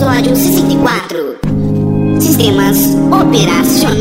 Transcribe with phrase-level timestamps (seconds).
[0.00, 1.38] episódio 64.
[2.18, 2.78] Sistemas
[3.12, 4.00] operacionais.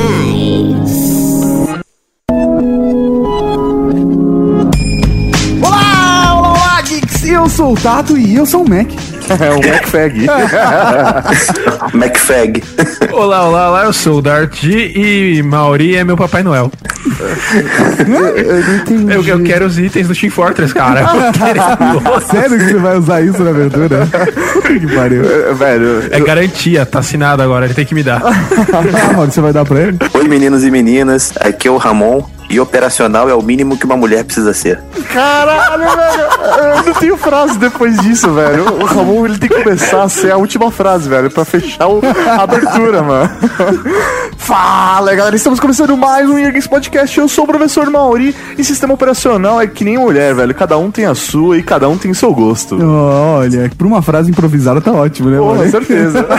[5.62, 7.26] Olá, olá, olá, geeks!
[7.26, 8.88] Eu sou o Tato e eu sou o Mac.
[9.40, 10.26] É o MacFag.
[11.94, 12.64] MacFag.
[13.12, 16.72] Olá, olá, olá, eu sou o Dart e Mauri é meu Papai Noel.
[18.00, 19.14] Eu não entendi.
[19.14, 21.06] Eu, eu quero os itens do Team Fortress, cara.
[22.30, 24.08] Sério que você vai usar isso na abertura?
[24.66, 25.24] que pariu.
[25.56, 28.22] Velho, É garantia, tá assinado agora, ele tem que me dar.
[28.24, 29.98] Ah, mano, você vai dar pra ele?
[30.14, 31.34] Oi, meninos e meninas.
[31.40, 32.24] Aqui é o Ramon.
[32.50, 34.80] E operacional é o mínimo que uma mulher precisa ser.
[35.14, 36.30] caralho, velho.
[36.80, 38.66] Eu não tenho frase depois disso, velho.
[38.82, 42.02] O Ramon ele tem que começar a ser a última frase, velho, pra fechar o-
[42.28, 43.30] a abertura, mano.
[44.36, 45.36] Fala, galera.
[45.36, 47.20] Estamos começando mais um Year Geeks Podcast.
[47.20, 50.56] Eu sou o professor Mauri e sistema operacional é que nem mulher, velho.
[50.56, 52.80] Cada um tem a sua e cada um tem o seu gosto.
[52.84, 55.64] Olha, por uma frase improvisada tá ótimo, né, Pô, mano?
[55.66, 56.26] com certeza.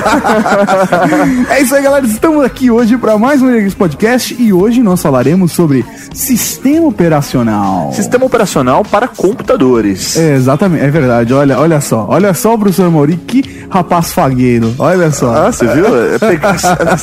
[1.51, 2.05] É isso aí, galera.
[2.05, 7.93] Estamos aqui hoje para mais um Energia Podcast e hoje nós falaremos sobre sistema operacional.
[7.93, 10.17] Sistema operacional para computadores.
[10.17, 11.33] É, exatamente, é verdade.
[11.33, 14.75] Olha, olha só, olha só o professor Mauri, que rapaz fagueiro.
[14.79, 15.47] Olha só.
[15.47, 15.87] Ah, você viu?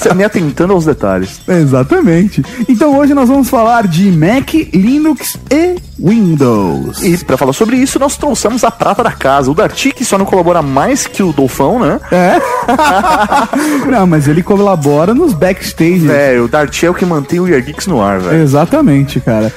[0.10, 1.42] É me atentando aos detalhes.
[1.48, 2.44] Exatamente.
[2.68, 7.04] Então hoje nós vamos falar de Mac, Linux e Windows.
[7.04, 9.50] E pra falar sobre isso, nós trouxemos a prata da casa.
[9.50, 12.00] O Darty, que só não colabora mais que o Dolfão, né?
[12.12, 12.40] É?
[13.90, 16.10] Não, mas ele colabora nos backstage.
[16.10, 18.42] É, o Darty é o que mantém o Year Geeks no ar, velho.
[18.42, 18.87] Exatamente,
[19.26, 19.52] cara.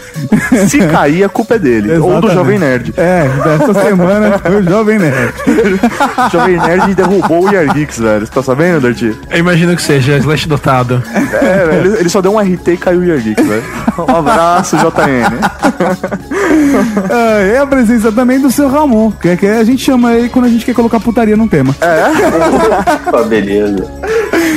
[0.68, 1.92] Se cair, a culpa é dele.
[1.92, 2.34] Ou do Exatamente.
[2.34, 2.94] Jovem Nerd.
[2.96, 5.34] É, dessa semana foi o Jovem Nerd.
[6.26, 8.26] O Jovem Nerd derrubou o Geeks, velho.
[8.26, 9.16] Você tá sabendo, Darty?
[9.30, 11.02] Eu imagino que seja slash dotado.
[11.14, 11.86] É, velho.
[11.86, 13.62] Ele, ele só deu um RT e caiu o Geeks, velho.
[13.98, 15.30] Um abraço, JN.
[17.10, 20.28] Ah, e a presença também do seu Ramon, que, é que a gente chama ele
[20.28, 21.74] quando a gente quer colocar putaria num tema.
[23.12, 23.90] Ah, beleza.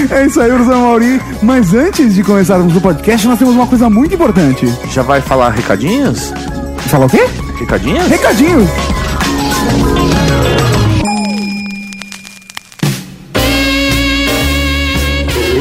[0.10, 1.22] É isso aí, professor Mauri.
[1.42, 4.63] Mas antes de começarmos o podcast, nós temos uma coisa muito importante.
[4.92, 6.34] Já vai falar recadinhos?
[6.90, 7.26] Fala o quê?
[7.60, 8.08] Recadinhos?
[8.08, 8.70] Recadinho!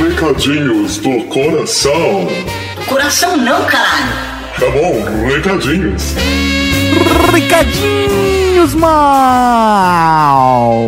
[0.08, 2.28] Recadinhos do coração.
[2.86, 4.32] Coração não, caralho.
[4.58, 6.14] Tá bom, recadinhos.
[7.32, 10.42] Recadinhos mal!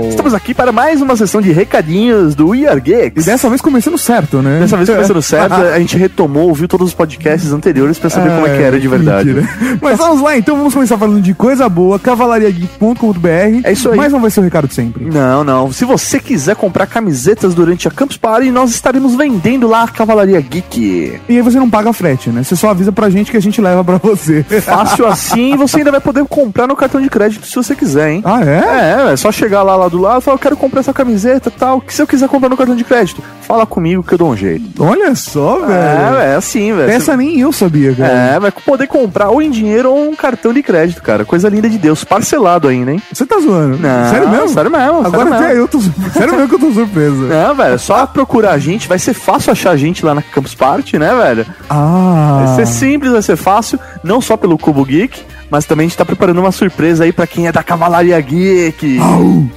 [0.09, 3.25] Estamos aqui para mais uma sessão de recadinhos do We Are E Geeks.
[3.25, 4.60] dessa vez começando certo, né?
[4.60, 8.47] Dessa vez começando certo, a gente retomou, ouviu todos os podcasts anteriores pra saber como
[8.47, 9.32] é que era de verdade.
[9.32, 9.78] Mentira.
[9.81, 13.60] Mas vamos lá, então vamos começar falando de coisa boa, cavalariageek.com.br.
[13.64, 13.97] É isso aí.
[13.97, 15.04] Mas não vai ser o recado de sempre.
[15.04, 15.72] Não, não.
[15.72, 20.41] Se você quiser comprar camisetas durante a Campus Party, nós estaremos vendendo lá a Cavalaria
[20.41, 21.20] Geek.
[21.28, 22.43] E aí você não paga frete, né?
[22.43, 24.43] Você só avisa pra gente que a gente leva pra você.
[24.62, 28.22] Fácil assim, você ainda vai poder comprar no cartão de crédito se você quiser, hein?
[28.25, 29.09] ah, é?
[29.09, 31.49] É, é só chegar lá, lá do lado e falar, eu quero comprar essa camiseta
[31.49, 31.81] e tal.
[31.81, 34.37] Que se eu quiser comprar no cartão de crédito, fala comigo que eu dou um
[34.37, 34.82] jeito.
[34.82, 36.19] Olha só, velho.
[36.19, 36.91] É, é assim, velho.
[36.91, 38.12] Essa nem eu sabia, cara.
[38.12, 41.25] É, vai poder comprar ou em dinheiro ou um cartão de crédito, cara.
[41.25, 42.03] Coisa linda de Deus.
[42.05, 43.03] Parcelado ainda, hein?
[43.12, 43.78] Você tá zoando?
[43.78, 44.49] Não, sério mesmo?
[44.49, 45.81] sério mesmo, Agora sério até eu tô.
[46.15, 47.22] Sério mesmo que eu tô surpreso.
[47.22, 48.88] Não, velho, é só procurar a gente.
[48.88, 51.47] Vai ser fácil achar a gente lá na Campus Party, né, velho?
[51.69, 52.44] Ah.
[52.44, 55.21] Vai ser simples, vai ser fácil, não só pelo Cubo Geek,
[55.54, 58.98] mas também a gente tá preparando uma surpresa aí pra quem é da Cavalaria Geek.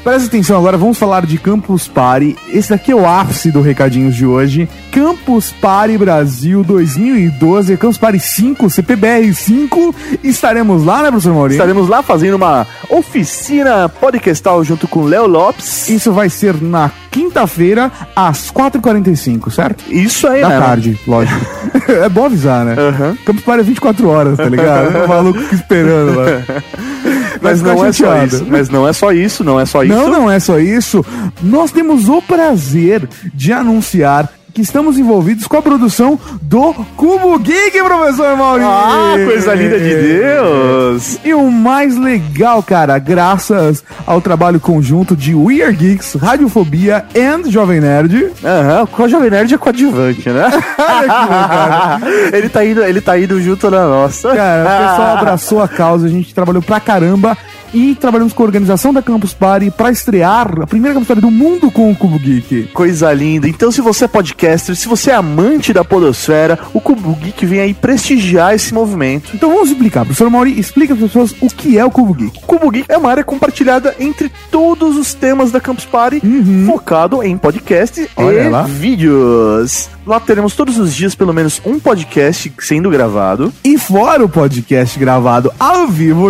[0.04, 2.36] Presta atenção agora, vamos falar de Campus Party.
[2.50, 4.70] Esse daqui é o ápice do Recadinhos de hoje.
[4.92, 9.96] Campus Party Brasil 2012, Campus Party 5, CPBR 5.
[10.24, 11.58] Estaremos lá, né, professor Maurício?
[11.58, 15.90] Estaremos lá fazendo uma oficina podcastal junto com Léo Lopes.
[15.90, 19.84] Isso vai ser na quinta-feira, às 4h45, certo?
[19.90, 20.60] Isso aí, Da né?
[20.60, 21.40] tarde, lógico.
[21.92, 22.76] é bom avisar, né?
[22.78, 23.18] Aham.
[23.26, 25.04] Campus Party é 24 horas, tá ligado?
[25.04, 26.26] O maluco fica esperando lá.
[27.42, 28.46] Mas Vai não é só isso.
[28.48, 29.96] Mas não é só isso, não é só isso.
[29.96, 31.04] Não, não é só isso.
[31.42, 37.80] Nós temos o prazer de anunciar que estamos envolvidos com a produção do Cubo Geek,
[37.80, 38.68] professor Maurício.
[38.68, 41.20] Ah, coisa linda de Deus!
[41.24, 47.52] E o mais legal, cara, graças ao trabalho conjunto de We Are Geeks, Radiofobia e
[47.52, 48.32] Jovem Nerd.
[48.44, 50.50] Aham, com a Jovem Nerd é coadjuvante, né?
[52.34, 54.34] ele, tá indo, ele tá indo junto na nossa.
[54.36, 57.38] Cara, o pessoal abraçou a causa, a gente trabalhou pra caramba
[57.74, 61.32] e trabalhamos com a organização da Campus Party pra estrear a primeira Campus Party do
[61.32, 62.70] mundo com o Cubo Geek.
[62.74, 63.48] Coisa linda.
[63.48, 67.60] Então, se você é podcaster, se você é amante da podosfera, o Cubo Geek vem
[67.60, 69.32] aí prestigiar esse movimento.
[69.34, 70.06] Então vamos explicar.
[70.06, 72.38] Professor Mauri, explica para as pessoas o que é o Cubo Geek.
[72.38, 76.22] O Cubo Geek é uma área compartilhada entre todos os temas da Campus Party,
[76.66, 78.64] focado em podcasts Olha e lá.
[78.64, 79.97] vídeos.
[80.08, 83.52] Lá teremos todos os dias pelo menos um podcast sendo gravado.
[83.62, 86.30] E fora o podcast gravado ao vivo,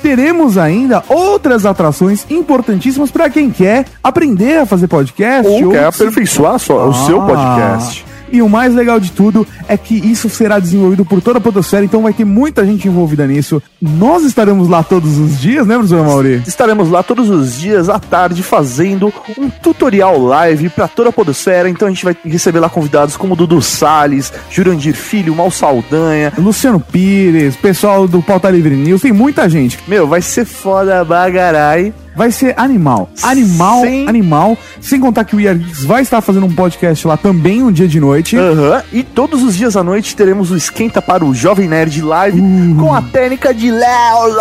[0.00, 5.50] teremos ainda outras atrações importantíssimas para quem quer aprender a fazer podcast.
[5.50, 7.26] Ou quer se- aperfeiçoar só o seu Ah.
[7.26, 8.04] podcast.
[8.32, 11.84] E o mais legal de tudo é que isso será desenvolvido por toda a Podosfera,
[11.84, 13.62] então vai ter muita gente envolvida nisso.
[13.80, 16.42] Nós estaremos lá todos os dias, né, professor Mauri?
[16.46, 21.68] Estaremos lá todos os dias à tarde fazendo um tutorial live para toda a Podosfera.
[21.68, 26.32] Então a gente vai receber lá convidados como Dudu Salles, Jurandir Filho, Mal Saldanha.
[26.38, 29.78] Luciano Pires, pessoal do Pauta Livre News, tem muita gente.
[29.88, 31.92] Meu, vai ser foda bagarai.
[32.20, 33.08] Vai ser animal.
[33.22, 34.06] Animal, Sim.
[34.06, 34.58] animal.
[34.78, 37.88] Sem contar que o Are Geeks vai estar fazendo um podcast lá também um dia
[37.88, 38.36] de noite.
[38.36, 38.82] Aham.
[38.92, 42.38] E todos os dias à noite teremos o Esquenta para o Jovem Nerd Live
[42.78, 44.36] com a técnica de Léo.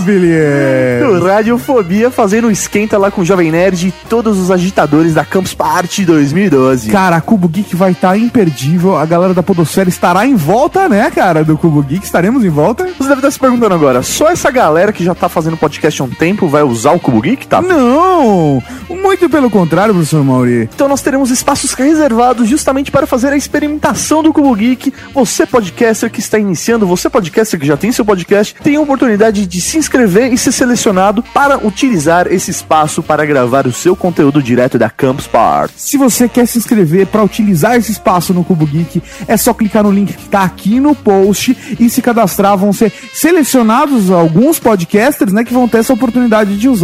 [0.00, 1.20] Vilhers!
[1.20, 5.22] do Radiofobia fazendo o esquenta lá com o Jovem Nerd e todos os agitadores da
[5.22, 6.90] Campus Party 2012.
[6.90, 8.96] Cara, a Cubo Geek vai estar imperdível.
[8.96, 12.06] A galera da Podosfera estará em volta, né, cara, do Cubo Geek.
[12.06, 12.86] Estaremos em volta.
[12.86, 16.04] Você deve estar se perguntando agora, só essa galera que já tá fazendo podcast há
[16.06, 17.60] um tempo vai usar o Cubo Geek, tá?
[17.60, 18.62] Não!
[18.88, 20.68] Muito pelo contrário, professor Mauri.
[20.74, 24.92] Então nós teremos espaços reservados justamente para fazer a experimentação do Cubo Geek.
[25.12, 29.46] Você podcaster que está iniciando, você podcaster que já tem seu podcast, tem a oportunidade
[29.46, 34.42] de se inscrever e ser selecionado para utilizar esse espaço para gravar o seu conteúdo
[34.42, 35.74] direto da Campus Party.
[35.76, 39.82] Se você quer se inscrever para utilizar esse espaço no Cubo Geek, é só clicar
[39.82, 42.56] no link que tá aqui no post e se cadastrar.
[42.56, 46.81] Vão ser selecionados alguns podcasters, né, que vão ter essa oportunidade de usar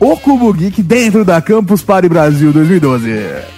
[0.00, 3.10] o Cubo Geek dentro da Campus Party Brasil 2012.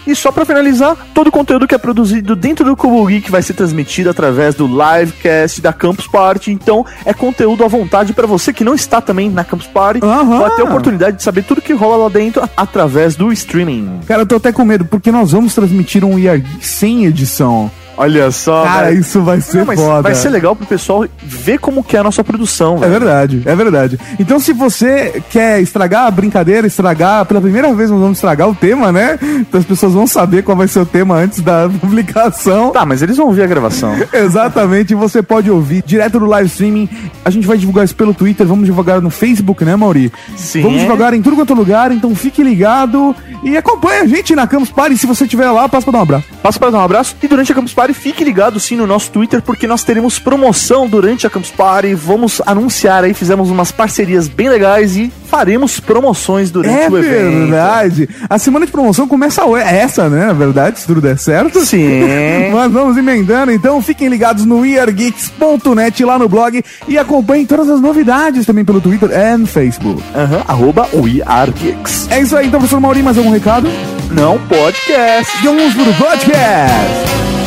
[0.07, 3.43] E só pra finalizar, todo o conteúdo que é produzido dentro do Cubo Geek vai
[3.43, 6.51] ser transmitido através do livecast da Campus Party.
[6.51, 10.01] Então é conteúdo à vontade pra você que não está também na Campus Party.
[10.03, 10.39] Aham.
[10.39, 14.01] Vai ter a oportunidade de saber tudo que rola lá dentro através do streaming.
[14.07, 17.71] Cara, eu tô até com medo, porque nós vamos transmitir um Geek sem edição.
[17.99, 20.03] Olha só, Cara, isso vai ser Não, foda.
[20.03, 22.93] vai ser legal pro pessoal ver como que é a nossa produção, É velho.
[22.93, 23.99] verdade, é verdade.
[24.21, 28.55] Então, se você quer estragar a brincadeira, estragar, pela primeira vez nós vamos estragar o
[28.55, 29.19] tema, né?
[29.21, 32.71] Então as pessoas vão saber qual vai ser o tema antes da publicação.
[32.71, 33.95] Tá, mas eles vão ouvir a gravação.
[34.13, 36.89] Exatamente, você pode ouvir direto do live streaming.
[37.25, 40.13] A gente vai divulgar isso pelo Twitter, vamos divulgar no Facebook, né, Mauri?
[40.37, 40.63] Sim.
[40.63, 44.47] Vamos divulgar em tudo quanto é lugar, então fique ligado e acompanhe a gente na
[44.47, 44.97] Campus Party.
[44.97, 46.25] Se você estiver lá, passa pra dar um abraço.
[46.43, 49.11] Passa para dar um abraço e durante a Campus Party fique ligado sim no nosso
[49.11, 51.95] Twitter porque nós teremos promoção durante a Campus Party.
[51.95, 57.49] Vamos anunciar aí, fizemos umas parcerias bem legais e faremos promoções durante É o evento.
[57.49, 58.09] verdade.
[58.29, 59.43] A semana de promoção começa.
[59.59, 60.27] É essa, né?
[60.27, 61.61] Na verdade, se tudo der certo.
[61.61, 62.51] Sim.
[62.53, 67.81] Mas vamos emendando, então fiquem ligados no weargeeks.net lá no blog e acompanhem todas as
[67.81, 70.03] novidades também pelo Twitter e Facebook.
[70.15, 72.09] Aham, arroba WeAreGeeks.
[72.11, 73.69] É isso aí, então, professor Maurinho, mais algum recado?
[74.11, 75.33] Não podcast.
[75.45, 77.38] Vamos pro podcast!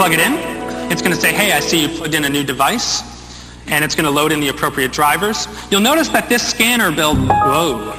[0.00, 0.32] Plug it in.
[0.90, 3.02] It's going to say, hey, I see you plugged in a new device.
[3.66, 5.46] And it's going to load in the appropriate drivers.
[5.70, 7.92] You'll notice that this scanner build, whoa.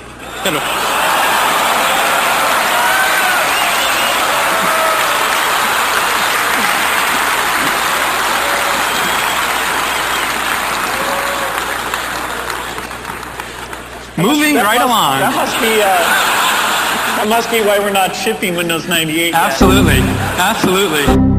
[14.17, 15.19] Moving right along.
[15.19, 16.41] That must be uh,
[17.17, 19.35] that must be why we're not shipping Windows 98 yet.
[20.39, 21.30] Absolutely.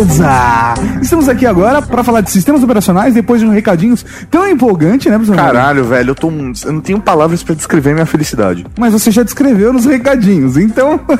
[0.00, 0.74] Beleza!
[1.00, 5.16] Estamos aqui agora para falar de sistemas operacionais depois de um recadinhos tão empolgante, né,
[5.16, 5.36] professor?
[5.36, 6.28] Caralho, velho, eu tô.
[6.28, 8.66] Eu não tenho palavras pra descrever minha felicidade.
[8.78, 11.00] Mas você já descreveu nos recadinhos, então.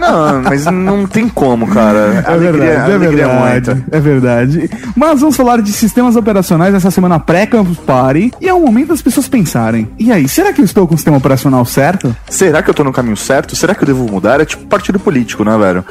[0.00, 2.24] Não, mas não tem como, cara.
[2.26, 3.84] É verdade, é alegria verdade, muita.
[3.90, 4.70] é verdade.
[4.94, 8.32] Mas vamos falar de sistemas operacionais nessa semana pré-Campus Party.
[8.40, 9.88] E é o momento das pessoas pensarem.
[9.98, 12.14] E aí, será que eu estou com o sistema operacional certo?
[12.28, 13.54] Será que eu tô no caminho certo?
[13.56, 14.40] Será que eu devo mudar?
[14.40, 15.84] É tipo partido político, né, velho?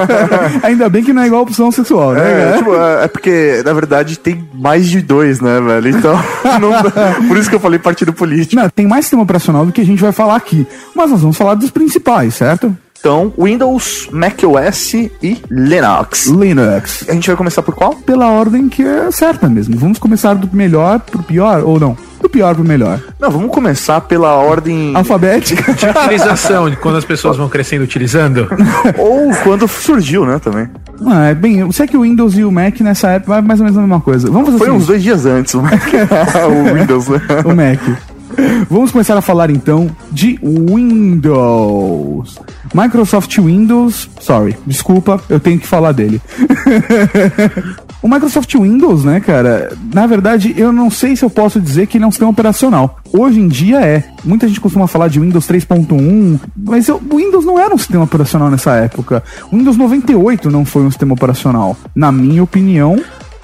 [0.62, 2.20] Ainda bem que não é igual opção sexual, né?
[2.20, 2.49] É, cara?
[2.58, 5.88] Tipo, é é porque, na verdade, tem mais de dois, né, velho?
[5.88, 6.14] Então,
[6.60, 8.60] não por isso que eu falei partido político.
[8.60, 10.66] Não, tem mais sistema operacional do que a gente vai falar aqui.
[10.94, 12.76] Mas nós vamos falar dos principais, certo?
[12.98, 16.26] Então, Windows, macOS e Linux.
[16.26, 17.06] Linux.
[17.08, 17.94] A gente vai começar por qual?
[17.94, 19.76] Pela ordem que é certa mesmo.
[19.78, 21.96] Vamos começar do melhor pro pior, ou não?
[22.20, 23.00] Do pior pro melhor.
[23.18, 24.92] Não, vamos começar pela ordem.
[24.94, 25.72] Alfabética.
[25.72, 28.46] De utilização, de quando as pessoas vão crescendo utilizando.
[28.98, 30.68] Ou quando surgiu, né, também.
[31.06, 33.58] Ah, é bem, eu sei que o Windows e o Mac nessa época é mais
[33.58, 34.30] ou menos a mesma coisa.
[34.30, 35.72] Vamos fazer Foi o uns dois dias antes, o Mac-
[36.46, 37.20] o Windows, né?
[37.44, 37.80] o Mac.
[38.68, 42.38] Vamos começar a falar então de Windows.
[42.72, 46.20] Microsoft Windows, sorry, desculpa, eu tenho que falar dele.
[48.00, 49.76] o Microsoft Windows, né, cara?
[49.92, 52.98] Na verdade, eu não sei se eu posso dizer que ele é um sistema operacional.
[53.12, 54.04] Hoje em dia é.
[54.24, 58.50] Muita gente costuma falar de Windows 3.1, mas o Windows não era um sistema operacional
[58.50, 59.22] nessa época.
[59.52, 61.76] Windows 98 não foi um sistema operacional.
[61.94, 63.00] Na minha opinião,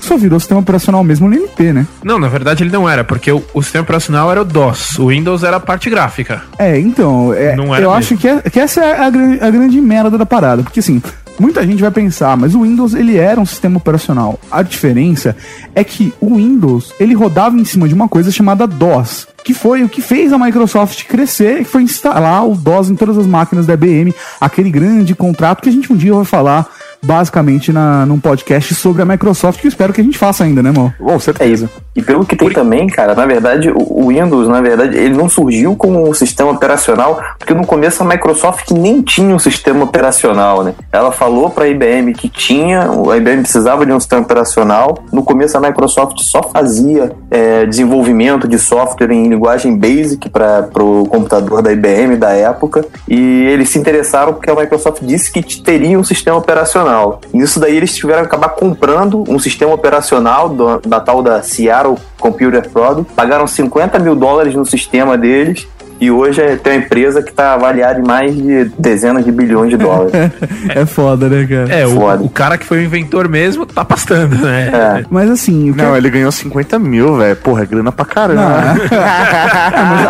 [0.06, 1.86] só virou sistema operacional mesmo no NT, né?
[2.04, 5.08] Não, na verdade ele não era, porque o, o sistema operacional era o DOS, o
[5.08, 6.42] Windows era a parte gráfica.
[6.58, 7.90] É, então, é, eu mesmo.
[7.90, 10.62] acho que, é- que essa é a, a grande merda da parada.
[10.62, 11.02] Porque assim,
[11.38, 14.38] muita gente vai pensar, mas o Windows ele era um sistema operacional.
[14.50, 15.36] A diferença
[15.74, 19.26] é que o Windows ele rodava em cima de uma coisa chamada DOS.
[19.44, 23.16] Que foi o que fez a Microsoft crescer, que foi instalar o DOS em todas
[23.16, 26.66] as máquinas da IBM, aquele grande contrato que a gente um dia vai falar
[27.06, 30.62] basicamente na, num podcast sobre a Microsoft, que eu espero que a gente faça ainda,
[30.62, 30.92] né, amor?
[30.98, 31.64] Bom, É certeza.
[31.66, 31.86] isso.
[31.94, 35.74] E pelo que tem também, cara, na verdade, o Windows, na verdade, ele não surgiu
[35.74, 40.74] como um sistema operacional, porque no começo a Microsoft nem tinha um sistema operacional, né?
[40.92, 44.98] Ela falou para a IBM que tinha, a IBM precisava de um sistema operacional.
[45.10, 51.06] No começo a Microsoft só fazia é, desenvolvimento de software em linguagem BASIC para o
[51.06, 55.98] computador da IBM da época, e eles se interessaram porque a Microsoft disse que teria
[55.98, 56.95] um sistema operacional.
[57.32, 61.96] Nisso daí eles tiveram que acabar comprando um sistema operacional do- da tal da Seattle
[62.18, 65.66] Computer Product, pagaram 50 mil dólares no sistema deles.
[66.00, 69.70] E hoje é- tem uma empresa que está avaliada em mais de dezenas de bilhões
[69.70, 70.12] de dólares.
[70.68, 71.72] É foda, né, cara?
[71.74, 72.22] É, Foda.
[72.22, 74.68] o, o cara que foi o inventor mesmo tá pastando, né?
[75.00, 75.04] É.
[75.08, 77.36] Mas assim, o que Não, ele ganhou 50 mil, velho.
[77.36, 78.74] Porra, é grana pra caramba.
[78.96, 80.06] É, mas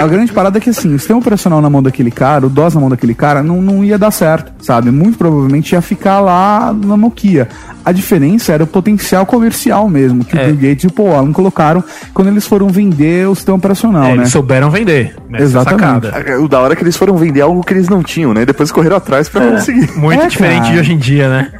[0.00, 2.48] a, a grande parada é que assim, o sistema operacional na mão daquele cara, o
[2.48, 4.90] DOS na mão daquele cara, não, não ia dar certo, sabe?
[4.90, 7.48] Muito provavelmente ia ficar lá na Nokia.
[7.86, 10.42] A diferença era o potencial comercial mesmo, que É.
[10.42, 14.06] o Bill Gates e o Paul Allen colocaram quando eles foram vender o sistema operacional,
[14.06, 14.14] É, né?
[14.16, 15.14] Eles souberam vender.
[15.30, 15.38] né?
[15.38, 16.06] Essa Exatamente.
[16.08, 16.40] sacada.
[16.40, 18.44] O da hora é que eles foram vender algo que eles não tinham, né?
[18.44, 19.90] Depois correram atrás pra conseguir.
[19.96, 20.72] Muito É, diferente cara.
[20.74, 21.52] de hoje em dia, né?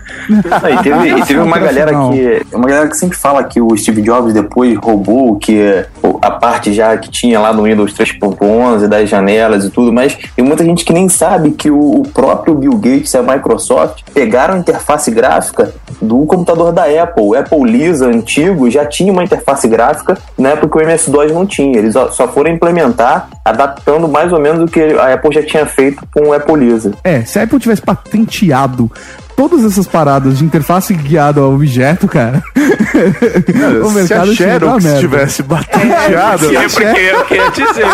[0.50, 2.46] Ah, e teve, e teve uma galera que.
[2.54, 5.84] Uma galera que sempre fala que o Steve Jobs depois roubou que
[6.22, 10.44] a parte já que tinha lá no Windows 3.11, das janelas e tudo, mas tem
[10.44, 14.54] muita gente que nem sabe que o, o próprio Bill Gates e a Microsoft pegaram
[14.54, 17.24] a interface gráfica do computador da Apple.
[17.24, 21.44] O Apple Lisa antigo já tinha uma interface gráfica na época que o MS-DOS não
[21.44, 21.78] tinha.
[21.78, 26.06] Eles só foram implementar adaptando mais ou menos o que a Apple já tinha feito
[26.14, 26.92] com o Apple Lisa.
[27.04, 28.90] É, se a Apple tivesse patenteado
[29.36, 32.42] todas essas paradas de interface guiada ao objeto, cara,
[33.84, 36.56] o Se a Xerox tivesse batenteado.
[36.56, 37.86] É, porque eu queria dizer,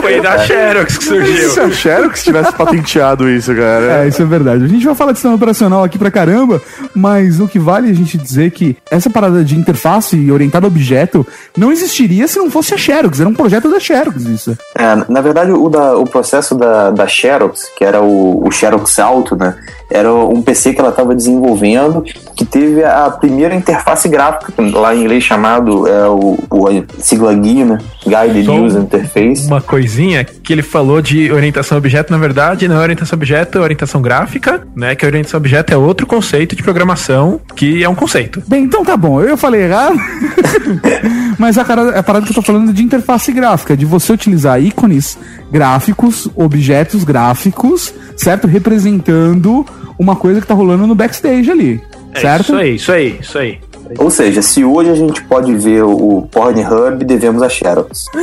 [0.00, 1.50] foi da Xerox que surgiu.
[1.50, 4.04] Se a Xerox tivesse patenteado isso, cara.
[4.04, 4.64] É, isso é verdade.
[4.64, 6.60] A gente vai falar de sistema operacional aqui pra caramba,
[6.94, 11.26] mas o que vale a gente dizer que essa parada de interface orientada a objeto
[11.56, 13.20] não existiria se não fosse a Xerox.
[13.20, 14.56] Era um projeto da Xerox, isso.
[14.76, 18.98] É, na verdade, o, da- o processo da, da Xerox, que era o, o Xerox
[18.98, 19.56] Alto, né?
[19.90, 22.02] Era um PC que ela estava desenvolvendo,
[22.36, 27.64] que teve a primeira interface gráfica, lá em inglês chamado é, o, o sigla GUI,
[27.64, 27.78] né?
[28.06, 29.46] Guided Só um- User Interface.
[29.46, 33.18] Uma coisinha que ele falou de orientação a objeto, na verdade, não é orientação a
[33.18, 34.94] objeto, é orientação gráfica, né?
[34.94, 38.42] Que a orientação a objeto é outro conceito de programação, que é um conceito.
[38.46, 39.96] Bem, então tá bom, eu falei errado.
[41.38, 44.12] Mas a, cara, a parada que eu tô falando é de interface gráfica, de você
[44.12, 45.18] utilizar ícones
[45.50, 48.46] gráficos, objetos gráficos, certo?
[48.46, 49.64] Representando
[50.00, 51.80] uma coisa que tá rolando no backstage ali.
[52.14, 52.44] É certo?
[52.44, 53.60] isso aí, isso aí, isso aí.
[53.98, 58.04] Ou seja, se hoje a gente pode ver o Pornhub, devemos a Xerox.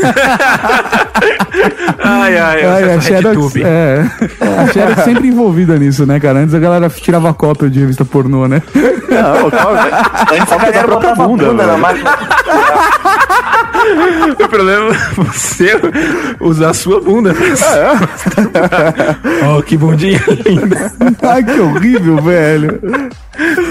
[2.03, 3.63] Ai, ai, Ai, a essa Xerox, RedTube.
[3.63, 4.05] é,
[4.61, 6.39] a Xerox sempre envolvida nisso, né, cara?
[6.39, 8.61] Antes a galera tirava cópia de revista pornô, né?
[9.09, 9.87] Não, calma.
[10.31, 11.81] Antes a galera própria botava a bunda, bunda na velho.
[11.81, 12.17] máquina.
[14.43, 15.79] O problema é você
[16.41, 17.33] usar a sua bunda.
[19.57, 20.91] oh, que bundinha linda.
[21.21, 22.81] Ai, que horrível, velho.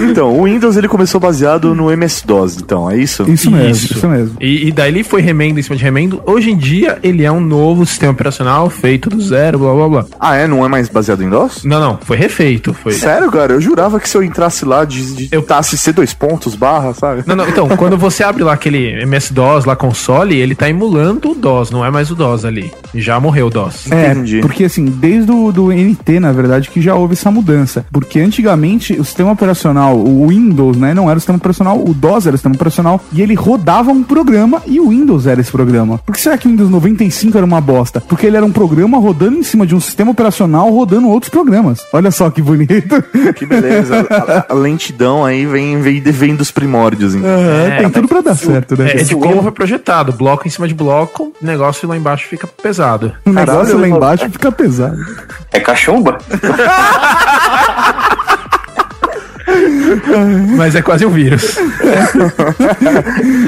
[0.01, 3.23] Então, o Windows ele começou baseado no MS-DOS, então, é isso?
[3.29, 4.37] Isso mesmo, isso, mesmo.
[4.39, 6.21] E, e daí ele foi remendo em cima de remendo.
[6.25, 10.05] Hoje em dia, ele é um novo sistema operacional feito do zero, blá blá blá.
[10.19, 10.47] Ah, é?
[10.47, 11.63] Não é mais baseado em DOS?
[11.63, 12.73] Não, não, foi refeito.
[12.73, 12.91] Foi.
[12.91, 13.53] Sério, cara?
[13.53, 17.23] Eu jurava que se eu entrasse lá, digitasse C dois pontos, barra, sabe?
[17.25, 21.35] Não, não, então, quando você abre lá aquele MS-DOS lá console, ele tá emulando o
[21.35, 22.71] DOS, não é mais o DOS ali.
[22.93, 23.91] Já morreu o DOS.
[23.91, 24.39] É, Entendi.
[24.41, 27.85] porque assim, desde o do NT, na verdade, que já houve essa mudança.
[27.91, 32.25] Porque antigamente o sistema operacional, o Windows, né, não era o sistema operacional, o DOS
[32.27, 35.97] era o sistema operacional e ele rodava um programa e o Windows era esse programa.
[35.99, 38.01] Por que será que o Windows 95 era uma bosta?
[38.01, 41.79] Porque ele era um programa rodando em cima de um sistema operacional rodando outros programas.
[41.93, 43.01] Olha só que bonito.
[43.35, 44.05] Que beleza.
[44.09, 47.29] A, a lentidão aí vem, vem, vem dos primórdios, então.
[47.29, 48.91] Aham, É, tem tudo pra dar certo, né?
[48.91, 50.11] É, é de como foi projetado.
[50.13, 53.13] Bloco em cima de bloco, negócio lá embaixo fica pesado.
[53.25, 54.97] O negócio Caralho, lá embaixo fica pesado.
[55.51, 56.17] É cachumba?
[60.57, 61.57] Mas é quase um vírus.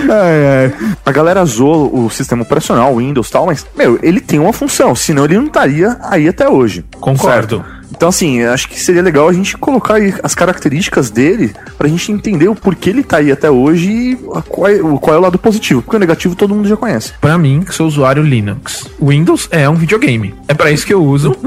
[0.09, 0.73] Ai, ai.
[1.05, 4.95] A galera zoa o sistema operacional, Windows e tal, mas, meu, ele tem uma função,
[4.95, 6.85] senão ele não estaria aí até hoje.
[6.99, 7.57] Concordo.
[7.57, 7.78] Certo?
[7.91, 12.11] Então, assim, acho que seria legal a gente colocar aí as características dele pra gente
[12.11, 14.15] entender o porquê ele tá aí até hoje e
[14.47, 15.81] qual, é- o- qual é o lado positivo.
[15.81, 17.13] Porque o negativo todo mundo já conhece.
[17.19, 20.33] Pra mim, que sou usuário Linux, Windows é um videogame.
[20.47, 21.35] É pra isso que eu uso.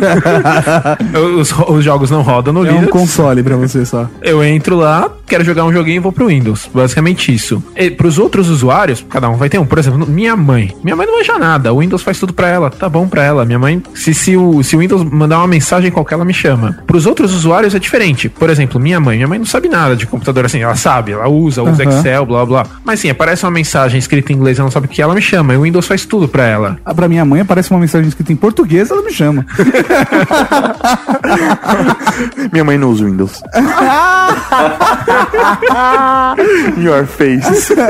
[1.38, 2.90] os, os jogos não rodam no É um Linux.
[2.92, 4.08] console pra você só.
[4.20, 6.68] Eu entro lá, quero jogar um joguinho e vou pro Windows.
[6.74, 7.64] Basicamente isso.
[7.74, 9.64] E pros outros usuários, cada um vai ter um.
[9.64, 10.76] Por exemplo, minha mãe.
[10.84, 11.72] Minha mãe não manja nada.
[11.72, 12.68] O Windows faz tudo pra ela.
[12.68, 13.46] Tá bom pra ela.
[13.46, 16.78] Minha mãe, se, se, o, se o Windows mandar uma mensagem qualquer, ela me chama.
[16.86, 18.28] Pros outros usuários é diferente.
[18.28, 19.16] Por exemplo, minha mãe.
[19.16, 20.60] Minha mãe não sabe nada de computador assim.
[20.60, 21.98] Ela sabe, ela usa, usa Aham.
[21.98, 22.66] Excel, blá blá.
[22.84, 25.14] Mas sim, aparece uma mensagem escrita em inglês, ela não sabe o que é, ela
[25.14, 25.54] me chama.
[25.54, 26.76] E o Windows faz tudo pra ela.
[26.84, 29.46] Ah, Pra minha mãe aparece uma mensagem escrita em português, ela me chama.
[32.52, 33.42] Minha mãe não usa Windows.
[36.78, 37.74] Your face.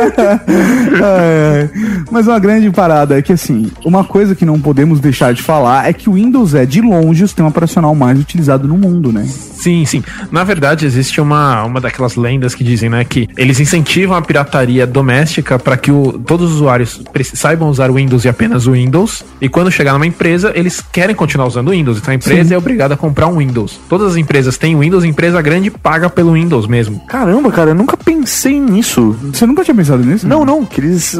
[1.03, 1.71] Ai, ai.
[2.11, 5.89] Mas uma grande parada é que, assim, uma coisa que não podemos deixar de falar
[5.89, 9.27] é que o Windows é, de longe, o sistema operacional mais utilizado no mundo, né?
[9.27, 10.03] Sim, sim.
[10.31, 14.87] Na verdade, existe uma, uma daquelas lendas que dizem, né, que eles incentivam a pirataria
[14.87, 17.01] doméstica para que o, todos os usuários
[17.35, 19.25] saibam usar o Windows e apenas o Windows.
[19.41, 21.99] E quando chegar numa empresa, eles querem continuar usando o Windows.
[21.99, 23.81] Então a empresa é obrigada a comprar um Windows.
[23.89, 27.01] Todas as empresas têm Windows, a empresa grande paga pelo Windows mesmo.
[27.13, 29.15] Caramba, cara, eu nunca pensei nisso.
[29.35, 30.27] Você nunca tinha pensado nisso?
[30.27, 31.15] Não, não, que eles.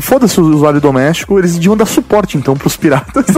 [0.00, 3.26] Foda-se o usuário doméstico, eles deviam dar suporte então pros piratas.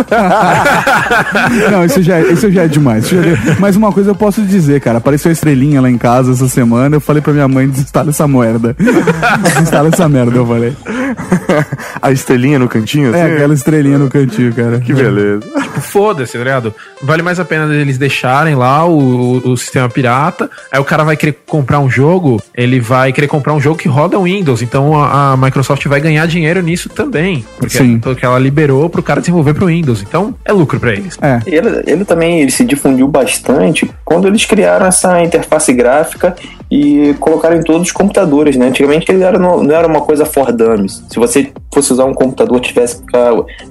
[1.73, 3.09] Não, isso já, é- isso já é demais.
[3.09, 4.99] já é- Mas uma coisa eu posso dizer, cara.
[4.99, 6.95] Apareceu a estrelinha lá em casa essa semana.
[6.97, 8.76] Eu falei pra minha mãe: desinstala essa merda.
[9.43, 10.76] desinstala essa merda, eu falei.
[12.00, 13.19] A estrelinha no cantinho, assim.
[13.19, 14.78] É, aquela estrelinha no cantinho, cara.
[14.78, 15.40] Que beleza.
[15.40, 16.73] Tipo, foda-se, tá ligado?
[17.02, 20.49] Vale mais a pena eles deixarem lá o, o, o sistema pirata.
[20.71, 23.88] Aí o cara vai querer comprar um jogo, ele vai querer comprar um jogo que
[23.88, 24.62] roda Windows.
[24.62, 27.45] Então a, a Microsoft vai ganhar dinheiro nisso também.
[27.59, 27.99] Porque, Sim.
[27.99, 30.02] porque ela liberou pro cara desenvolver pro Windows.
[30.02, 31.16] Então é lucro pra eles.
[31.22, 31.40] É.
[31.46, 36.35] Ele, ele também ele se difundiu bastante quando eles criaram essa interface gráfica
[36.70, 38.66] e colocaram em todos os computadores, né?
[38.66, 41.03] Antigamente ele era, no- não era uma coisa for dummies.
[41.09, 43.31] Se você fosse usar um computador, tivesse que ficar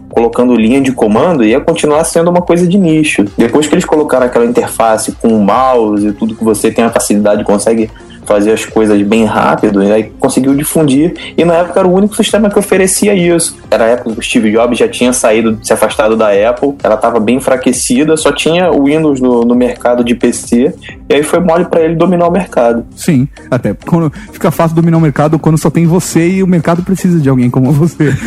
[0.10, 3.26] colocando linha de comando, ia continuar sendo uma coisa de nicho.
[3.38, 6.90] Depois que eles colocaram aquela interface com o mouse e tudo que você tem a
[6.90, 7.90] facilidade, consegue
[8.28, 11.14] fazer as coisas bem rápido, e aí conseguiu difundir.
[11.38, 13.58] E na época era o único sistema que oferecia isso.
[13.72, 16.96] Era a época que o Steve Jobs já tinha saído, se afastado da Apple, ela
[16.96, 20.74] estava bem enfraquecida, só tinha o Windows no, no mercado de PC,
[21.10, 22.86] e aí foi mole para ele dominar o mercado.
[22.96, 26.84] Sim, até quando fica fácil dominar o mercado quando só tem você e o mercado
[26.84, 28.14] precisa de alguém como você.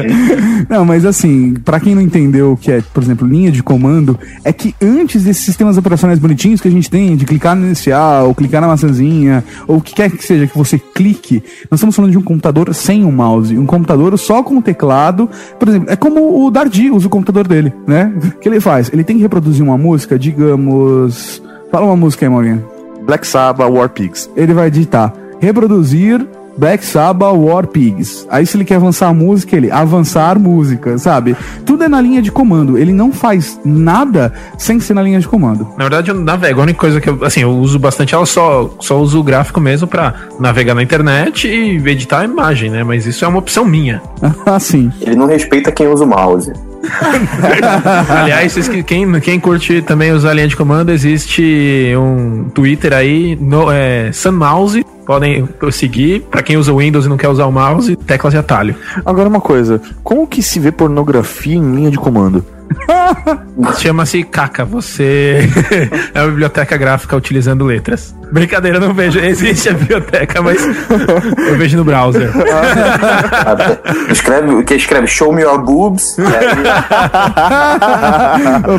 [0.68, 4.18] Não, mas assim, pra quem não entendeu o que é, por exemplo, linha de comando,
[4.44, 8.28] é que antes desses sistemas operacionais bonitinhos que a gente tem, de clicar no inicial,
[8.28, 11.94] ou clicar na maçãzinha, ou o que quer que seja que você clique, nós estamos
[11.94, 15.28] falando de um computador sem um mouse, um computador só com o teclado.
[15.58, 18.12] Por exemplo, é como o Dardi usa o computador dele, né?
[18.16, 18.90] O que ele faz?
[18.92, 21.42] Ele tem que reproduzir uma música, digamos.
[21.70, 22.62] Fala uma música aí, Morgan.
[23.04, 24.30] Black Sabbath War Pigs.
[24.36, 28.26] ele vai digitar reproduzir Black Sabbath War Pigs.
[28.30, 31.36] Aí se ele quer avançar a música, ele avançar música, sabe?
[31.64, 32.76] Tudo é na linha de comando.
[32.76, 35.68] Ele não faz nada sem ser na linha de comando.
[35.76, 36.60] Na verdade, eu navego.
[36.60, 39.60] A única coisa que eu, assim, eu uso bastante, ela só, só uso o gráfico
[39.60, 42.84] mesmo pra navegar na internet e editar a imagem, né?
[42.84, 44.02] Mas isso é uma opção minha.
[44.46, 44.92] assim.
[45.00, 46.52] Ele não respeita quem usa o mouse.
[48.08, 54.10] Aliás, quem, quem curte também usar linha de comando, existe um Twitter aí, no, é,
[54.12, 54.84] Sunmouse.
[55.04, 56.20] Podem seguir.
[56.30, 58.76] Pra quem usa o Windows e não quer usar o mouse, teclas de atalho.
[59.04, 62.44] Agora uma coisa, como que se vê pornografia em linha de comando?
[63.78, 64.64] Chama-se Kaka.
[64.64, 65.48] Você
[66.14, 68.14] é uma biblioteca gráfica utilizando letras.
[68.32, 69.18] Brincadeira, eu não vejo.
[69.18, 72.30] Existe a biblioteca, mas eu vejo no browser.
[74.10, 76.16] escreve, que escreve Show Me Your Boobs.
[76.18, 76.26] aí-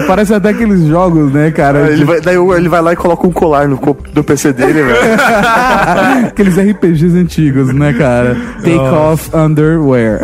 [0.07, 1.91] Parece até aqueles jogos, né, cara?
[1.91, 3.77] Ele vai, daí ele vai lá e coloca um colar no
[4.13, 4.97] do PC dele, velho.
[6.27, 8.37] Aqueles RPGs antigos, né, cara?
[8.63, 10.19] Take off underwear.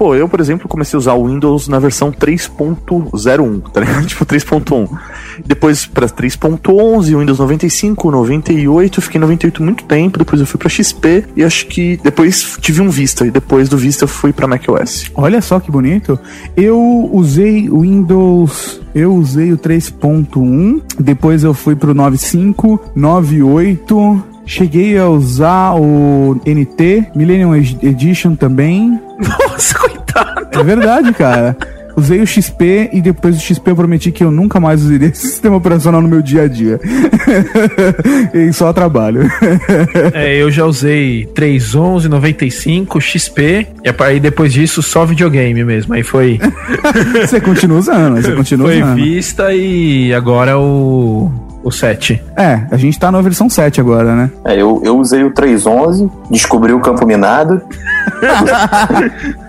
[0.00, 4.06] Pô, eu, por exemplo, comecei a usar o Windows na versão 3.01, tá ligado?
[4.08, 4.88] Tipo 3.1.
[5.44, 10.70] Depois pra 3.11, Windows 95, 98, fiquei em 98 muito tempo, depois eu fui pra
[10.70, 14.48] XP e acho que depois tive um Vista e depois do Vista eu fui pra
[14.48, 15.10] macOS.
[15.14, 16.18] Olha só que bonito.
[16.56, 18.80] Eu usei o Windows.
[18.94, 20.80] Eu usei o 3.1.
[20.98, 24.29] Depois eu fui pro 95, 98.
[24.46, 28.98] Cheguei a usar o NT, Millennium Ed- Edition também.
[29.18, 30.48] Nossa, coitado.
[30.52, 31.56] É verdade, cara.
[31.96, 35.26] Usei o XP e depois do XP eu prometi que eu nunca mais usaria esse
[35.28, 36.80] sistema operacional no meu dia a dia.
[38.32, 39.28] e só trabalho.
[40.14, 45.92] É, eu já usei 311, 95, XP, e aí depois disso só videogame mesmo.
[45.92, 46.38] Aí foi,
[47.26, 48.94] você continua usando, você continua foi usando.
[48.96, 51.30] Vista e agora o,
[51.62, 52.22] o 7.
[52.36, 54.30] É, a gente tá na versão 7 agora, né?
[54.44, 57.60] É, eu, eu usei o 311, descobri o campo minado.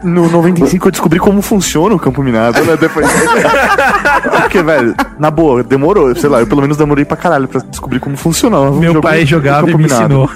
[0.04, 2.76] No 95 eu descobri como funciona o campo minado, né?
[2.80, 3.08] Depois.
[4.41, 6.15] Porque, velho, na boa, demorou.
[6.15, 8.71] Sei lá, eu pelo menos demorei pra caralho pra descobrir como funcionava.
[8.71, 10.04] Meu jogo- pai jogava e me minado.
[10.04, 10.30] ensinou.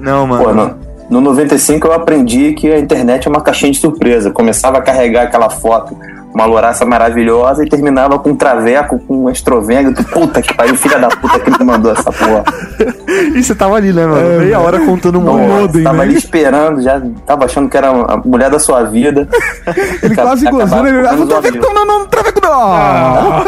[0.00, 0.44] Não, mano.
[0.44, 4.30] Pô, no, no 95 eu aprendi que a internet é uma caixinha de surpresa.
[4.30, 5.96] Começava a carregar aquela foto,
[6.34, 9.92] uma louraça maravilhosa, e terminava com um traveco, com um estrovenga.
[9.92, 12.44] Tu, Puta que pariu, filha da puta que me mandou essa porra.
[13.34, 14.40] E você tava ali, né, mano?
[14.40, 16.02] Meia hora contando um modem, tava né?
[16.04, 19.28] ali esperando, já tava achando que era a mulher da sua vida.
[20.02, 20.90] Ele quase gozou, né?
[20.90, 23.44] Ele ah, não traveco não, não, não, traveco não!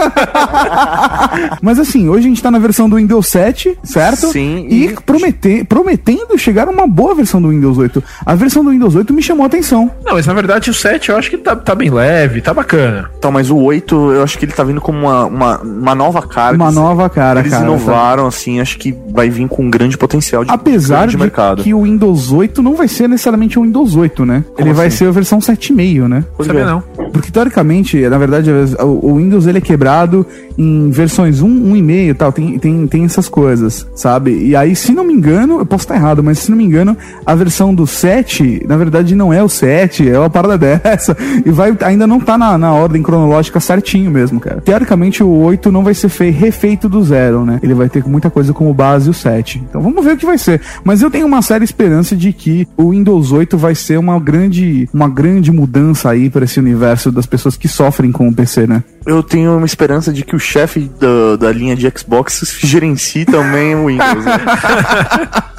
[1.62, 4.28] Mas assim, hoje a gente tá na versão do Windows 7, certo?
[4.28, 8.02] Sim, E, e- promete- prometendo chegar uma boa versão do Windows 8.
[8.24, 9.90] A versão do Windows 8 me chamou a atenção.
[10.04, 12.73] Não, mas na verdade o 7 eu acho que tá, tá bem leve, tá bacana.
[13.18, 16.22] Então, mas o 8, eu acho que ele tá vindo como uma, uma, uma nova
[16.22, 16.54] cara.
[16.56, 17.64] Uma Eles- nova cara, Eles cara.
[17.64, 21.62] inovaram, assim, acho que vai vir com um grande potencial de, Apesar de de mercado.
[21.62, 24.44] que o Windows 8 não vai ser necessariamente o Windows 8, né?
[24.58, 24.98] Ele vai assim?
[24.98, 26.24] ser a versão 7.5, né?
[26.36, 26.66] Pois Sabia é.
[26.66, 26.82] não.
[27.12, 30.26] Porque teoricamente, na verdade, o o Windows ele é quebrado
[30.58, 34.30] em versões 1, 1,5 e tal, tem, tem, tem essas coisas, sabe?
[34.46, 36.96] E aí, se não me engano, eu posso estar errado, mas se não me engano,
[37.26, 41.16] a versão do 7, na verdade, não é o 7, é uma parada dessa.
[41.44, 44.60] E vai, ainda não tá na, na ordem cronológica certinho mesmo, cara.
[44.62, 47.60] Teoricamente, o 8 não vai ser fei- refeito do zero, né?
[47.62, 49.58] Ele vai ter muita coisa como base o 7.
[49.68, 50.60] Então vamos ver o que vai ser.
[50.82, 54.88] Mas eu tenho uma séria esperança de que o Windows 8 vai ser uma grande,
[54.94, 58.82] uma grande mudança aí para esse universo das pessoas que sofrem com o PC, né?
[59.06, 63.74] Eu tenho uma esperança de que o chefe da, da linha de Xbox gerencie também
[63.74, 64.24] o Windows.
[64.24, 64.32] né?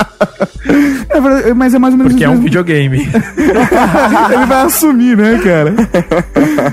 [1.09, 2.43] É verdade, mas é mais ou menos Porque é isso um mesmo.
[2.45, 2.97] videogame.
[4.33, 5.73] Ele vai assumir, né, cara?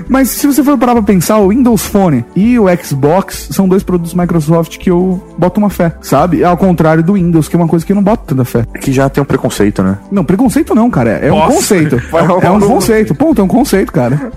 [0.08, 3.82] Mas se você for parar pra pensar, o Windows Phone e o Xbox são dois
[3.82, 6.42] produtos Microsoft que eu boto uma fé, sabe?
[6.42, 8.64] Ao contrário do Windows, que é uma coisa que eu não boto tanta fé.
[8.80, 9.98] que já tem um preconceito, né?
[10.10, 11.10] Não, preconceito não, cara.
[11.10, 11.96] É um conceito.
[12.12, 13.14] É um rolar um- conceito.
[13.14, 14.32] Ponto, é um conceito, cara.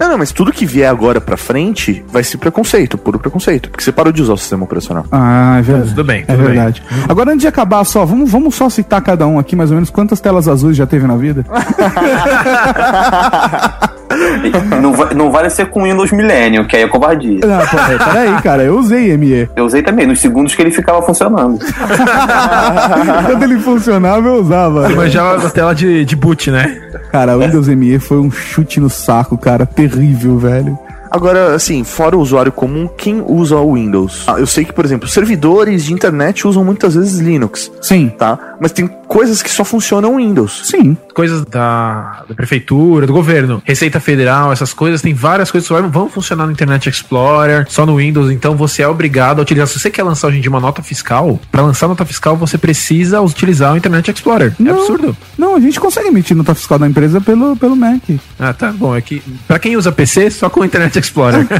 [0.00, 3.68] Não, não, mas tudo que vier agora pra frente vai ser preconceito, puro preconceito.
[3.70, 5.04] Porque você parou de usar o sistema operacional.
[5.12, 5.90] Ah, é verdade.
[5.90, 6.46] Tudo bem, É tudo bem.
[6.46, 6.82] verdade.
[7.08, 9.90] Agora, antes de acabar só, vamos, vamos só citar cada um aqui, mais ou menos,
[9.90, 11.44] quantas telas azuis já teve na vida?
[14.80, 17.40] Não, va- não vale ser com Windows Millennium, que aí é covardia.
[17.46, 19.48] Não, pô, peraí, cara, eu usei ME.
[19.54, 21.58] Eu usei também, nos segundos que ele ficava funcionando.
[23.26, 24.88] Quando ele funcionava, eu usava.
[24.90, 26.80] Manjava a tela de, de boot, né?
[27.12, 29.64] Cara, o Windows ME foi um chute no saco, cara.
[29.66, 30.78] Terrível, velho.
[31.10, 34.22] Agora, assim, fora o usuário comum, quem usa o Windows?
[34.28, 38.12] Ah, eu sei que, por exemplo, servidores de internet usam muitas vezes Linux, Sim.
[38.16, 38.38] tá?
[38.60, 40.60] Mas tem coisas que só funcionam Windows.
[40.64, 40.96] Sim.
[41.14, 45.80] Coisas da, da prefeitura, do governo, Receita Federal, essas coisas, tem várias coisas que só
[45.88, 49.66] vão funcionar no Internet Explorer, só no Windows, então você é obrigado a utilizar.
[49.66, 52.58] Se você quer lançar hoje em dia uma nota fiscal, para lançar nota fiscal você
[52.58, 54.54] precisa utilizar o Internet Explorer.
[54.58, 54.78] É Não.
[54.78, 55.16] absurdo.
[55.38, 58.02] Não, a gente consegue emitir nota fiscal da empresa pelo, pelo Mac.
[58.38, 58.94] Ah, tá bom.
[58.94, 61.46] É que pra quem usa PC, só com o Internet Explorer.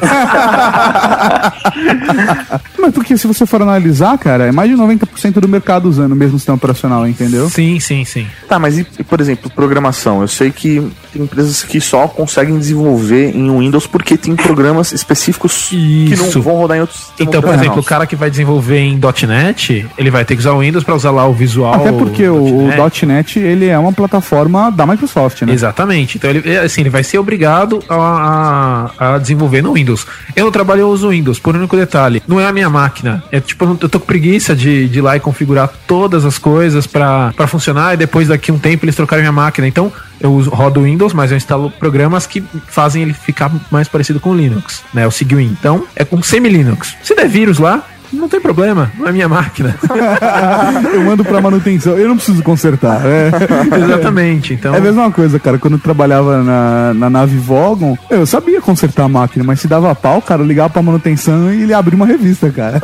[2.79, 6.17] Mas porque se você for analisar, cara, é mais de 90% do mercado usando o
[6.17, 7.48] mesmo sistema operacional, entendeu?
[7.48, 8.26] sim, sim, sim.
[8.48, 10.20] Tá, mas e, e, por exemplo, programação?
[10.20, 15.66] Eu sei que tem empresas que só conseguem desenvolver em Windows porque tem programas específicos
[15.68, 16.37] que Isso.
[16.38, 18.99] não vão rodar em outros sistemas Então, por exemplo, o cara que vai desenvolver em
[19.27, 21.75] .NET, ele vai ter que usar o Windows pra usar lá o visual.
[21.75, 23.07] Até porque o, o .NET.
[23.07, 25.53] .NET, ele é uma plataforma da Microsoft, né?
[25.53, 26.18] Exatamente.
[26.18, 30.07] Então ele, é, assim, ele vai ser obrigado a, a, a desenvolver no Windows.
[30.35, 32.23] Eu no trabalho eu uso o Windows, por um único detalhe.
[32.27, 33.23] Não é a minha máquina.
[33.31, 36.38] É tipo, eu não- tô com preguiça de, de ir lá e configurar todas as
[36.38, 39.66] coisas pra pra funcionar e depois daqui a um tempo eles trocarem minha máquina.
[39.66, 44.20] Então eu uso, rodo Windows, mas eu instalo programas que fazem ele ficar mais parecido
[44.20, 45.06] com Linux, né?
[45.06, 45.56] O Ciguin.
[45.59, 46.96] Então é com semi-Linux.
[47.02, 49.75] Se der vírus lá, não tem problema, não é minha máquina.
[50.92, 53.03] Eu mando pra manutenção, eu não preciso consertar.
[53.05, 53.31] É,
[53.85, 54.55] Exatamente.
[54.55, 55.59] Então, é a mesma coisa, cara.
[55.59, 59.94] Quando eu trabalhava na, na nave Vogon, eu sabia consertar a máquina, mas se dava
[59.94, 62.81] pau, cara, eu ligava pra manutenção e ele abria uma revista, cara.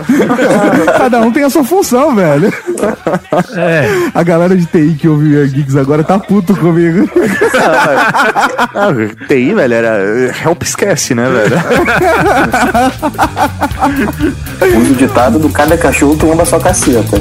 [0.98, 2.52] Cada um tem a sua função, velho.
[3.56, 3.88] é.
[4.14, 7.08] A galera de TI que ouve a Geeks agora tá puto comigo.
[8.74, 8.92] Ah,
[9.28, 10.32] TI, velho, era.
[10.44, 11.56] Help esquece, né, velho?
[14.80, 17.16] Usa o ditado do cada cachorro tomba sua caceta.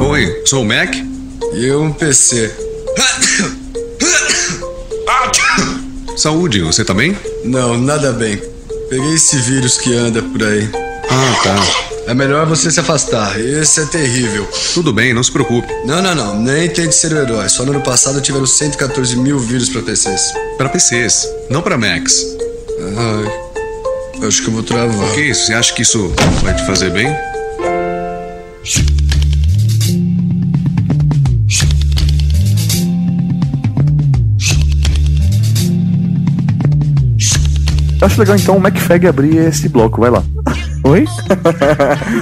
[0.00, 0.92] Oi, sou o Mac.
[1.54, 2.52] E eu um PC.
[6.16, 7.16] Saúde, você tá bem?
[7.44, 8.42] Não, nada bem.
[8.90, 10.68] Peguei esse vírus que anda por aí.
[11.08, 11.87] Ah, tá.
[12.08, 13.38] É melhor você se afastar.
[13.38, 14.48] Esse é terrível.
[14.72, 15.68] Tudo bem, não se preocupe.
[15.84, 16.40] Não, não, não.
[16.40, 17.46] Nem tente ser o herói.
[17.50, 20.32] Só no ano passado tiveram 114 mil vírus pra PCs.
[20.56, 22.24] Para PCs, não para Macs.
[22.96, 25.06] Ai, acho que eu vou travar.
[25.06, 25.44] O que é isso?
[25.44, 26.10] Você acha que isso
[26.42, 27.08] vai te fazer bem?
[38.00, 40.24] Eu acho legal então o MacFag abrir esse bloco, vai lá.
[40.88, 41.04] Oi?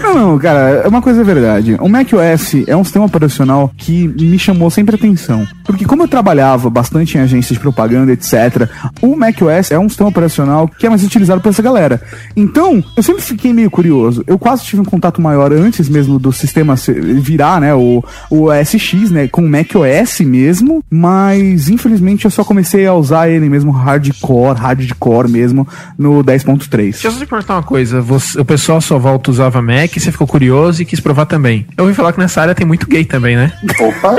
[0.03, 1.77] não, não, cara, é uma coisa verdade.
[1.81, 5.47] O macOS é um sistema operacional que me chamou sempre atenção.
[5.65, 8.69] Porque como eu trabalhava bastante em agências de propaganda, etc.,
[9.01, 12.01] o macOS é um sistema operacional que é mais utilizado por essa galera.
[12.37, 14.25] Então, eu sempre fiquei meio curioso.
[14.27, 19.11] Eu quase tive um contato maior antes mesmo do sistema virar, né, o, o SX,
[19.11, 24.59] né, com o macOS mesmo, mas infelizmente eu só comecei a usar ele mesmo hardcore,
[24.59, 26.77] hardcore mesmo, no 10.3.
[26.77, 28.01] Deixa eu só te perguntar uma coisa.
[28.01, 31.67] Você- o pessoal só volta usava Mac, você ficou curioso e quis provar também.
[31.77, 33.53] Eu ouvi falar que nessa área tem muito gay também, né?
[33.79, 34.17] Opa!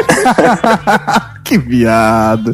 [1.47, 2.53] Que viado.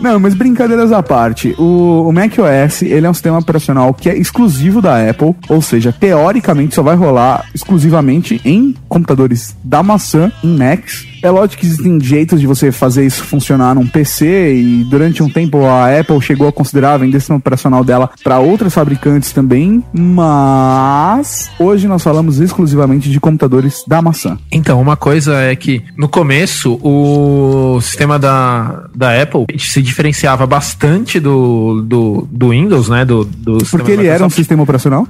[0.00, 1.56] Não, mas brincadeiras à parte.
[1.58, 5.92] O, o macOS, ele é um sistema operacional que é exclusivo da Apple, ou seja,
[5.92, 11.04] teoricamente só vai rolar exclusivamente em computadores da maçã, em Macs.
[11.20, 15.28] É lógico que existem jeitos de você fazer isso funcionar num PC e durante um
[15.28, 21.50] tempo a Apple chegou a considerar vender sistema operacional dela para outras fabricantes também, mas
[21.58, 24.38] hoje nós falamos exclusivamente de computadores da maçã.
[24.52, 31.18] Então, uma coisa é que no começo o sistema da, da Apple se diferenciava bastante
[31.18, 33.06] do, do, do Windows, né?
[33.06, 35.08] Do, do Porque ele era um sistema operacional.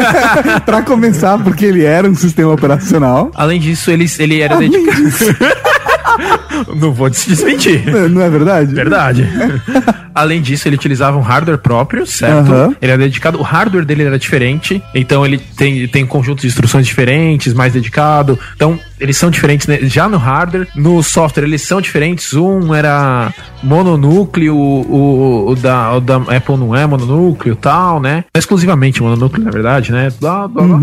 [0.64, 3.30] pra começar, porque ele era um sistema operacional.
[3.34, 5.02] Além disso, ele, ele era Além dedicado.
[6.74, 7.82] Não vou desmentir.
[8.10, 8.74] Não é verdade?
[8.74, 9.28] Verdade.
[10.14, 12.52] Além disso, ele utilizava um hardware próprio, certo?
[12.52, 12.76] Aham.
[12.80, 13.38] Ele era dedicado.
[13.38, 14.82] O hardware dele era diferente.
[14.94, 18.38] Então ele tem, tem um conjunto de instruções diferentes, mais dedicado.
[18.54, 19.78] Então, eles são diferentes né?
[19.82, 20.68] já no hardware.
[20.76, 22.34] No software, eles são diferentes.
[22.34, 28.24] Um era mononúcleo, o, o da, o da Apple não é mononúcleo tal, né?
[28.34, 30.10] É exclusivamente mononúcleo, na verdade, né?
[30.20, 30.80] Blá, blá, blá.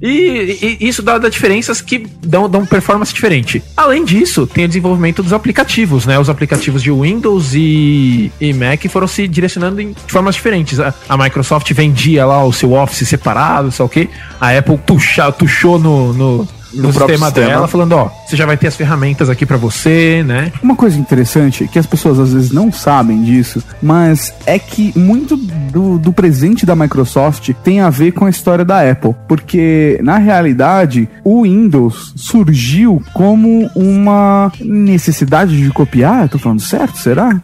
[0.00, 3.62] E, e isso dá, dá diferenças que dão, dão performance diferente.
[3.76, 6.18] Além disso, tem o desenvolvimento dos aplicativos, né?
[6.18, 10.78] Os aplicativos de Windows e, e Mac foram se direcionando em formas diferentes.
[10.78, 14.08] A, a Microsoft vendia lá o seu Office separado, lá o quê.
[14.40, 17.46] A Apple tuxa, tuchou no, no, no, próprio sistema, sistema.
[17.48, 20.52] dela, falando, ó, você já vai ter as ferramentas aqui pra você, né?
[20.62, 25.36] Uma coisa interessante, que as pessoas às vezes não sabem disso, mas é que muito
[25.36, 29.14] do, do presente da Microsoft tem a ver com a história da Apple.
[29.26, 36.28] Porque, na realidade, o Windows surgiu como uma necessidade de copiar.
[36.28, 36.98] Tô falando certo?
[36.98, 37.40] Será?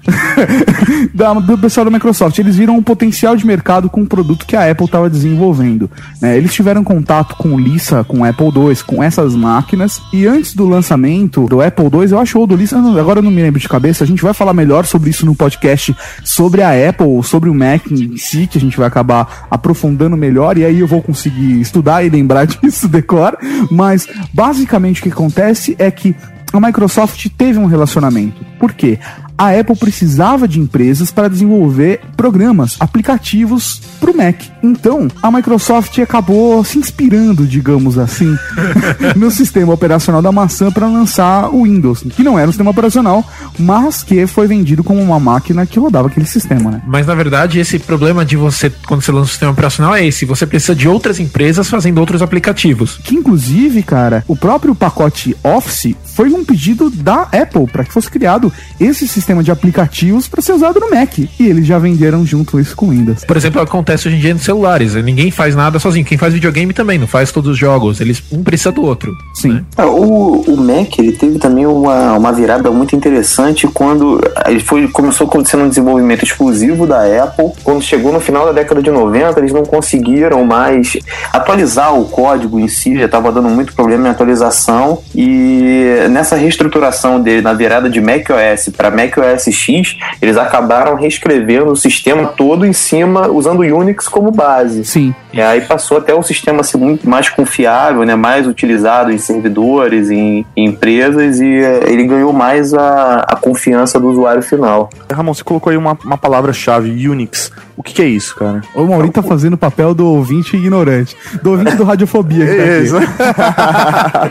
[1.14, 2.38] da, do pessoal da Microsoft.
[2.38, 5.90] Eles viram um potencial de mercado com o produto que a Apple estava desenvolvendo.
[6.20, 6.37] né?
[6.37, 10.03] Eles tiveram contato com o Lisa, com o Apple II, com essas máquinas.
[10.12, 13.31] E antes do lançamento do Apple II, eu acho ou do Lisa, agora eu não
[13.31, 14.03] me lembro de cabeça.
[14.03, 17.87] A gente vai falar melhor sobre isso no podcast sobre a Apple, sobre o Mac
[17.90, 20.59] em si, que a gente vai acabar aprofundando melhor.
[20.59, 23.38] E aí eu vou conseguir estudar e lembrar disso, decor.
[23.70, 26.14] Mas basicamente o que acontece é que
[26.53, 28.44] a Microsoft teve um relacionamento.
[28.59, 28.98] Por quê?
[29.36, 34.42] A Apple precisava de empresas para desenvolver programas, aplicativos para o Mac.
[34.62, 38.36] Então, a Microsoft acabou se inspirando, digamos assim,
[39.16, 43.24] no sistema operacional da maçã para lançar o Windows, que não era um sistema operacional,
[43.58, 46.82] mas que foi vendido como uma máquina que rodava aquele sistema, né?
[46.86, 50.24] Mas na verdade, esse problema de você, quando você lança um sistema operacional, é esse.
[50.24, 53.00] Você precisa de outras empresas fazendo outros aplicativos.
[53.02, 58.08] Que inclusive, cara, o próprio pacote Office foi um pedido da Apple para que fosse
[58.08, 61.18] criado esse sistema de aplicativos para ser usado no Mac.
[61.18, 63.24] E eles já venderam junto isso com o Windows.
[63.24, 64.94] Por exemplo, acontece hoje em dia nos celulares.
[64.94, 66.04] Ninguém faz nada sozinho.
[66.04, 68.00] Quem faz videogame também, não faz todos os jogos.
[68.00, 69.14] Eles um precisa do outro.
[69.34, 69.64] Sim.
[69.76, 74.88] Ah, O, o Mac ele teve também uma, uma virada muito interessante quando ele foi,
[74.88, 77.52] começou sendo um desenvolvimento exclusivo da Apple.
[77.62, 80.96] Quando chegou no final da década de 90, eles não conseguiram mais
[81.32, 85.00] atualizar o código em si, já estava dando muito problema em atualização.
[85.14, 90.96] E nessa reestruturação dele, na virada de macOS para Mac Mac OS X, eles acabaram
[90.96, 94.85] reescrevendo o sistema todo em cima, usando o Unix como base.
[94.85, 95.14] Sim.
[95.33, 98.14] E aí passou até o sistema a ser muito mais confiável, né?
[98.14, 103.98] mais utilizado em servidores, em, em empresas, e eh, ele ganhou mais a, a confiança
[103.98, 104.88] do usuário final.
[105.12, 107.53] Ramon, você colocou aí uma, uma palavra-chave, Unix.
[107.76, 108.60] O que, que é isso, cara?
[108.74, 111.16] O Maurício tá fazendo o papel do ouvinte ignorante.
[111.42, 112.46] Do ouvinte do Radiofobia.
[112.46, 112.82] que tá aqui.
[112.84, 112.96] Isso.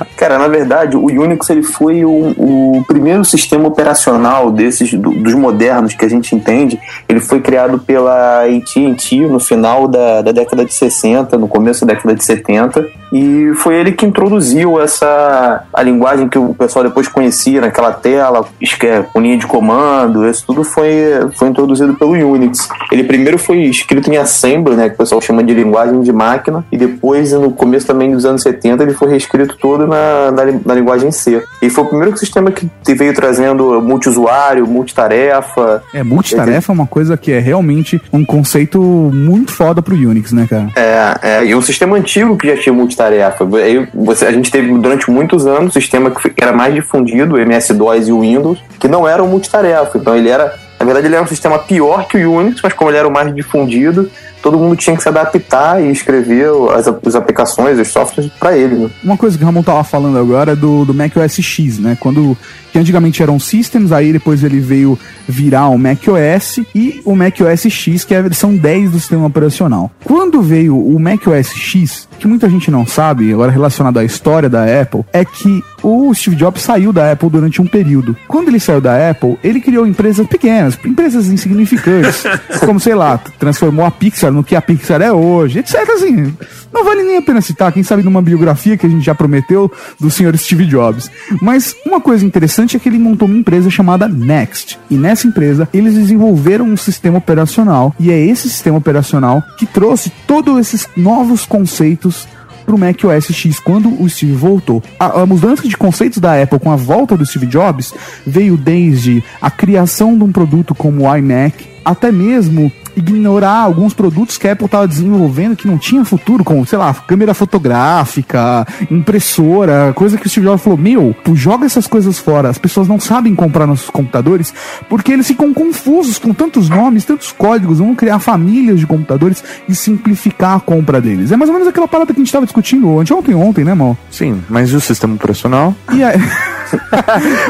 [0.17, 5.34] Cara, na verdade, o Unix ele foi o, o primeiro sistema operacional desses do- dos
[5.34, 6.79] modernos que a gente entende.
[7.10, 11.93] Ele foi criado pela AT&T no final da, da década de 60, no começo da
[11.93, 17.08] década de 70, e foi ele que introduziu essa a linguagem que o pessoal depois
[17.08, 20.27] conhecia naquela tela, esque- com linha de comando.
[20.27, 20.93] Isso tudo foi
[21.36, 22.69] foi introduzido pelo Unix.
[22.91, 26.63] Ele primeiro foi escrito em assembly, né, que o pessoal chama de linguagem de máquina,
[26.72, 30.74] e depois no começo também dos anos 70 ele foi reescrito todo na, na, na
[30.74, 31.41] linguagem C.
[31.62, 35.84] E foi o primeiro sistema que te- veio trazendo multiusuário, multitarefa.
[35.93, 40.48] É, multitarefa é uma coisa que é realmente um conceito muito foda pro Unix, né,
[40.50, 40.69] cara?
[40.76, 43.48] É, é, e um sistema antigo que já tinha multitarefa.
[43.58, 47.39] Aí você, a gente teve durante muitos anos um sistema que era mais difundido, o
[47.39, 49.98] MS-DOS e o Windows, que não eram multitarefa.
[49.98, 52.89] Então ele era, na verdade, ele era um sistema pior que o Unix, mas como
[52.89, 54.09] ele era o mais difundido,
[54.41, 58.75] todo mundo tinha que se adaptar e escrever as, as aplicações, os softwares para ele.
[58.75, 58.89] Né?
[59.03, 61.97] Uma coisa que o Ramon tava falando agora é do, do Mac OS X, né?
[61.99, 62.38] Quando
[62.73, 67.39] que antigamente eram systems, aí depois ele veio virar o Mac OS e o Mac
[67.39, 69.91] OS X, que é a versão 10 do sistema operacional.
[70.03, 74.49] Quando veio o Mac OS X, que muita gente não sabe, agora relacionado à história
[74.49, 78.17] da Apple, é que o Steve Jobs saiu da Apple durante um período.
[78.27, 82.23] Quando ele saiu da Apple, ele criou empresas pequenas, empresas insignificantes,
[82.65, 85.75] como sei lá, transformou a Pixar no que a Pixar é hoje, etc.
[85.89, 86.33] Assim,
[86.73, 89.71] não vale nem a pena citar, quem sabe numa biografia que a gente já prometeu
[89.99, 91.12] do senhor Steve Jobs.
[91.41, 94.80] Mas uma coisa interessante é que ele montou uma empresa chamada Next.
[94.89, 97.95] E nessa empresa, eles desenvolveram um sistema operacional.
[97.99, 102.28] E é esse sistema operacional que trouxe todos esses novos conceitos
[102.65, 104.82] pro Mac OS X quando o Steve voltou.
[104.99, 107.93] A, a mudança de conceitos da Apple com a volta do Steve Jobs
[108.26, 114.38] veio desde a criação de um produto como o iMac até mesmo ignorar alguns produtos
[114.38, 119.91] que a Apple estava desenvolvendo que não tinha futuro, como, sei lá, câmera fotográfica, impressora,
[119.95, 122.99] coisa que o Steve Jobs falou, meu, pô, joga essas coisas fora, as pessoas não
[122.99, 124.53] sabem comprar nossos computadores
[124.89, 129.75] porque eles ficam confusos com tantos nomes, tantos códigos, vamos criar famílias de computadores e
[129.75, 131.32] simplificar a compra deles.
[131.32, 133.97] É mais ou menos aquela parada que a gente estava discutindo anteontem, ontem, né, mal?
[134.10, 135.75] Sim, mas e o sistema operacional?
[135.91, 136.17] E aí...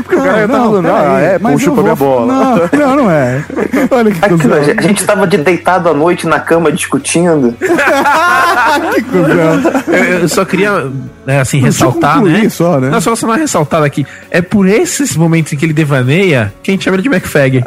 [0.04, 2.26] Porque o cara tá falando, ah, é, puxa pra minha bola.
[2.74, 3.42] Não, não, não é.
[3.92, 4.58] Olha que Aquilo, cuzão.
[4.58, 7.54] a gente- a gente tava de deitado à noite na cama discutindo.
[8.94, 9.84] que cuzão.
[9.88, 10.92] Eu, eu só queria,
[11.26, 12.48] né, assim, Não, ressaltar, né?
[12.50, 12.90] só, né?
[12.90, 14.06] Não, só só uma ressaltada aqui.
[14.30, 17.64] É por esses momentos em que ele devaneia que a gente chama ele de McFag.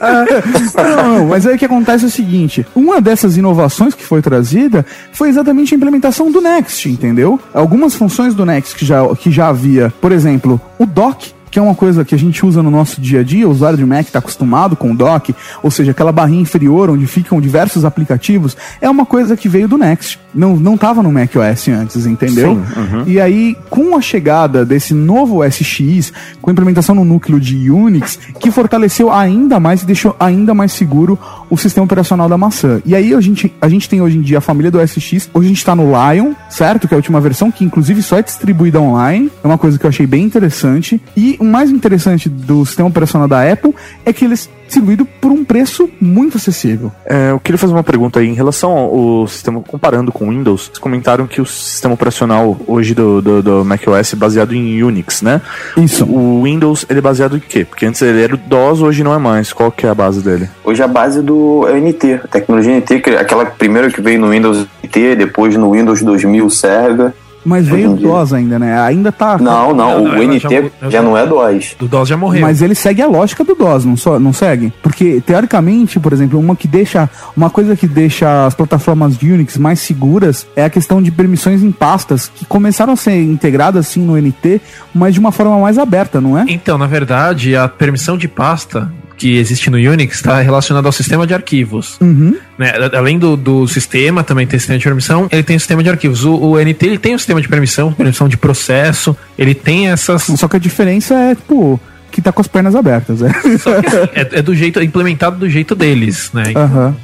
[0.75, 4.23] Não, não, mas aí o que acontece é o seguinte: uma dessas inovações que foi
[4.23, 7.41] trazida foi exatamente a implementação do Next, entendeu?
[7.53, 11.35] Algumas funções do Next que já, que já havia, por exemplo, o dock.
[11.51, 13.79] Que é uma coisa que a gente usa no nosso dia a dia, o usuário
[13.79, 17.85] de Mac está acostumado com o dock, ou seja, aquela barrinha inferior onde ficam diversos
[17.85, 20.19] aplicativos, é uma coisa que veio do Next.
[20.35, 22.53] Não, não tava no Mac OS antes, entendeu?
[22.53, 23.05] Uhum.
[23.07, 28.19] E aí, com a chegada desse novo SX, com a implementação no núcleo de Unix,
[28.39, 32.81] que fortaleceu ainda mais e deixou ainda mais seguro o sistema operacional da maçã.
[32.85, 35.47] E aí a gente, a gente tem hoje em dia a família do SX, hoje
[35.47, 36.87] a gente está no Lion, certo?
[36.87, 39.31] Que é a última versão, que inclusive só é distribuída online.
[39.43, 41.01] É uma coisa que eu achei bem interessante.
[41.17, 45.45] E mais interessante do sistema operacional da Apple é que ele é distribuído por um
[45.45, 46.93] preço muito acessível.
[47.05, 50.67] É, eu queria fazer uma pergunta aí em relação ao sistema, comparando com o Windows,
[50.67, 55.23] vocês comentaram que o sistema operacional hoje do, do, do macOS é baseado em Unix,
[55.23, 55.41] né?
[55.77, 56.05] Isso.
[56.05, 57.65] O Windows, ele é baseado em quê?
[57.65, 59.53] Porque antes ele era o DOS, hoje não é mais.
[59.53, 60.49] Qual que é a base dele?
[60.65, 64.01] Hoje a base do é o NT, a tecnologia NT, que é aquela primeira que
[64.01, 67.13] veio no Windows NT, depois no Windows 2000 Server.
[67.47, 67.97] Mas veio o.
[67.97, 68.79] DOS ainda, né?
[68.81, 69.39] Ainda tá.
[69.39, 70.41] Não, não, Não, não, o ela NT
[70.81, 71.77] já já, não é DOS.
[71.79, 72.41] Do DOS já morreu.
[72.41, 74.73] Mas ele segue a lógica do DOS, não, só, não segue?
[74.83, 77.09] Porque, teoricamente, por exemplo, uma que deixa.
[77.37, 81.63] Uma coisa que deixa as plataformas de Unix mais seguras é a questão de permissões
[81.63, 84.61] em pastas, que começaram a ser integradas assim no NT,
[84.93, 86.45] mas de uma forma mais aberta, não é?
[86.49, 91.27] Então, na verdade, a permissão de pasta que existe no Unix está relacionada ao sistema
[91.27, 91.97] de arquivos.
[92.01, 92.37] Uhum.
[92.59, 92.73] né?
[92.93, 96.25] Além do, do sistema, também tem sistema de permissão, ele tem o sistema de arquivos.
[96.25, 100.23] O, o NT ele tem o sistema de permissão, permissão de processo, ele tem essas.
[100.23, 101.81] Só que a diferença é, tipo,
[102.17, 103.29] que tá com as pernas abertas, é.
[103.59, 106.45] Só que é, é do jeito, é implementado do jeito deles, né?
[106.57, 106.95] Aham.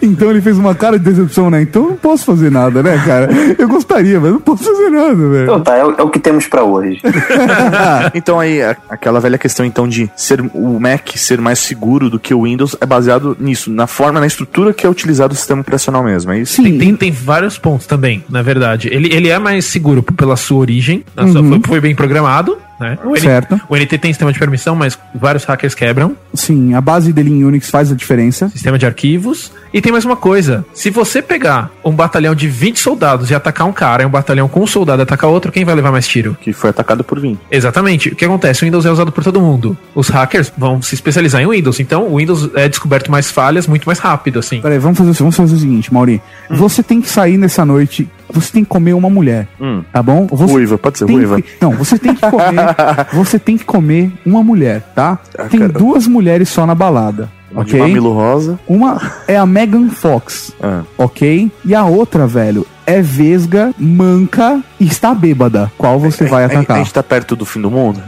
[0.00, 1.60] Então ele fez uma cara de decepção, né?
[1.60, 3.28] Então eu não posso fazer nada, né, cara?
[3.58, 5.42] Eu gostaria, mas não posso fazer nada, velho.
[5.42, 7.00] Então tá, é, o- é o que temos pra hoje.
[8.14, 12.18] então aí, a- aquela velha questão então de ser o Mac ser mais seguro do
[12.18, 15.60] que o Windows é baseado nisso, na forma, na estrutura que é utilizado o sistema
[15.60, 16.62] operacional mesmo, é isso?
[16.62, 18.88] Tem, tem, tem vários pontos também, na verdade.
[18.90, 21.50] Ele, ele é mais seguro pela sua origem, na sua- Uhum.
[21.60, 22.98] foi, foi bem programado, né?
[23.04, 23.60] O, Certo.
[23.68, 26.16] o NT tem sistema de permissão, mas vários hackers quebram.
[26.34, 28.48] Sim, a base dele em Unix faz a diferença.
[28.50, 29.50] Sistema de arquivos.
[29.72, 33.66] E tem mais uma coisa: se você pegar um batalhão de 20 soldados e atacar
[33.66, 36.06] um cara, e um batalhão com um soldado e atacar outro, quem vai levar mais
[36.06, 36.36] tiro?
[36.40, 37.38] Que foi atacado por 20.
[37.50, 38.08] Exatamente.
[38.10, 38.62] O que acontece?
[38.62, 39.76] O Windows é usado por todo mundo.
[39.94, 41.80] Os hackers vão se especializar em Windows.
[41.80, 44.60] Então, o Windows é descoberto mais falhas muito mais rápido, assim.
[44.60, 46.20] Peraí, vamos fazer, o- vamos fazer o seguinte, Mauri.
[46.50, 49.82] Você tem que sair nessa noite, você tem que comer uma mulher, Hum.
[49.92, 50.26] tá bom?
[50.30, 51.40] Você Ruiva, pode ser ruiva.
[51.40, 52.66] que- não, você tem que comer,
[53.12, 55.18] você tem que comer uma mulher, tá?
[55.50, 55.72] tem cara.
[55.72, 57.80] duas mulheres só na balada, Uma de ok?
[57.80, 58.58] mamilo rosa.
[58.66, 60.82] Uma é a Megan Fox, Ah.
[60.98, 61.50] ok?
[61.64, 65.70] E a outra, velho, é vesga, manca e está bêbada.
[65.78, 66.78] Qual você vai A, a atacar?
[66.78, 68.00] gente tá perto do fim do mundo?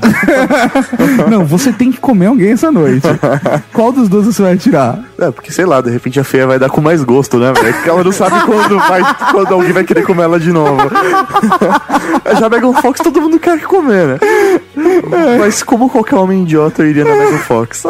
[1.31, 3.07] Não, você tem que comer alguém essa noite.
[3.73, 4.99] Qual dos dois você vai tirar?
[5.19, 7.73] É, porque sei lá, de repente a feia vai dar com mais gosto, né, velho?
[7.75, 10.77] Porque ela não sabe quando, vai, quando alguém vai querer comer ela de novo.
[12.39, 14.19] Já Megan Fox todo mundo quer comer, né?
[15.39, 17.85] Mas como qualquer homem idiota eu iria na Megan Fox?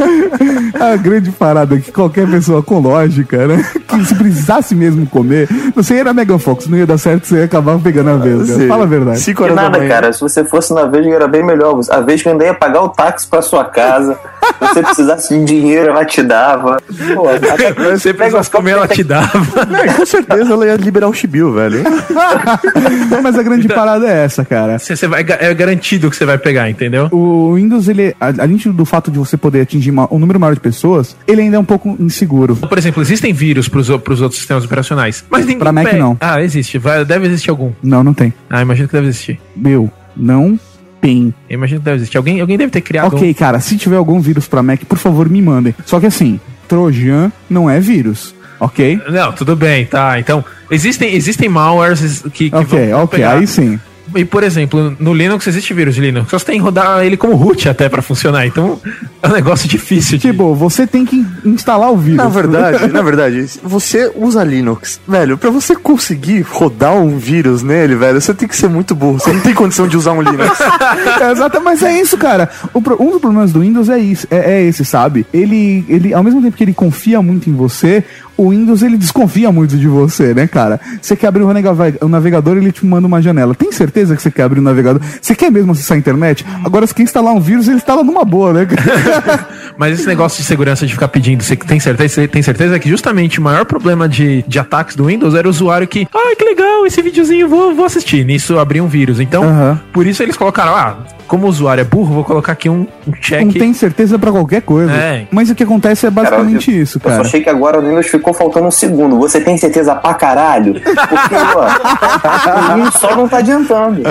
[0.80, 3.64] A grande parada é que qualquer pessoa com lógica, né?
[3.86, 7.38] Que se precisasse mesmo comer, você ia na Megan Fox, não ia dar certo, você
[7.38, 8.54] ia acabar pegando a vesga.
[8.54, 8.68] Sim.
[8.68, 9.20] Fala a verdade.
[9.20, 9.88] Cinco Que horas da nada, manhã.
[9.90, 10.12] cara.
[10.12, 11.78] Se você fosse na Vesga era bem melhor.
[11.90, 14.14] A Vesga ainda ia pagar o táxi pra sua casa.
[14.58, 16.78] Se você precisasse de dinheiro, ela te dava.
[17.14, 19.30] Pô, até- Você precisasse comer, ela te dava.
[19.80, 21.82] É, com certeza ela ia liberar o Chibiu, velho.
[23.22, 24.78] Mas a grande parada é essa, cara.
[24.78, 27.08] Você, vai, é garantido que você vai pegar, entendeu?
[27.12, 30.54] O Windows, ele, a- além do fato de você poder atingir uma- um número maior
[30.54, 32.56] de pessoas, ele ainda é um pouco inseguro.
[32.56, 35.24] Por exemplo, existem vírus pros, o- pros outros sistemas operacionais.
[35.30, 35.98] Mas ninguém Pra Mac, pega.
[35.98, 36.16] não.
[36.20, 36.78] Ah, existe.
[36.78, 37.72] Vai, deve existir algum.
[37.82, 38.32] Não, não tem.
[38.48, 39.40] Ah, imagino que deve existir.
[39.54, 40.58] Meu, não
[41.00, 41.34] tem.
[41.48, 42.16] Eu imagino que deve existir.
[42.16, 43.34] Alguém, alguém deve ter criado Ok, um.
[43.34, 45.74] cara, se tiver algum vírus pra Mac, por favor, me mandem.
[45.86, 46.38] Só que assim,
[46.68, 49.00] Trojan não é vírus, ok?
[49.08, 50.18] Não, tudo bem, tá.
[50.20, 53.38] Então, existem, existem malwares que, que Ok, vão ok, pegar.
[53.38, 53.78] aí sim.
[54.14, 56.30] E, por exemplo, no Linux existe vírus de Linux.
[56.30, 58.46] Só você tem que rodar ele como root até pra funcionar.
[58.46, 58.80] Então,
[59.22, 60.30] é um negócio difícil de...
[60.30, 62.18] Tipo, você tem que instalar o vírus.
[62.18, 65.00] Na verdade, na verdade, você usa Linux.
[65.06, 69.18] Velho, pra você conseguir rodar um vírus nele, velho, você tem que ser muito burro.
[69.20, 70.58] Você não tem condição de usar um Linux.
[71.20, 72.48] É, exato, mas é isso, cara.
[72.72, 75.26] O pro- um dos problemas do Windows é isso, é, é esse, sabe?
[75.32, 78.02] Ele, ele, ao mesmo tempo que ele confia muito em você,
[78.42, 80.80] o Windows ele desconfia muito de você, né, cara?
[81.00, 83.54] Você quer abrir o navega- o navegador, ele te manda uma janela.
[83.54, 85.00] Tem certeza que você quer abrir o navegador?
[85.20, 86.44] Você quer mesmo acessar a internet?
[86.64, 88.66] Agora, se quer instalar um vírus, ele instala numa boa, né?
[88.66, 89.46] cara?
[89.76, 92.88] Mas esse negócio de segurança de ficar pedindo, você tem certeza, você tem certeza que
[92.88, 96.44] justamente o maior problema de, de ataques do Windows era o usuário que, ah, que
[96.44, 98.24] legal, esse videozinho, vou, vou assistir.
[98.24, 99.20] Nisso abrir um vírus.
[99.20, 99.80] Então, Aham.
[99.92, 100.96] por isso eles colocaram, ah,
[101.30, 103.44] como o usuário é burro, vou colocar aqui um, um check.
[103.44, 104.92] Não tem certeza pra qualquer coisa.
[104.92, 105.28] É.
[105.30, 107.20] Mas o que acontece é basicamente eu, isso, Eu só cara.
[107.20, 109.16] achei que agora no Windows ficou faltando um segundo.
[109.16, 110.74] Você tem certeza pra caralho?
[110.74, 114.02] Porque, ó, um só não tá adiantando.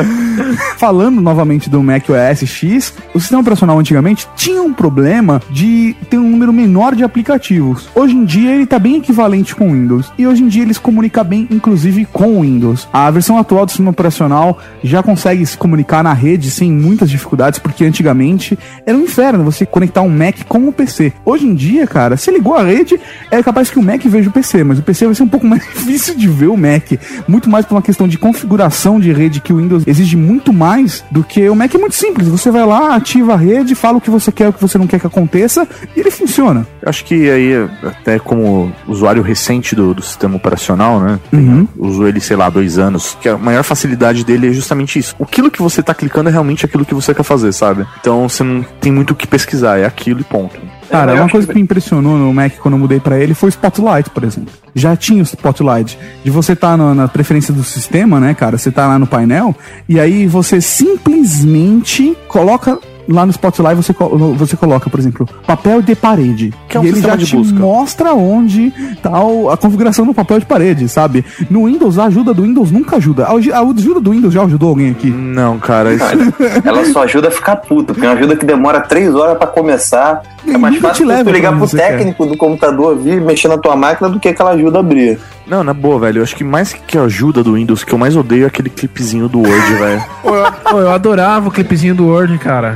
[0.78, 6.18] Falando novamente do Mac OS X, o sistema operacional antigamente tinha um problema de ter
[6.18, 7.90] um número menor de aplicativos.
[7.94, 10.10] Hoje em dia ele está bem equivalente com o Windows.
[10.18, 12.88] E hoje em dia ele se comunica bem, inclusive, com o Windows.
[12.94, 17.60] A versão atual do sistema operacional já consegue se comunicar na rede sem muitas dificuldades,
[17.60, 21.14] porque antigamente era um inferno você conectar um Mac com o PC.
[21.26, 23.00] Hoje em dia, cara, se ligou a rede,
[23.32, 25.46] é capaz que o Mac veja o PC, mas o PC vai ser um pouco
[25.48, 26.92] mais difícil de ver o Mac.
[27.28, 31.04] Muito mais por uma questão de configuração de rede que o Windows exige muito mais
[31.12, 32.28] do que o Mac é muito simples.
[32.28, 34.88] Você vai lá, ativa a rede, fala o que você quer, o que você não
[34.88, 36.66] quer que aconteça, e ele funciona.
[36.82, 37.54] Eu acho que aí,
[37.84, 41.20] até como usuário recente do, do sistema operacional, né?
[41.32, 41.68] Uhum.
[41.78, 43.18] Uso ele, sei lá, dois anos.
[43.22, 45.16] Que a maior facilidade dele é justamente isso.
[45.22, 47.86] Aquilo que você tá clicando é realmente aquilo que você quer fazer, sabe?
[48.00, 50.60] Então você não tem muito o que pesquisar, é aquilo e ponto.
[50.90, 53.50] Cara, Eu uma coisa que- me impressionou no Mac quando eu mudei pra ele foi
[53.50, 54.52] o Spotlight, por exemplo.
[54.74, 55.98] Já tinha o Spotlight.
[56.24, 58.58] De você estar na preferência do sistema, né, cara?
[58.58, 59.56] Você tá lá no painel
[59.88, 62.80] e aí você simplesmente coloca
[63.10, 63.94] lá no Spotlight você,
[64.36, 66.54] você coloca, por exemplo, papel de parede.
[66.68, 67.60] Que é um e ele já de te busca.
[67.60, 69.12] mostra onde tá
[69.52, 71.26] a configuração do papel de parede, sabe?
[71.50, 73.26] No Windows, a ajuda do Windows nunca ajuda.
[73.26, 75.10] A a ajuda do Windows já ajudou alguém aqui?
[75.10, 76.06] Não, cara, isso.
[76.64, 79.48] Ela só ajuda a ficar puta, porque é uma ajuda que demora três horas pra
[79.48, 80.22] começar.
[80.48, 81.98] É mais fácil te leva tu ligar pro você quer.
[81.98, 85.20] técnico do computador vir mexer na tua máquina do que aquela ajuda abrir.
[85.50, 86.20] Não, na boa, velho.
[86.20, 88.70] Eu acho que mais que a ajuda do Windows, que eu mais odeio é aquele
[88.70, 90.04] clipezinho do Word, velho.
[90.22, 92.76] Pô, eu, adorava o clipezinho do Word, cara.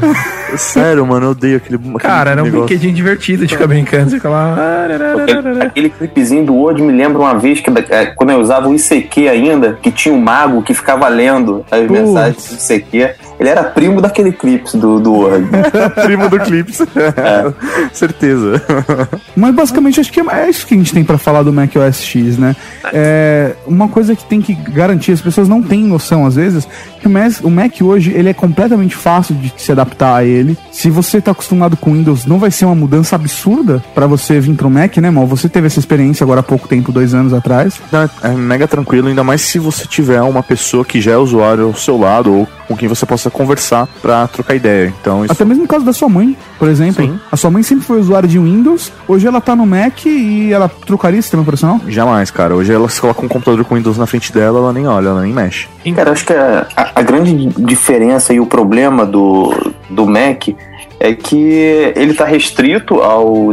[0.57, 1.75] Sério, mano, eu odeio aquele.
[1.75, 2.65] aquele Cara, era um negócio.
[2.65, 4.09] brinquedinho divertido de ficar brincando.
[4.09, 4.55] Você fica lá.
[5.21, 8.75] Aquele, aquele clipezinho do Word me lembra uma vez que é, quando eu usava o
[8.75, 13.22] ICQ ainda, que tinha um mago que ficava lendo as mensagens do ICQ.
[13.39, 15.47] Ele era primo daquele clipe do, do Word.
[16.05, 16.79] Primo do Clips.
[17.91, 18.61] Certeza.
[19.35, 22.01] Mas basicamente acho que é isso que a gente tem pra falar do Mac OS
[22.01, 22.55] X, né?
[22.91, 26.67] É uma coisa que tem que garantir, as pessoas não têm noção às vezes,
[26.99, 30.57] que o Mac, o Mac hoje ele é completamente fácil de se adaptar a ele.
[30.71, 34.55] Se você tá acostumado com Windows, não vai ser uma mudança absurda pra você vir
[34.55, 35.25] pro Mac, né, mal?
[35.27, 37.79] Você teve essa experiência agora há pouco tempo, dois anos atrás.
[37.91, 41.65] Não, É mega tranquilo, ainda mais se você tiver uma pessoa que já é usuário
[41.65, 44.93] ao seu lado ou com quem você possa conversar pra trocar ideia.
[45.01, 47.03] Então, isso Até mesmo no caso da sua mãe, por exemplo.
[47.05, 47.19] Sim.
[47.31, 50.69] A sua mãe sempre foi usuária de Windows, hoje ela tá no Mac e ela
[50.69, 51.79] trocaria sistema operacional?
[51.87, 52.55] jamais, cara.
[52.55, 55.21] Hoje ela se coloca um computador com Windows na frente dela, ela nem olha, ela
[55.21, 55.67] nem mexe.
[55.95, 59.53] Cara, acho que a, a- a grande diferença e o problema do,
[59.89, 60.49] do Mac
[61.03, 63.49] é que ele está restrito ao,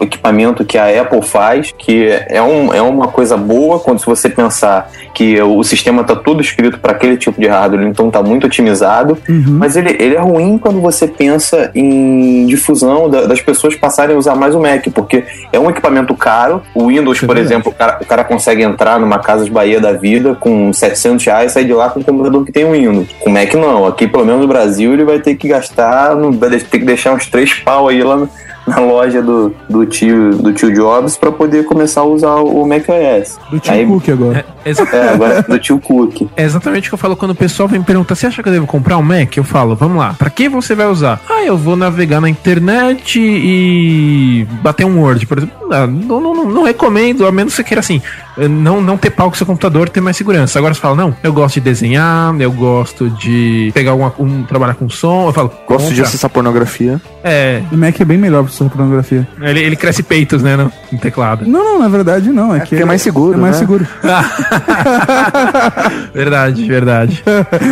[0.00, 4.28] equipamento que a Apple faz, que é, um, é uma coisa boa quando se você
[4.30, 8.46] pensar que o sistema está todo escrito para aquele tipo de hardware, então está muito
[8.46, 14.16] otimizado, mas ele, ele é ruim quando você pensa em difusão da- das pessoas passarem
[14.16, 17.74] a usar mais o Mac, porque é um equipamento caro, o Windows, por exemplo, o
[17.74, 21.64] cara, o cara consegue entrar numa Casas Bahia da vida com 700 reais e sair
[21.66, 23.08] de lá com um computador que tem um Windows.
[23.20, 26.50] Com o Mac não, aqui pelo menos no Brasil ele vai ter que gastar, vai
[26.50, 28.26] ter que deixar uns três pau aí lá
[28.66, 32.84] na loja do, do, tio, do tio Jobs para poder começar a usar o Mac
[32.88, 33.38] OS.
[33.50, 34.46] Do Tim Aí- Cook agora.
[34.64, 36.22] Exa- É, agora do tio Cook.
[36.34, 38.48] É exatamente o que eu falo quando o pessoal vem me perguntar: você acha que
[38.48, 39.36] eu devo comprar um Mac?
[39.36, 41.20] Eu falo, vamos lá, pra que você vai usar?
[41.28, 45.54] Ah, eu vou navegar na internet e bater um Word, por exemplo.
[45.70, 48.00] Ah, Não, não, não, não recomendo, a menos que você queira assim,
[48.36, 50.58] não, não ter pau com seu computador, ter mais segurança.
[50.58, 54.74] Agora você fala, não, eu gosto de desenhar, eu gosto de pegar alguma, um, trabalhar
[54.74, 55.28] com som.
[55.28, 57.00] Eu falo, Gosto de acessar pornografia.
[57.22, 59.26] É, O Mac é bem melhor pra sua pornografia.
[59.40, 61.46] ele, ele cresce peitos, né, no, no teclado.
[61.46, 62.54] Não, não, na verdade não.
[62.54, 63.60] É, que porque é mais seguro, É mais né?
[63.60, 63.86] seguro.
[66.12, 67.22] verdade, verdade.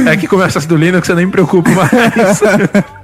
[0.06, 2.40] É que começa do Linux, eu nem me preocupo mais.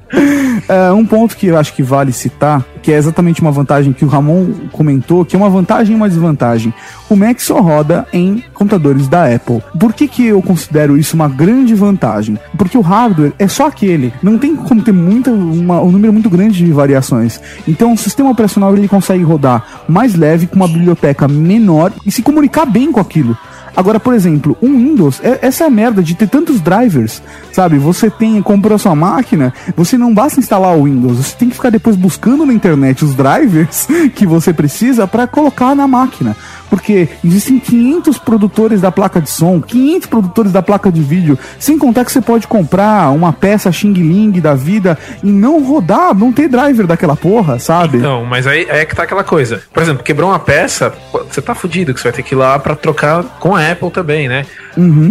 [0.69, 4.05] É, um ponto que eu acho que vale citar, que é exatamente uma vantagem que
[4.05, 6.73] o Ramon comentou, que é uma vantagem e uma desvantagem.
[7.09, 9.63] O Mac só roda em computadores da Apple.
[9.79, 12.39] Por que, que eu considero isso uma grande vantagem?
[12.57, 14.13] Porque o hardware é só aquele.
[14.23, 17.41] Não tem como ter muita, uma- um número muito grande de variações.
[17.67, 22.23] Então o sistema operacional ele consegue rodar mais leve, com uma biblioteca menor e se
[22.23, 23.37] comunicar bem com aquilo.
[23.79, 27.23] Agora, por exemplo, um Windows, é- essa é a merda de ter tantos drivers,
[27.53, 27.79] sabe?
[27.79, 31.71] Você tem, comprou sua máquina, você não basta instalar o Windows, você tem que ficar
[31.71, 36.37] depois buscando na internet os drivers que você precisa para colocar na máquina.
[36.69, 41.79] Porque existem 500 produtores da placa de som, 500 produtores da placa de vídeo, sem
[41.79, 46.33] contar que você pode comprar uma peça Xing Ling da vida e não rodar, não
[46.33, 47.99] ter driver daquela porra, sabe?
[47.99, 49.63] Não, mas aí, aí é que tá aquela coisa.
[49.73, 50.93] Por exemplo, quebrou uma peça,
[51.31, 53.91] você tá fudido, que você vai ter que ir lá pra trocar com a Apple
[53.91, 54.45] também, né?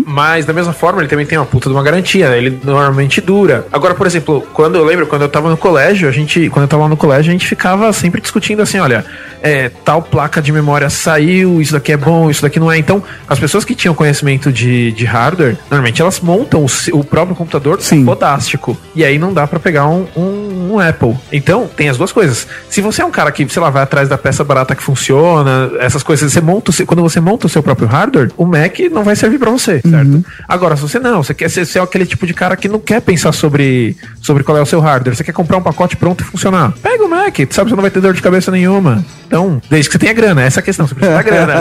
[0.05, 2.37] Mas da mesma forma, ele também tem uma puta de uma garantia, né?
[2.37, 3.67] ele normalmente dura.
[3.71, 6.69] Agora, por exemplo, quando eu lembro, quando eu tava no colégio, a gente, quando eu
[6.69, 9.05] tava no colégio, a gente ficava sempre discutindo assim, olha,
[9.41, 12.77] é, tal placa de memória saiu, isso daqui é bom, isso daqui não é.
[12.77, 17.35] Então, as pessoas que tinham conhecimento de, de hardware, normalmente elas montam o, o próprio
[17.35, 18.05] computador Sim.
[18.05, 18.77] fodástico.
[18.95, 21.15] E aí não dá pra pegar um, um, um Apple.
[21.31, 22.47] Então, tem as duas coisas.
[22.69, 25.71] Se você é um cara que, sei lá, vai atrás da peça barata que funciona,
[25.79, 29.15] essas coisas, você monta, quando você monta o seu próprio hardware, o Mac não vai
[29.15, 30.25] servir pra você, certo?
[30.47, 33.01] Agora, se você não, você quer ser, ser aquele tipo de cara que não quer
[33.01, 36.25] pensar sobre, sobre qual é o seu hardware, você quer comprar um pacote pronto e
[36.25, 36.73] funcionar.
[36.81, 39.05] Pega o Mac, sabe, você não vai ter dor de cabeça nenhuma.
[39.27, 41.53] Então, desde que você tenha grana, essa é a questão, você precisa da grana.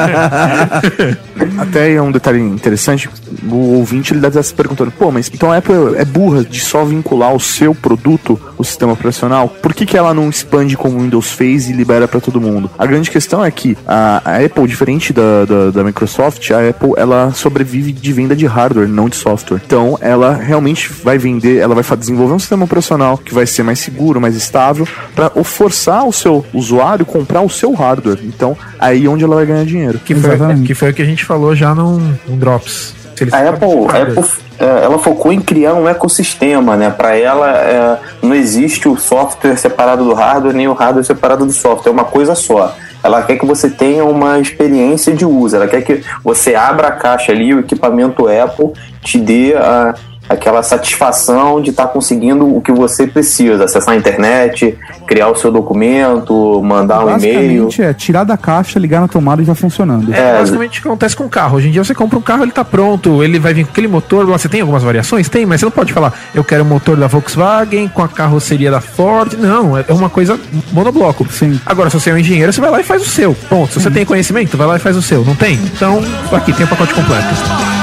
[1.58, 3.08] Até é um detalhe interessante,
[3.48, 6.60] o ouvinte ele deve estar se perguntando, pô, mas então a Apple é burra de
[6.60, 9.48] só vincular o seu produto, o sistema operacional?
[9.48, 12.70] Por que, que ela não expande como o Windows fez e libera para todo mundo?
[12.78, 17.32] A grande questão é que a, Apple, diferente da, da, da Microsoft, a Apple ela
[17.32, 19.60] sobrevive de venda de hardware, não de software.
[19.66, 23.78] Então ela realmente vai vender, ela vai desenvolver um sistema operacional que vai ser mais
[23.78, 28.18] seguro, mais estável, para forçar o seu usuário comprar o seu hardware.
[28.22, 29.98] Então aí é onde ela vai ganhar dinheiro.
[29.98, 32.94] que, foi, que foi o que a gente falou já num, num Drops.
[33.32, 34.24] A Apple, a Apple
[34.59, 36.90] é, ela focou em criar um ecossistema, né?
[36.90, 41.52] Para ela é, não existe o software separado do hardware nem o hardware separado do
[41.52, 42.74] software, é uma coisa só.
[43.02, 46.92] Ela quer que você tenha uma experiência de uso, ela quer que você abra a
[46.92, 49.94] caixa ali, o equipamento Apple te dê a
[50.29, 55.51] aquela satisfação de estar conseguindo o que você precisa, acessar a internet, criar o seu
[55.51, 57.64] documento, mandar um e-mail.
[57.64, 60.12] Basicamente é tirar da caixa, ligar na tomada e já funcionando.
[60.12, 61.57] É, basicamente o que acontece com o carro.
[61.57, 63.89] Hoje em dia você compra um carro, ele tá pronto, ele vai vir com aquele
[63.89, 64.27] motor.
[64.27, 65.29] Você tem algumas variações?
[65.29, 68.70] Tem, mas você não pode falar, eu quero o motor da Volkswagen com a carroceria
[68.70, 69.35] da Ford.
[69.39, 70.39] Não, é é uma coisa
[70.72, 71.27] monobloco.
[71.31, 71.61] Sim.
[71.64, 73.35] Agora, se você é um engenheiro, você vai lá e faz o seu.
[73.49, 73.72] Ponto.
[73.72, 75.24] Se você tem conhecimento, vai lá e faz o seu.
[75.24, 75.55] Não tem?
[75.55, 76.01] Então,
[76.33, 77.76] aqui tem o pacote completo.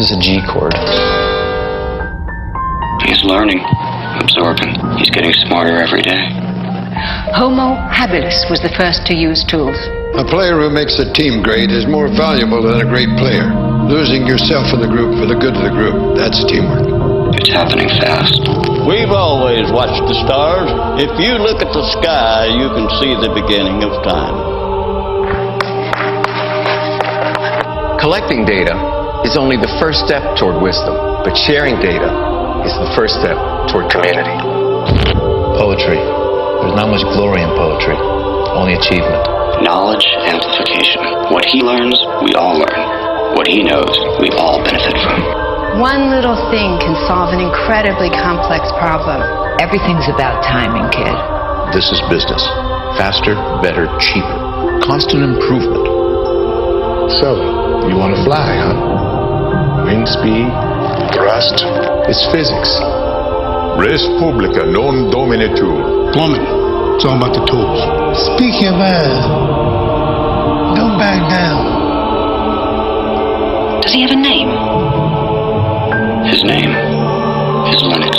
[0.00, 0.72] Is a G chord.
[3.04, 3.60] He's learning,
[4.16, 4.72] absorbing.
[4.96, 6.24] He's getting smarter every day.
[7.36, 9.76] Homo habilis was the first to use tools.
[10.16, 13.52] A player who makes a team great is more valuable than a great player.
[13.92, 17.36] Losing yourself in the group for the good of the group, that's teamwork.
[17.36, 18.40] It's happening fast.
[18.88, 20.72] We've always watched the stars.
[20.96, 24.48] If you look at the sky, you can see the beginning of time.
[28.00, 28.99] Collecting data
[29.30, 30.90] is only the first step toward wisdom,
[31.22, 32.10] but sharing data
[32.66, 33.38] is the first step
[33.70, 34.34] toward community.
[35.54, 36.02] Poetry.
[36.02, 37.94] There's not much glory in poetry,
[38.58, 39.22] only achievement.
[39.62, 41.30] Knowledge amplification.
[41.30, 41.94] What he learns,
[42.26, 42.82] we all learn.
[43.38, 45.22] What he knows, we all benefit from.
[45.78, 49.22] One little thing can solve an incredibly complex problem.
[49.62, 51.14] Everything's about timing, kid.
[51.70, 52.42] This is business.
[52.98, 54.82] Faster, better, cheaper.
[54.82, 55.86] Constant improvement.
[57.22, 58.89] So, you want to fly, huh?
[59.90, 60.46] Wind speed,
[61.12, 61.64] thrust.
[62.06, 62.70] It's physics.
[63.76, 66.12] Res publica non dominetur.
[66.12, 66.46] Plumbing.
[66.94, 67.80] It's all about the tools.
[68.30, 69.18] Speak your mind.
[70.76, 71.64] Don't back down.
[73.82, 74.50] Does he have a name?
[76.30, 78.09] His name is Linux.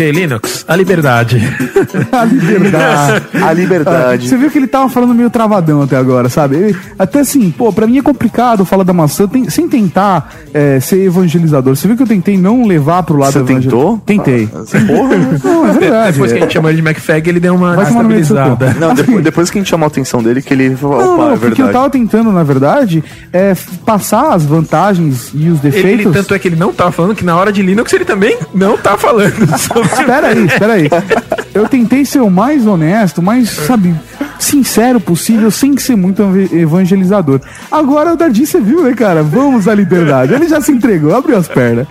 [0.00, 1.36] Ok, Linux, a liberdade.
[2.10, 3.22] a liberdade.
[3.44, 4.28] A liberdade.
[4.28, 6.56] Você viu que ele tava falando meio travadão até agora, sabe?
[6.56, 10.80] Ele- até assim, pô, pra mim é complicado falar da maçã tem- sem tentar é,
[10.80, 11.76] ser evangelizador.
[11.76, 13.98] Você viu que eu tentei não levar pro lado Você tentou?
[14.06, 14.46] Tentei.
[14.46, 15.16] Porra.
[15.44, 16.12] Não, é verdade.
[16.12, 18.74] Depois que a gente chamou ele de McFag, ele deu uma estabilizada.
[18.78, 21.24] Não, depois, depois que a gente chamou a atenção dele, que ele falou, Não, opa,
[21.24, 21.72] não, é porque eu verdade.
[21.72, 26.06] tava tentando, na verdade, é, passar as vantagens e os Ele, defeitos.
[26.06, 28.36] ele- tanto é que ele não tava falando que na hora de Linux ele também
[28.54, 29.58] não tá falando.
[29.58, 30.88] sobre- Espera aí, espera aí.
[31.54, 33.94] Eu tentei ser o mais honesto, mais, sabe,
[34.42, 37.40] sincero possível, sem ser muito ev- evangelizador.
[37.70, 39.22] Agora o Dardi, você viu, né, cara?
[39.22, 40.34] Vamos à liberdade.
[40.34, 41.86] Ele já se entregou, abriu as pernas.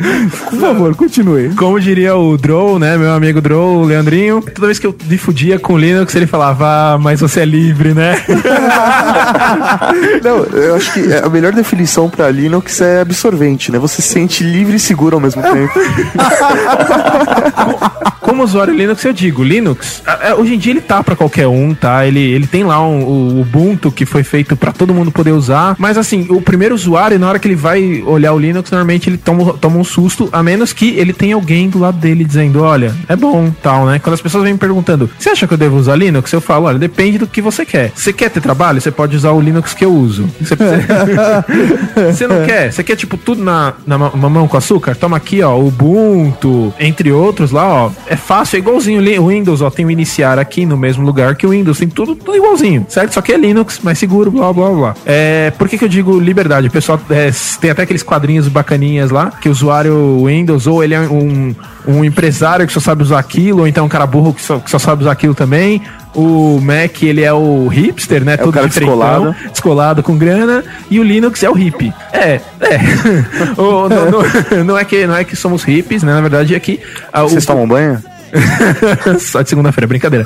[0.49, 1.49] Por favor, continue.
[1.55, 2.97] Como diria o Drow, né?
[2.97, 4.41] Meu amigo Drow, o Leandrinho.
[4.41, 8.15] Toda vez que eu difudia com Linux, ele falava, ah, mas você é livre, né?
[10.23, 13.79] Não, eu acho que a melhor definição pra Linux é absorvente, né?
[13.79, 15.79] Você se sente livre e seguro ao mesmo tempo.
[18.21, 21.73] Como usuário Linux, eu digo, Linux, a- hoje em dia ele tá pra qualquer um,
[21.73, 22.05] tá?
[22.05, 25.75] Ele, ele tem lá um- o Ubuntu que foi feito pra todo mundo poder usar,
[25.77, 29.17] mas assim, o primeiro usuário, na hora que ele vai olhar o Linux, normalmente ele
[29.17, 32.93] toma, toma um susto, a menos que ele tenha alguém do lado dele dizendo, olha,
[33.07, 33.99] é bom, tal, né?
[33.99, 36.31] Quando as pessoas vêm me perguntando, você acha que eu devo usar Linux?
[36.31, 37.91] Eu falo, olha, depende do que você quer.
[37.95, 38.79] Você quer ter trabalho?
[38.81, 40.29] Você pode usar o Linux que eu uso.
[40.41, 40.55] Você,
[42.11, 42.71] você não quer?
[42.71, 44.95] Você quer, tipo, tudo na, na ma- mamão com açúcar?
[44.95, 47.91] Toma aqui, ó, Ubuntu, entre outros lá, ó.
[48.07, 49.69] É fácil, é igualzinho o Windows, ó.
[49.69, 53.13] Tem o iniciar aqui no mesmo lugar que o Windows, tem tudo, tudo igualzinho, certo?
[53.13, 54.95] Só que é Linux, mais seguro, blá, blá, blá.
[55.05, 56.67] É, por que que eu digo liberdade?
[56.67, 60.93] O pessoal é, tem até aqueles quadrinhos bacaninhas lá, que o usuário Windows, ou ele
[60.93, 61.53] é um,
[61.87, 64.69] um empresário que só sabe usar aquilo, ou então um cara burro que só, que
[64.69, 65.81] só sabe usar aquilo também.
[66.15, 68.33] O Mac, ele é o hipster, né?
[68.33, 69.35] o cara diferentão, descolado.
[69.51, 71.93] descolado com grana e o Linux é o hippie.
[72.11, 72.79] É, é.
[73.61, 76.13] O- não, não- não é que, não é que somos hippies, né?
[76.13, 76.79] Na verdade é que.
[77.13, 78.01] ah, o- Vocês tomam banho?
[79.19, 80.25] Só de segunda-feira, brincadeira.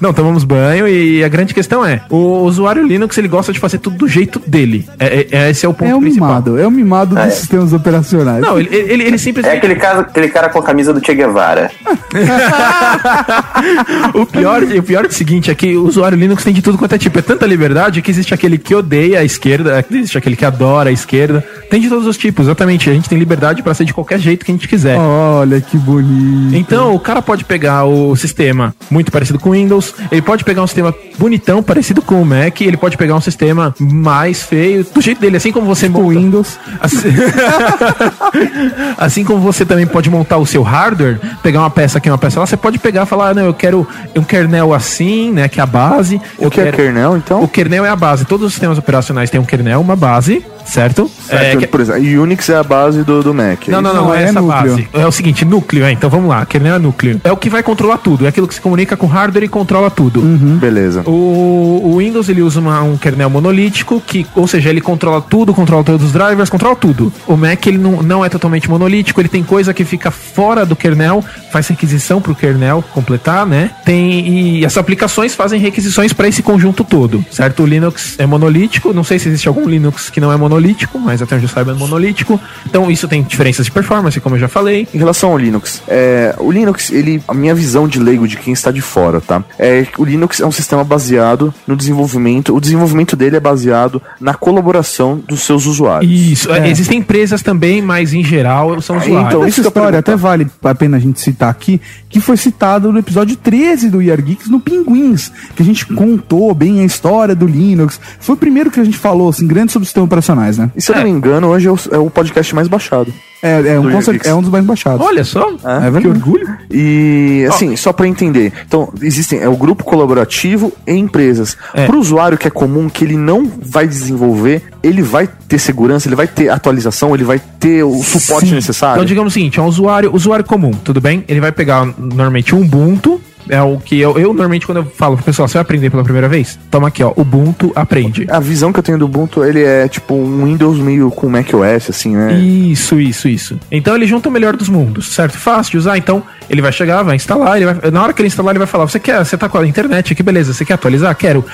[0.00, 3.78] Não, tomamos banho e a grande questão é: o usuário Linux ele gosta de fazer
[3.78, 4.86] tudo do jeito dele.
[4.98, 6.28] É, é- esse é o ponto É o principal.
[6.28, 8.40] mimado, é o mimado dos sistemas operacionais.
[8.40, 9.56] Não, ele, ele, ele É simplesmente.
[9.58, 11.70] aquele cara, aquele cara com a camisa do Che Guevara.
[14.14, 16.78] o, pior, o pior é o seguinte: é que o usuário Linux tem de tudo
[16.78, 17.18] quanto é tipo.
[17.18, 20.92] É tanta liberdade que existe aquele que odeia a esquerda, existe aquele que adora a
[20.92, 21.44] esquerda.
[21.70, 22.88] Tem de todos os tipos, exatamente.
[22.90, 24.96] A gente tem liberdade pra ser de qualquer jeito que a gente quiser.
[24.98, 26.54] Olha que bonito.
[26.56, 30.44] Então, o cara pode pode pegar o sistema muito parecido com o Windows, ele pode
[30.44, 34.84] pegar um sistema bonitão, parecido com o Mac, ele pode pegar um sistema mais feio,
[34.92, 36.58] do jeito dele, assim como você O Windows.
[36.80, 37.08] Assim,
[38.96, 42.40] assim como você também pode montar o seu hardware, pegar uma peça aqui, uma peça
[42.40, 43.86] lá, você pode pegar e falar, ah, não, eu quero
[44.16, 46.20] um kernel assim, né, que é a base.
[46.38, 46.76] O eu que é quero...
[46.76, 47.42] kernel, então?
[47.42, 48.24] O kernel é a base.
[48.24, 51.10] Todos os sistemas operacionais têm um kernel, uma base, certo?
[51.26, 53.68] Certo, que- Por exemplo, Unix é a base do, do Mac.
[53.68, 54.70] Não, não, não, Não, é é essa núcleo.
[54.76, 54.88] base.
[54.92, 55.92] É o seguinte, núcleo, é.
[55.92, 56.44] Então vamos lá.
[56.46, 57.20] Kernel é núcleo.
[57.24, 58.24] É o que vai controlar tudo.
[58.24, 60.20] É aquilo que se comunica com o hardware e controla tudo.
[60.20, 61.02] Beleza.
[61.06, 65.52] O, o Windows ele usa uma- um kernel monolítico, que, ou seja, ele controla tudo,
[65.54, 67.12] controla todos os drivers, controla tudo.
[67.26, 70.74] O Mac ele não, não é totalmente monolítico, ele tem coisa que fica fora do
[70.74, 71.22] kernel,
[71.52, 73.70] faz requisição para o kernel completar, né?
[73.84, 77.62] Tem e as aplicações fazem requisições para esse conjunto todo, certo?
[77.62, 81.20] O Linux é monolítico, não sei se existe algum Linux que não é monolítico, mas
[81.22, 82.40] até onde eu saiba é monolítico.
[82.66, 84.86] Então isso tem diferenças de performance, como eu já falei.
[84.94, 88.52] Em relação ao Linux, é, o Linux, ele, a minha visão de leigo de quem
[88.52, 89.42] está de fora, tá?
[89.58, 92.54] É que o Linux é um sistema baseado no desenvolvimento.
[92.54, 96.10] O desenvolvimento dele é baseado na colaboração dos seus usuários.
[96.10, 99.26] Isso, é, existem empresas também, mas em geral são usuários.
[99.26, 102.98] Então, Essa história até vale a pena a gente citar aqui, que foi citado no
[102.98, 107.46] episódio 13 do Year Geeks no Pinguins, que a gente contou bem a história do
[107.46, 108.00] Linux.
[108.20, 110.70] Foi o primeiro que a gente falou, assim, grande sobre sistemas operacionais, né?
[110.76, 113.12] E se eu não me engano, hoje é o, é o podcast mais baixado.
[113.42, 115.00] É, é, um, é um dos mais baixados.
[115.04, 115.50] Olha só.
[115.50, 116.08] É que verdade.
[116.08, 116.48] orgulho.
[116.70, 118.52] E assim, só pra entender.
[118.66, 121.56] Então, existem é o grupo colaborativo e empresas.
[121.74, 121.86] É.
[121.86, 126.16] Pro usuário que é comum, que ele não vai desenvolver, ele vai ter segurança, ele
[126.16, 128.54] vai ter atualização, ele vai ter o suporte Sim.
[128.54, 128.96] necessário.
[128.96, 131.22] Então, digamos o seguinte: é um usuário, usuário comum, tudo bem?
[131.28, 133.20] Ele vai pegar normalmente um Ubuntu.
[133.48, 136.02] É o que eu, eu normalmente, quando eu falo pro pessoal, você vai aprender pela
[136.02, 136.58] primeira vez?
[136.70, 137.12] Toma aqui, ó.
[137.16, 138.26] Ubuntu aprende.
[138.30, 141.90] A visão que eu tenho do Ubuntu, ele é tipo um Windows meio com macOS,
[141.90, 142.34] assim, né?
[142.34, 143.58] Isso, isso, isso.
[143.70, 145.36] Então ele junta o melhor dos mundos, certo?
[145.36, 148.28] Fácil de usar, então ele vai chegar, vai instalar, ele vai, na hora que ele
[148.28, 150.74] instalar, ele vai falar: Você quer, você tá com a internet aqui, beleza, você quer
[150.74, 151.14] atualizar?
[151.16, 151.44] Quero.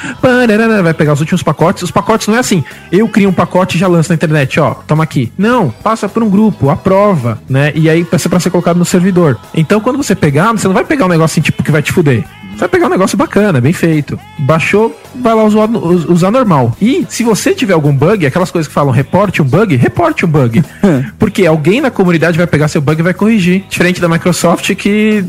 [0.82, 1.82] Vai pegar os últimos pacotes.
[1.82, 4.74] Os pacotes não é assim, eu crio um pacote e já lanço na internet, ó,
[4.86, 5.32] toma aqui.
[5.36, 7.72] Não, passa por um grupo, aprova, né?
[7.74, 9.38] E aí passa pra ser colocado no servidor.
[9.54, 11.92] Então quando você pegar, você não vai pegar um negócio assim, tipo, que vai te
[11.92, 12.24] fuder.
[12.52, 14.20] Você vai pegar um negócio bacana, bem feito.
[14.38, 15.66] Baixou, vai lá usar,
[16.10, 16.76] usar normal.
[16.80, 20.28] E se você tiver algum bug, aquelas coisas que falam reporte um bug, reporte um
[20.28, 20.62] bug.
[21.18, 23.64] Porque alguém na comunidade vai pegar seu bug e vai corrigir.
[23.68, 25.24] Diferente da Microsoft que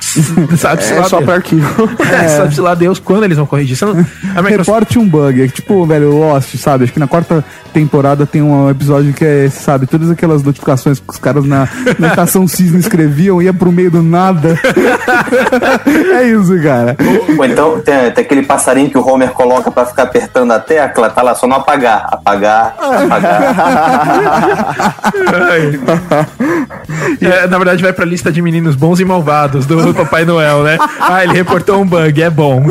[0.58, 1.66] sabe É só pra arquivo.
[2.06, 3.76] É, sabe lá Deus quando eles vão corrigir.
[3.82, 5.42] Não- Microsoft Reporte um bug.
[5.42, 6.84] É tipo, velho, Lost, sabe?
[6.84, 11.10] Acho que na quarta temporada tem um episódio que é, sabe, todas aquelas notificações que
[11.10, 11.68] os caras na,
[11.98, 14.58] na estação cisne escreviam, ia pro meio do nada.
[16.18, 16.96] é isso, cara.
[17.36, 21.10] Ou então tem, tem aquele passarinho que o Homer coloca pra ficar apertando a tecla,
[21.10, 22.06] tá lá só não apagar.
[22.10, 23.56] Apagar, apagar.
[27.20, 30.78] É, na verdade, vai pra lista de meninos bons e malvados do Papai Noel, né?
[31.00, 32.62] Ah, ele reportou um bug, é bom.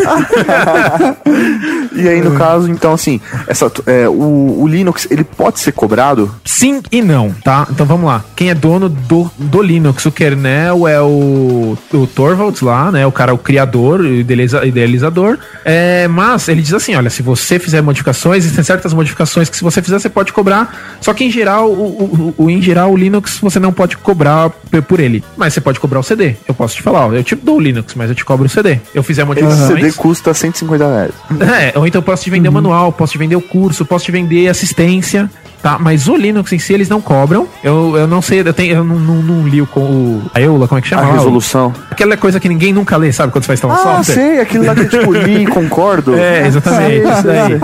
[1.97, 6.33] E aí, no caso, então, assim, essa, é, o, o Linux, ele pode ser cobrado?
[6.43, 7.65] Sim e não, tá?
[7.71, 8.21] Então vamos lá.
[8.35, 10.05] Quem é dono do, do Linux?
[10.05, 13.07] O kernel é o, o Torvalds lá, né?
[13.07, 15.37] O cara, o criador, o idealiza- idealizador.
[15.63, 19.63] É, mas ele diz assim: olha, se você fizer modificações, existem certas modificações que se
[19.63, 20.97] você fizer, você pode cobrar.
[20.99, 24.51] Só que em geral, o, o- o- em geral, o Linux você não pode cobrar
[24.81, 25.23] por ele.
[25.37, 26.35] Mas você pode cobrar o CD.
[26.47, 28.49] Eu posso te falar, ó, eu te dou o Linux, mas eu te cobro o
[28.49, 28.79] CD.
[28.93, 29.79] Eu fizer Esse modificações.
[29.81, 31.11] CD custa 150 reais.
[31.75, 32.35] É, ou então eu posso te Uhum.
[32.37, 35.29] vender o manual, posso te vender o curso, posso te vender assistência,
[35.65, 35.79] tá?
[35.79, 37.47] Mas o Linux em si eles não cobram.
[37.63, 40.67] Eu, eu não sei, eu, tenho, eu não, não, não li o, o a EULA,
[40.67, 41.01] como é que chama?
[41.01, 41.73] A resolução.
[41.89, 43.31] Aquela coisa que ninguém nunca lê, sabe?
[43.31, 44.13] Quando você vai instalar Ah, software.
[44.13, 46.13] sei, aquele lá que tipo li concordo.
[46.13, 47.59] É, exatamente, Sei, isso daí.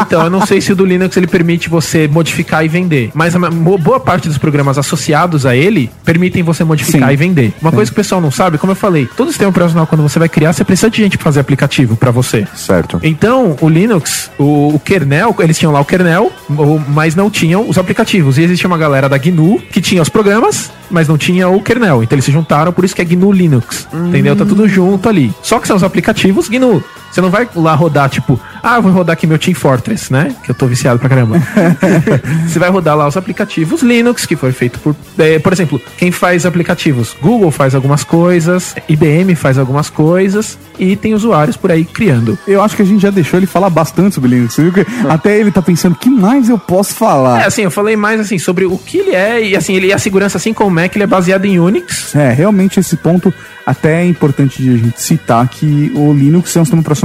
[0.00, 3.34] Então, eu não sei se o do Linux ele permite você modificar e vender, mas
[3.80, 7.14] boa parte dos programas associados a ele permitem você modificar Sim.
[7.14, 7.52] e vender.
[7.60, 10.20] Uma coisa que o pessoal não sabe, como eu falei, todo sistema operacional quando você
[10.20, 12.46] vai criar, você precisa de gente pra fazer aplicativo pra você.
[12.54, 13.00] Certo.
[13.02, 16.30] Então, o Linux, o, o kernel, eles tinham lá o kernel,
[16.88, 18.38] mas não tinham os aplicativos.
[18.38, 22.02] E existia uma galera da GNU que tinha os programas, mas não tinha o kernel.
[22.02, 23.86] Então eles se juntaram, por isso que é GNU Linux.
[23.92, 24.36] Entendeu?
[24.36, 25.32] Tá tudo junto ali.
[25.42, 26.82] Só que são os aplicativos GNU.
[27.14, 30.34] Você não vai lá rodar, tipo, ah, vou rodar aqui meu Team Fortress, né?
[30.42, 31.40] Que eu tô viciado pra caramba.
[32.44, 34.96] Você vai rodar lá os aplicativos Linux, que foi feito por.
[35.20, 37.14] eh, por exemplo, quem faz aplicativos?
[37.22, 42.36] Google faz algumas coisas, IBM faz algumas coisas, e tem usuários por aí criando.
[42.48, 44.56] Eu acho que a gente já deixou ele falar bastante sobre Linux.
[44.56, 47.42] Viu que até ele tá pensando, que mais eu posso falar?
[47.42, 49.98] É, assim, eu falei mais assim sobre o que ele é e assim, ele a
[49.98, 52.12] segurança assim como o Mac, ele é baseado em Unix.
[52.16, 53.32] É, realmente esse ponto
[53.66, 57.03] até é importante de a gente citar que o Linux é um sistema operacional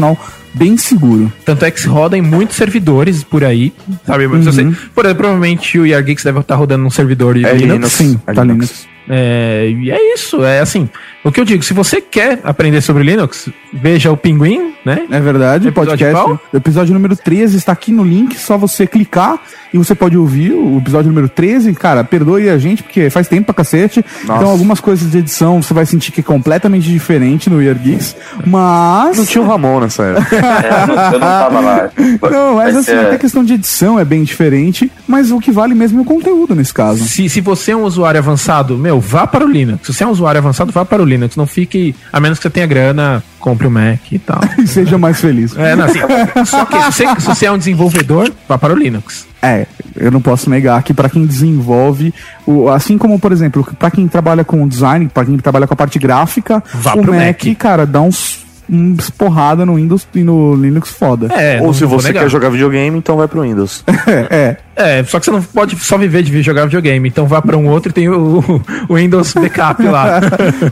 [0.54, 1.32] bem seguro.
[1.46, 3.72] Tanto é que se roda em muitos servidores por aí,
[4.06, 4.26] sabe?
[4.26, 4.42] Uhum.
[4.42, 4.64] você-
[4.96, 7.74] por exemplo, provavelmente o YarGeeks deve estar rodando num servidor de É Linux.
[7.74, 7.92] Linux.
[7.94, 8.70] Sim, É tá Linux.
[8.70, 8.88] Linux.
[9.12, 10.88] É, e é isso, é assim.
[11.24, 15.06] O que eu digo, se você quer aprender sobre Linux, veja o Pinguim, né?
[15.12, 16.14] É verdade, o podcast.
[16.14, 16.40] qual?
[16.54, 19.38] O episódio número 13 está aqui no link, só você clicar
[19.74, 21.74] e você pode ouvir o episódio número 13.
[21.74, 24.04] Cara, perdoe a gente, porque faz tempo pra cacete.
[24.26, 24.40] Nossa.
[24.40, 28.16] Então, algumas coisas de edição você vai sentir que é completamente diferente no Year Geeks.
[28.46, 29.18] Mas.
[29.18, 30.38] Não tinha o Ramon nessa época.
[30.70, 31.90] É, eu não- tava lá.
[32.32, 35.52] Não, mas Mas assim, é- até questão de edição é bem diferente, mas o que
[35.52, 37.04] vale mesmo é o conteúdo nesse caso.
[37.06, 39.86] Se, se você é um usuário avançado, meu, vá para o Linux.
[39.88, 41.36] Se você é um usuário avançado, vá para o Linux.
[41.36, 44.40] Não fique, a menos que você tenha grana, compre o Mac e tal.
[44.58, 45.56] E seja mais feliz.
[45.58, 46.00] É, não, assim,
[46.46, 49.28] só que se você, se você é um desenvolvedor, vá para o Linux.
[49.42, 52.14] É, eu não posso negar que para quem desenvolve,
[52.46, 55.78] o, assim como, por exemplo, para quem trabalha com design, para quem trabalha com a
[55.78, 57.58] parte gráfica, Vá o Mac, Mac.
[57.58, 61.28] cara, dá uns, uns porrada no Windows e no Linux foda.
[61.34, 62.24] É, Ou se você negar.
[62.24, 63.84] quer jogar videogame, então vai pro Windows.
[64.30, 64.58] é.
[64.80, 67.10] É, só que você não pode só viver de jogar videogame.
[67.10, 68.42] Então vá para um outro e tem o,
[68.88, 70.22] o Windows Backup lá.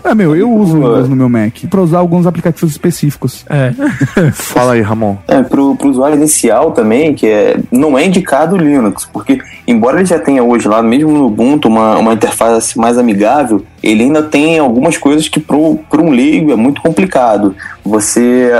[0.04, 3.46] é, meu, eu uso o Windows no meu Mac para usar alguns aplicativos específicos.
[3.50, 3.74] É.
[4.32, 5.18] Fala aí, Ramon.
[5.28, 9.98] É, pro, pro usuário inicial também, que é, não é indicado o Linux, porque embora
[9.98, 14.24] ele já tenha hoje lá, mesmo no Ubuntu, uma, uma interface mais amigável, ele ainda
[14.24, 17.54] tem algumas coisas que pro, pro um leigo é muito complicado.
[17.84, 18.52] Você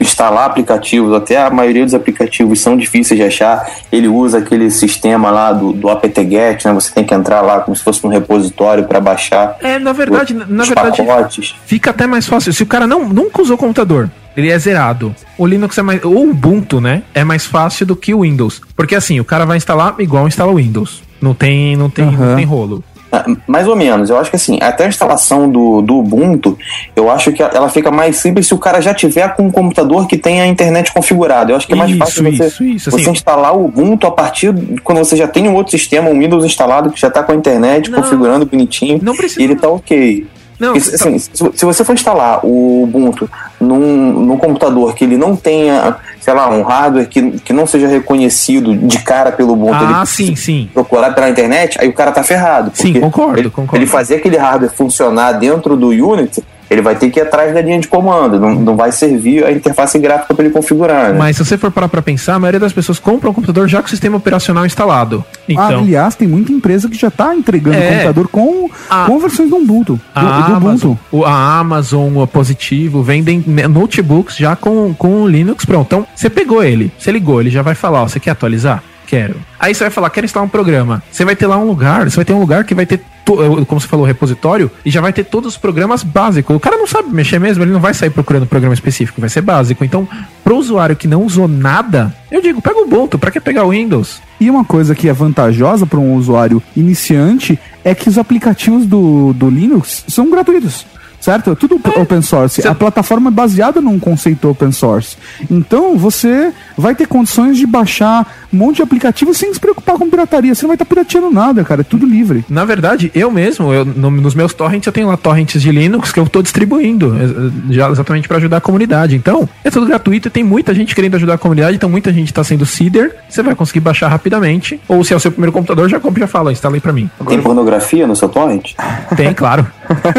[0.00, 4.89] instalar aplicativos, até a maioria dos aplicativos são difíceis de achar, ele usa aquele sistema
[5.30, 6.72] lá do, do apt-get, né?
[6.72, 10.34] Você tem que entrar lá como se fosse um repositório para baixar É, na verdade,
[10.34, 11.54] na os verdade, pacotes.
[11.66, 12.52] fica até mais fácil.
[12.52, 15.14] Se o cara não, nunca usou computador, ele é zerado.
[15.36, 16.04] O Linux é mais.
[16.04, 17.02] Ou o Ubuntu, né?
[17.14, 18.60] É mais fácil do que o Windows.
[18.76, 21.02] Porque assim, o cara vai instalar igual instala o Windows.
[21.20, 22.36] Não tem, não tem, não Aham.
[22.36, 22.82] tem rolo.
[23.12, 24.08] Ah, Mais ou menos.
[24.08, 26.56] Eu acho que assim, até a instalação do, do Ubuntu,
[26.94, 30.06] eu acho que ela fica mais simples se o cara já tiver com um computador
[30.06, 31.50] que tem a internet configurada.
[31.52, 33.10] Eu acho que é mais Isso, fácil você, isso, isso, você assim.
[33.10, 36.44] instalar o Ubuntu a partir de quando você já tem um outro sistema, um Windows
[36.44, 38.00] instalado que já está com a internet Não.
[38.00, 39.40] configurando bonitinho Não precisa.
[39.40, 40.26] e ele tá ok.
[40.60, 45.16] Não, Porque, assim, se, se você for instalar o Ubuntu num, num computador que ele
[45.16, 49.74] não tenha, sei lá, um hardware que, que não seja reconhecido de cara pelo Ubuntu,
[49.74, 50.70] Ah, ele sim, sim.
[50.72, 52.70] procurar pela internet, aí o cara tá ferrado.
[52.74, 53.76] Sim, concordo, ele, concordo.
[53.76, 57.60] Ele fazer aquele hardware funcionar dentro do Unity, ele vai ter que ir atrás da
[57.60, 61.12] linha de comando, não, não vai servir a interface gráfica para ele configurar.
[61.12, 61.18] Né?
[61.18, 63.80] Mas se você for parar pra pensar, a maioria das pessoas compra um computador já
[63.80, 65.24] com o sistema operacional instalado.
[65.28, 67.90] Ah, Então, aliás, tem muita empresa que já tá entregando É.
[67.92, 69.04] computador com, Ah.
[69.06, 69.94] com versões do Ubuntu.
[69.94, 70.98] Do, a, do Amazon, Ubuntu.
[71.10, 75.86] o, a Amazon, o Positivo, vendem notebooks já com, com o Linux pronto.
[75.86, 78.82] Então, você pegou ele, você ligou, ele já vai falar, ó, você quer atualizar?
[79.10, 79.34] Quero.
[79.58, 81.02] Aí você vai falar, quero instalar um programa.
[81.10, 83.80] Você vai ter lá um lugar, você vai ter um lugar que vai ter, como
[83.80, 86.54] você falou, repositório, e já vai ter todos os programas básicos.
[86.54, 89.40] O cara não sabe mexer mesmo, ele não vai sair procurando programa específico, vai ser
[89.40, 89.84] básico.
[89.84, 90.06] Então,
[90.44, 93.70] pro usuário que não usou nada, eu digo, pega o Ubuntu, pra que pegar o
[93.70, 94.22] Windows?
[94.40, 99.32] E uma coisa que é vantajosa para um usuário iniciante é que os aplicativos do,
[99.32, 100.86] do Linux são gratuitos.
[101.20, 101.50] Certo?
[101.50, 102.66] É tudo open source.
[102.66, 105.16] A plataforma é baseada num conceito open source.
[105.50, 110.08] Então você vai ter condições de baixar um monte de aplicativos sem se preocupar com
[110.08, 110.54] pirataria.
[110.54, 111.82] Você não vai estar pirateando nada, cara.
[111.82, 112.44] É tudo livre.
[112.48, 116.10] Na verdade, eu mesmo, eu, no- nos meus torrents, eu tenho lá torrents de Linux
[116.12, 119.14] que eu tô distribuindo, eh, eh, já exatamente para ajudar a comunidade.
[119.14, 122.32] Então, é tudo gratuito e tem muita gente querendo ajudar a comunidade, então muita gente
[122.32, 124.80] tá sendo seeder, você vai conseguir baixar rapidamente.
[124.88, 126.92] Ou se é o seu primeiro computador, já compra e já fala, instala aí pra
[126.92, 127.10] mim.
[127.28, 128.72] Tem pornografia no seu torrent?
[129.16, 129.66] Tem, claro.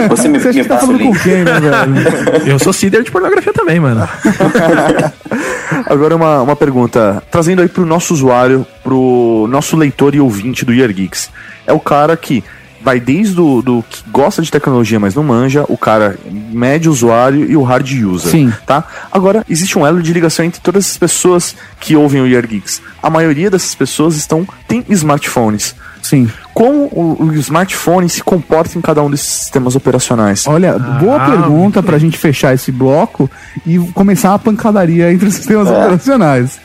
[0.10, 1.24] Você me, Você acha me que tá passa o falando com link.
[1.24, 2.48] quem, né, velho?
[2.52, 4.08] Eu sou seeder de pornografia também, mano.
[5.86, 7.24] Agora uma, uma pergunta.
[7.32, 11.30] Trazendo aí pro nosso usuário, pro nosso leitor e ouvinte do Year Geeks.
[11.66, 12.44] É o cara que
[12.84, 16.18] vai desde o do que gosta de tecnologia, mas não manja, o cara
[16.52, 18.32] médio usuário e o hard user.
[18.32, 18.52] Sim.
[18.66, 18.84] Tá?
[19.12, 22.82] Agora, existe um elo de ligação entre todas as pessoas que ouvem o Year Geeks.
[23.02, 25.76] A maioria dessas pessoas estão tem smartphones.
[26.02, 26.30] Sim.
[26.54, 30.46] Como o, o smartphone se comporta em cada um desses sistemas operacionais?
[30.48, 33.30] Olha, boa Ah, pergunta pra gente fechar esse bloco
[33.66, 35.72] e começar a pancadaria entre os sistemas É.
[35.72, 36.60] operacionais.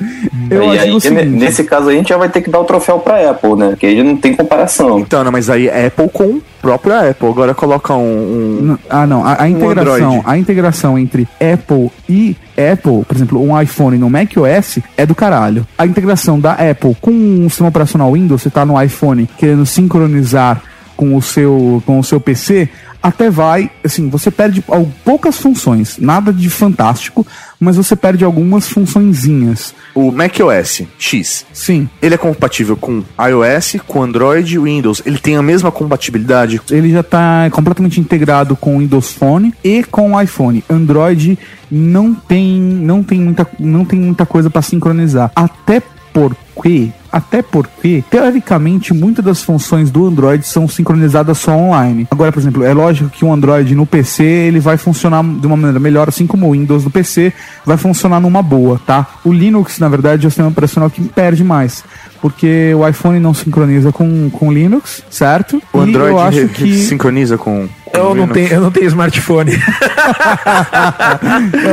[0.51, 1.26] Eu e acho aí, o seguinte.
[1.26, 3.76] nesse caso aí, a gente já vai ter que dar o troféu pra Apple, né?
[3.78, 4.99] Que aí não tem comparação.
[4.99, 7.29] Então, não, mas aí é Apple com o próprio Apple.
[7.29, 8.73] Agora coloca um.
[8.73, 9.25] um- Ah, não.
[9.25, 10.23] A, a integração, Android.
[10.27, 15.67] a integração entre Apple e Apple, por exemplo, um iPhone no macOS é do caralho.
[15.79, 20.61] A integração da Apple com um sistema operacional Windows, você tá no iPhone querendo sincronizar
[20.97, 22.69] com o seu com o seu PC,
[23.03, 24.65] até vai, assim, você perde
[25.05, 27.27] poucas funções, nada de fantástico,
[27.59, 29.75] mas você perde algumas funçõezinhas.
[29.95, 31.47] O macOS X.
[31.53, 31.89] Sim.
[32.03, 35.03] Ele é compatível com iOS, com Android e Windows.
[35.07, 36.61] Ele tem a mesma compatibilidade.
[36.71, 40.63] Ele já está completamente integrado com o Windows Phone e com o iPhone.
[40.69, 41.39] Android
[41.71, 45.31] não tem, não tem, muita, não tem muita coisa para sincronizar.
[45.35, 45.81] Até
[46.13, 46.46] porque
[47.13, 52.07] até porque, teoricamente, muitas das funções do Android são sincronizadas só online.
[52.11, 55.57] Agora, por exemplo, é lógico que o Android no PC ele vai funcionar de uma
[55.57, 57.33] maneira melhor, assim como o Windows no PC
[57.65, 59.07] vai funcionar numa boa, tá?
[59.25, 61.85] O Linux, na verdade, é o sistema operacional que perde mais.
[62.21, 65.63] Porque o iPhone não sincroniza com, com o Linux, certo?
[65.73, 67.69] O E Android eu acho que sincroniza com.
[67.93, 69.53] Eu o não, tenho, eu não tenho smartphone.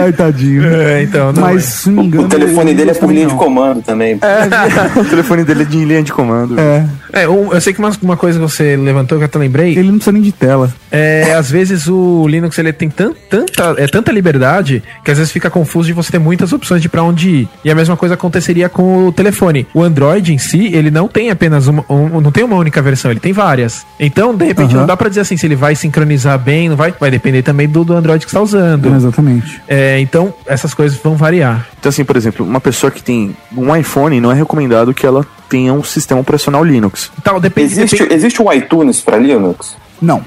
[0.04, 0.66] Ai, tadinho.
[0.66, 1.60] É, então, não Mas, é.
[1.62, 2.26] se não me engano.
[2.26, 4.20] O telefone ele dele é por linha de comando também.
[4.96, 6.60] o telefone dele é de linha de comando.
[6.60, 6.86] É.
[7.12, 9.72] É, eu sei que uma, uma coisa que você levantou que eu até lembrei.
[9.72, 10.74] Ele não precisa nem de tela.
[10.92, 15.32] É, às vezes o Linux ele tem tan- tanta, é, tanta liberdade que às vezes
[15.32, 17.50] fica confuso de você ter muitas opções de pra onde ir.
[17.64, 19.68] E a mesma coisa aconteceria com o telefone.
[19.74, 23.12] O Android em si, ele não tem apenas uma, um- não tem uma única versão,
[23.12, 23.86] ele tem várias.
[24.00, 24.80] Então, de repente, Aham.
[24.82, 26.03] não dá pra dizer assim se ele vai sincronizar
[26.38, 26.94] bem, não vai.
[27.00, 28.96] Vai depender também do, do Android que você tá usando.
[28.96, 29.62] Exatamente.
[29.68, 31.68] É, então, essas coisas vão variar.
[31.80, 35.26] Então, assim, por exemplo, uma pessoa que tem um iPhone, não é recomendado que ela
[35.50, 37.12] tenha um sistema operacional Linux.
[37.20, 37.74] Então, depende.
[37.74, 39.76] Existe, existe o iTunes para Linux?
[40.02, 40.24] Não.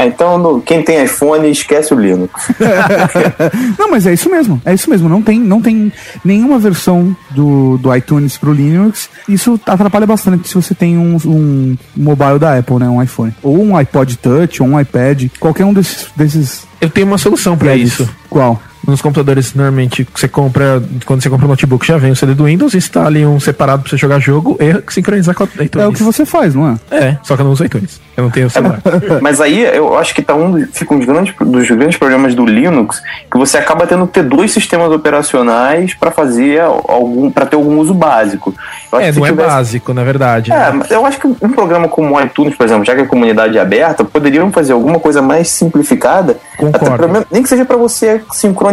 [0.00, 2.32] Ah, então no- quem tem iPhone esquece o Linux.
[3.76, 4.62] Não, mas é isso mesmo.
[4.64, 5.08] É isso mesmo.
[5.08, 5.92] Não tem, não tem
[6.24, 9.10] nenhuma versão do, do iTunes pro Linux.
[9.28, 12.88] Isso atrapalha bastante se você tem um, um mobile da Apple, né?
[12.88, 13.34] Um iPhone.
[13.42, 15.26] Ou um iPod Touch, ou um iPad.
[15.40, 16.06] Qualquer um desses.
[16.16, 17.94] desses Eu tenho uma solução pra gadgets.
[18.00, 18.08] isso.
[18.30, 18.62] Qual?
[18.86, 22.44] Nos computadores, normalmente, você compra, quando você compra um notebook, já vem o CD do
[22.44, 25.84] Windows, instale um separado pra você jogar jogo e sincronizar com a iTunes.
[25.84, 26.96] É o que você faz, não é?
[26.96, 28.00] É, só que eu não uso iTunes.
[28.16, 28.80] Eu não tenho o celular.
[29.20, 32.44] Mas aí eu acho que tá um fica um dos grandes, dos grandes problemas do
[32.46, 33.00] Linux
[33.30, 37.78] que você acaba tendo que ter dois sistemas operacionais para fazer algum para ter algum
[37.78, 38.54] uso básico.
[38.92, 40.50] Eu acho é, não é tivesse- básico, na verdade.
[40.52, 40.70] É, né?
[40.72, 43.56] mas eu acho que um programa como o iTunes, por exemplo, já que a comunidade
[43.58, 46.36] é aberta, poderiam fazer alguma coisa mais simplificada,
[46.74, 48.67] até pelo menos- nem que seja para você sincronizar,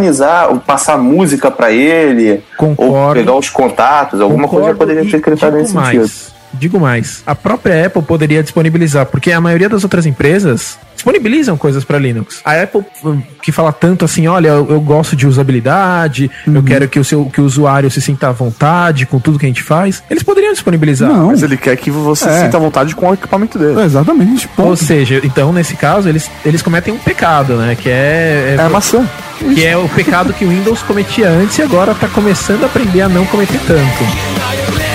[0.48, 2.42] ou passar música para ele,
[2.76, 6.35] ou pegar os contatos, alguma coisa Concordo poderia e ser criada nesse digo sentido.
[6.58, 11.84] Digo mais, a própria Apple poderia disponibilizar, porque a maioria das outras empresas disponibilizam coisas
[11.84, 12.40] para Linux.
[12.44, 16.88] A Apple hum, que fala tanto assim, olha, eu, eu gosto de usabilidade, eu quero
[16.88, 19.62] que o seu que o usuário se sinta à vontade com tudo que a gente
[19.62, 21.08] faz, eles poderiam disponibilizar.
[21.10, 21.26] Não.
[21.28, 22.40] Mas ele quer que você É.
[22.44, 23.80] sinta à vontade com o equipamento dele.
[23.82, 24.48] Exatamente.
[24.56, 27.74] Ou seja, então nesse caso eles, eles cometem um pecado, né?
[27.76, 28.56] Que é.
[28.58, 29.06] É a maçã.
[29.54, 33.02] Que é o pecado que o Windows cometia antes e agora tá começando a aprender
[33.02, 34.85] a não cometer tanto.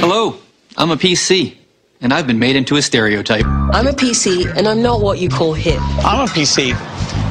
[0.00, 0.34] Hello,
[0.78, 1.58] I'm a PC,
[2.00, 3.44] and I've been made into a stereotype.
[3.44, 5.78] I'm a PC, and I'm not what you call hip.
[6.02, 6.72] I'm a PC,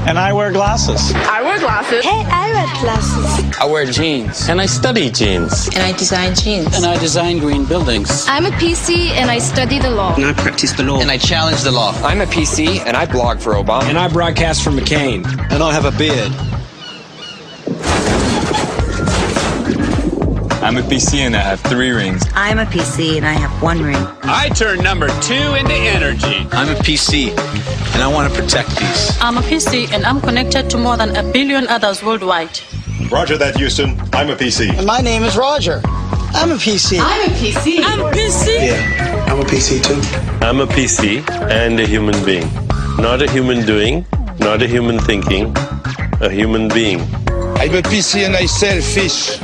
[0.07, 1.11] and I wear glasses.
[1.15, 2.05] I wear glasses.
[2.05, 3.57] Hey, I wear glasses.
[3.59, 5.67] I wear jeans, and I study jeans.
[5.69, 6.75] And I design jeans.
[6.75, 8.27] And I design green buildings.
[8.27, 10.13] I'm a PC and I study the law.
[10.13, 11.01] And I practice the law.
[11.01, 11.91] And I challenge the law.
[12.03, 13.85] I'm a PC and I blog for Obama.
[13.85, 15.25] And I broadcast for McCain.
[15.51, 16.31] And I have a beard.
[20.69, 22.21] I'm a PC and I have three rings.
[22.35, 23.97] I'm a PC and I have one ring.
[24.21, 26.45] I turn number two into energy.
[26.51, 27.29] I'm a PC
[27.95, 29.17] and I want to protect these.
[29.19, 32.59] I'm a PC and I'm connected to more than a billion others worldwide.
[33.09, 33.99] Roger that, Houston.
[34.13, 34.77] I'm a PC.
[34.77, 35.81] And my name is Roger.
[36.37, 36.99] I'm a PC.
[37.01, 37.79] I'm a PC.
[37.83, 38.67] I'm a PC.
[38.67, 40.45] Yeah, I'm a PC too.
[40.45, 42.47] I'm a PC and a human being.
[42.99, 44.05] Not a human doing,
[44.37, 45.51] not a human thinking,
[46.21, 46.99] a human being.
[47.57, 49.41] I'm a PC and I sell fish.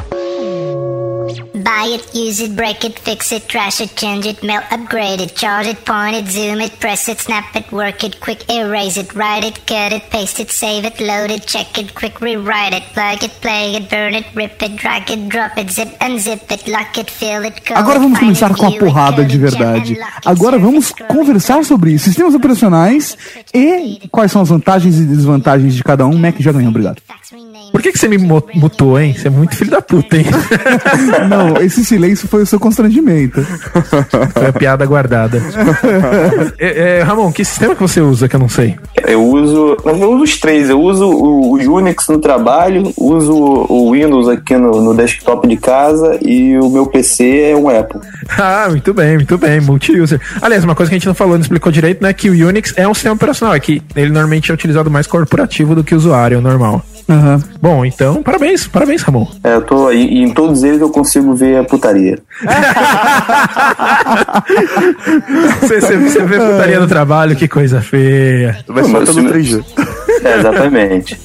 [1.75, 5.35] Buy it, use it, break it, fix it, trash it, change it, mail, upgrade it,
[5.35, 9.13] charge it, point it, zoom it, press it, snap it, work it, quick erase it,
[9.13, 12.83] write it, cut it, paste it, save it, load it, check it, quick rewrite it,
[12.93, 16.65] plug it, play it, burn it, rip it, drag it, drop it, zip unzip it,
[16.71, 19.97] lock it, fill it, call Agora vamos começar com a porrada code de verdade.
[20.23, 23.17] Agora vamos conversar sobre sistemas operacionais
[23.53, 26.17] e quais são as vantagens e desvantagens de cada um.
[26.17, 27.01] Mac já ganhou, obrigado.
[27.71, 29.13] Por que, que você me mu- mutou, hein?
[29.13, 30.25] Você é muito filho da puta, hein?
[31.27, 33.41] Não, esse silêncio foi o seu constrangimento.
[34.33, 35.41] Foi a piada guardada.
[36.57, 38.75] é, é, Ramon, que sistema que você usa que eu não sei?
[39.07, 39.77] Eu uso.
[39.85, 40.69] Eu uso os três.
[40.69, 45.57] Eu uso o o Unix no trabalho, uso o Windows aqui no, no desktop de
[45.57, 48.01] casa e o meu PC é um Apple.
[48.37, 50.19] Ah, muito bem, muito bem, multi-user.
[50.41, 52.11] Aliás, uma coisa que a gente não falou, não explicou direito, né?
[52.13, 55.75] Que o Unix é um sistema operacional, é que ele normalmente é utilizado mais corporativo
[55.75, 56.83] do que usuário normal.
[57.07, 57.39] Aham.
[57.61, 59.27] Bom, então, parabéns, parabéns, Ramon.
[59.43, 62.17] É, eu tô aí, e em todos eles eu consigo ver a putaria.
[65.61, 68.57] Você, você, você vê putaria no trabalho, que coisa feia.
[68.67, 69.63] Vai só se- 3G.
[70.23, 71.19] É, exatamente.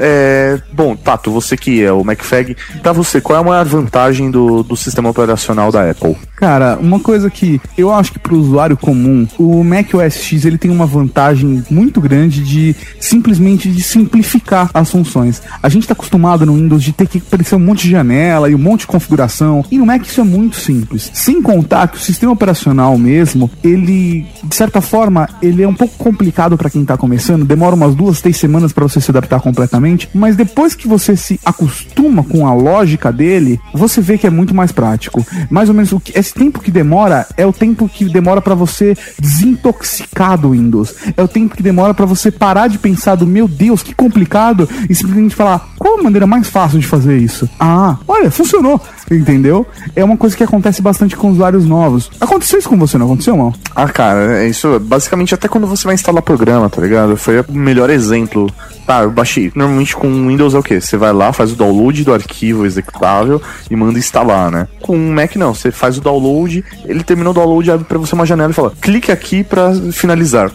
[0.00, 4.30] É, bom, Tato, você que é o MacFag, pra você, qual é a maior vantagem
[4.30, 6.16] do, do sistema operacional da Apple?
[6.36, 10.56] Cara, uma coisa que eu acho que pro usuário comum, o Mac OS X ele
[10.56, 15.42] tem uma vantagem muito grande de simplesmente de simplificar as funções.
[15.62, 18.54] A gente tá acostumado no Windows de ter que aparecer um monte de janela e
[18.54, 21.10] um monte de configuração, e no Mac isso é muito simples.
[21.12, 25.96] Sem contar que o sistema operacional mesmo, ele de certa forma, ele é um pouco
[25.96, 30.08] complicado para quem tá começando, demora umas duas, três semanas para você se adaptar completamente,
[30.14, 34.54] mas depois que você se acostuma com a lógica dele, você vê que é muito
[34.54, 35.24] mais prático.
[35.50, 38.54] Mais ou menos o que esse tempo que demora é o tempo que demora para
[38.54, 40.94] você desintoxicar do Windows.
[41.16, 44.68] É o tempo que demora para você parar de pensar do meu Deus, que complicado
[44.88, 47.48] e simplesmente falar qual a maneira mais fácil de fazer isso.
[47.58, 48.80] Ah, olha, funcionou.
[49.10, 49.66] Entendeu?
[49.96, 52.10] É uma coisa que acontece bastante com usuários novos.
[52.20, 53.54] Aconteceu isso com você, não aconteceu, mal?
[53.74, 57.16] Ah, cara, é isso basicamente até quando você vai instalar programa, tá ligado?
[57.16, 58.50] Foi o melhor exemplo.
[58.88, 59.52] Tá, eu baixei.
[59.54, 60.80] Normalmente com Windows é o quê?
[60.80, 64.66] Você vai lá, faz o download do arquivo executável e manda instalar, né?
[64.80, 68.14] Com o Mac não, você faz o download, ele terminou o download, abre pra você
[68.14, 70.50] uma janela e fala: clique aqui pra finalizar.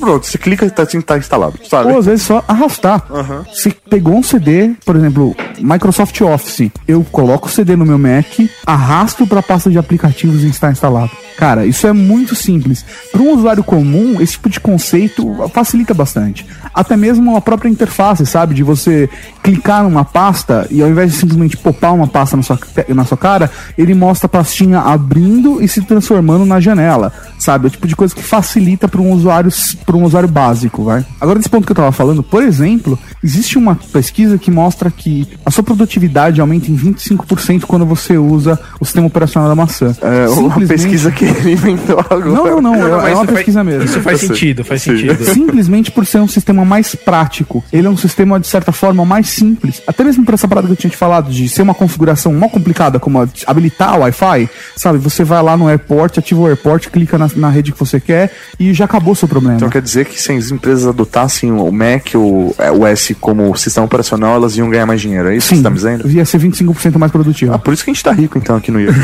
[0.00, 1.92] Pronto, você clica e tá, tá instalado, sabe?
[1.92, 3.04] Ou às vezes só arrastar.
[3.52, 6.70] Você pegou um CD, por exemplo, Microsoft Office.
[6.88, 8.24] Eu coloco o CD no meu Mac,
[8.64, 11.10] arrasto para a pasta de aplicativos e está instalado.
[11.36, 12.84] Cara, isso é muito simples.
[13.10, 16.46] Para um usuário comum, esse tipo de conceito facilita bastante.
[16.72, 18.54] Até mesmo a própria interface, sabe?
[18.54, 19.08] De você
[19.44, 23.18] clicar numa pasta e ao invés de simplesmente popar uma pasta na sua, na sua
[23.18, 27.66] cara, ele mostra a pastinha abrindo e se transformando na janela, sabe?
[27.66, 29.52] É o tipo de coisa que facilita para um usuário
[29.84, 31.04] para um usuário básico, vai.
[31.20, 35.28] Agora desse ponto que eu tava falando, por exemplo, existe uma pesquisa que mostra que
[35.44, 39.94] a sua produtividade aumenta em 25% quando você usa o sistema operacional da maçã.
[40.00, 42.24] É uma pesquisa que ele inventou agora.
[42.24, 42.74] Não, não, não,
[43.06, 43.84] é, é uma isso faz- pesquisa mesmo.
[43.84, 44.96] isso faz sentido, faz Sim.
[44.96, 45.22] sentido.
[45.34, 47.62] Simplesmente por ser um sistema mais prático.
[47.70, 49.82] Ele é um sistema, de certa forma, mais simples.
[49.86, 52.48] Até mesmo por essa parada que eu tinha te falado, de ser uma configuração mal
[52.48, 54.98] complicada, como habilitar o Wi-Fi, sabe?
[54.98, 58.32] Você vai lá no airport, ativa o airport, clica na, na rede que você quer
[58.58, 59.56] e já acabou o seu problema.
[59.56, 63.54] Então quer dizer que se as empresas adotassem o Mac, o, é, o S como
[63.56, 65.28] sistema operacional, elas iam ganhar mais dinheiro.
[65.28, 66.08] É isso que você tá me dizendo?
[66.10, 67.52] ia ser 25% mais produtivo.
[67.52, 68.86] Ah, por isso que a gente tá rico então aqui no IE.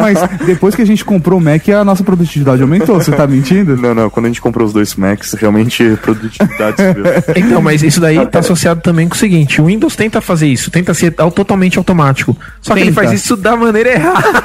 [0.00, 2.96] Mas depois que a gente comprou o Mac, a nossa produtividade aumentou.
[2.96, 3.76] Você tá mentindo?
[3.76, 4.10] Não, não.
[4.10, 7.04] Quando a gente comprou os dois Macs, realmente a produtividade subiu.
[7.36, 10.70] Então, mas isso daí tá associado também com o seguinte: o Windows tenta fazer isso,
[10.70, 12.36] tenta ser totalmente automático.
[12.60, 13.02] Só que ele Tenta.
[13.02, 14.42] faz isso da maneira errada.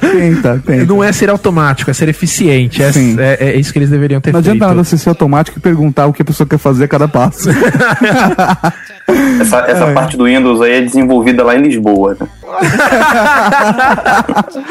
[0.00, 0.84] Tenta, tenta.
[0.86, 2.82] Não é ser automático, é ser eficiente.
[2.82, 2.88] É,
[3.18, 4.50] é- é isso que eles deveriam ter Não feito.
[4.52, 7.08] adianta nada você ser automático e perguntar o que a pessoa quer fazer a cada
[7.08, 7.48] passo.
[9.40, 12.28] Essa, essa parte do Windows aí é desenvolvida lá em Lisboa, né?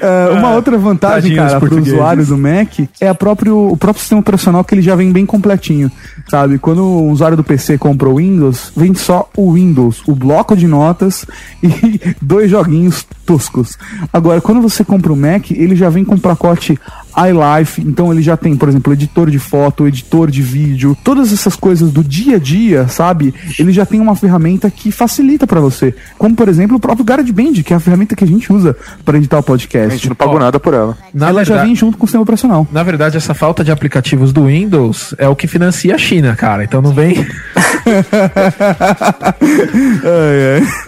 [0.00, 3.76] É, uma outra vantagem, tadinhos cara, para o usuário do Mac é a próprio, o
[3.76, 5.90] próprio sistema operacional que ele já vem bem completinho,
[6.28, 6.58] sabe?
[6.58, 10.66] Quando o usuário do PC compra o Windows, vem só o Windows, o bloco de
[10.66, 11.26] notas
[11.62, 13.76] e dois joguinhos toscos.
[14.12, 16.78] Agora, quando você compra o Mac, ele já vem com um pacote
[17.16, 21.56] iLife, então ele já tem, por exemplo, editor de foto, editor de vídeo, todas essas
[21.56, 23.34] coisas do dia a dia, sabe?
[23.58, 27.62] Ele já tem uma ferramenta que facilita para você, como por exemplo o próprio GarageBand,
[27.64, 29.86] que é a ferramenta que a gente usa para editar o podcast.
[29.88, 30.96] A gente não pagou nada por ela.
[31.14, 32.66] Na ela já verdade- vem junto com o sistema operacional.
[32.70, 36.64] Na verdade, essa falta de aplicativos do Windows é o que financia a China, cara.
[36.64, 37.16] Então não vem.
[40.04, 40.85] Ai, ai.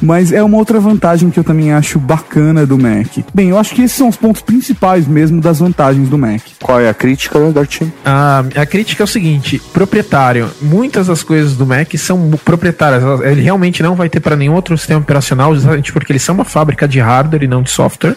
[0.00, 3.18] Mas é uma outra vantagem que eu também acho bacana do Mac.
[3.34, 6.40] Bem, eu acho que esses são os pontos principais mesmo das vantagens do Mac.
[6.60, 7.92] Qual é a crítica, Dartinho?
[8.04, 10.50] A, a crítica é o seguinte: proprietário.
[10.60, 13.02] Muitas das coisas do Mac são proprietárias.
[13.22, 16.44] Ele realmente não vai ter para nenhum outro sistema operacional, justamente porque eles são uma
[16.44, 18.16] fábrica de hardware e não de software.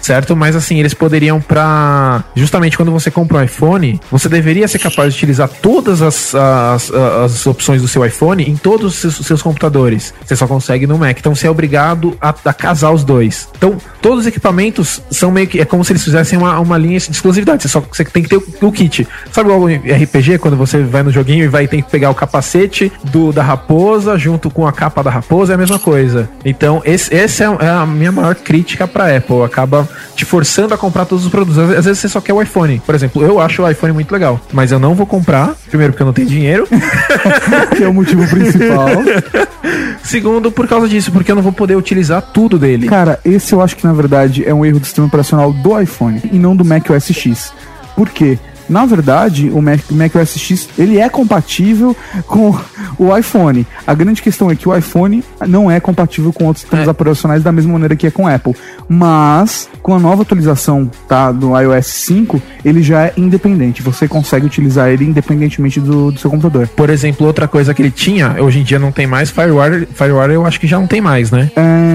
[0.00, 0.36] Certo?
[0.36, 2.24] Mas assim, eles poderiam pra.
[2.34, 6.90] Justamente quando você compra um iPhone, você deveria ser capaz de utilizar todas as, as,
[6.90, 10.14] as opções do seu iPhone em todos os seus, os seus computadores.
[10.24, 11.18] Você só consegue no Mac.
[11.18, 13.48] Então você é obrigado a, a casar os dois.
[13.56, 15.58] Então, todos os equipamentos são meio que.
[15.58, 17.62] É como se eles fizessem uma, uma linha de exclusividade.
[17.62, 19.08] Você só você tem que ter o, o kit.
[19.32, 22.14] Sabe igual em RPG, quando você vai no joguinho e vai ter que pegar o
[22.14, 26.28] capacete do, da raposa junto com a capa da raposa, é a mesma coisa.
[26.44, 29.42] Então, esse, esse é, é a minha maior crítica pra Apple.
[29.42, 31.58] Acaba te forçando a comprar todos os produtos.
[31.58, 32.82] Às, às vezes você só quer o iPhone.
[32.84, 35.54] Por exemplo, eu acho o iPhone muito legal, mas eu não vou comprar.
[35.70, 36.68] Primeiro, porque eu não tenho dinheiro.
[37.74, 38.86] Que é o motivo principal.
[40.04, 42.86] Segundo, por causa disso, porque eu não vou poder utilizar tudo dele.
[42.86, 46.20] Cara, esse eu acho que na verdade é um erro do sistema operacional do iPhone
[46.32, 47.52] e não do Mac OS X.
[47.96, 48.38] Por quê?
[48.68, 51.96] Na verdade, o Mac, Mac OS X ele é compatível
[52.26, 52.54] com
[52.98, 53.66] o iPhone.
[53.86, 57.52] A grande questão é que o iPhone não é compatível com outros sistemas operacionais da
[57.52, 58.54] mesma maneira que é com o Apple.
[58.88, 63.82] Mas com a nova atualização tá, do iOS 5, ele já é independente.
[63.82, 66.68] Você consegue utilizar ele independentemente do, do seu computador.
[66.68, 70.34] Por exemplo, outra coisa que ele tinha, hoje em dia não tem mais, Firewire, Firewire
[70.34, 71.50] eu acho que já não tem mais, né?
[71.56, 71.94] É,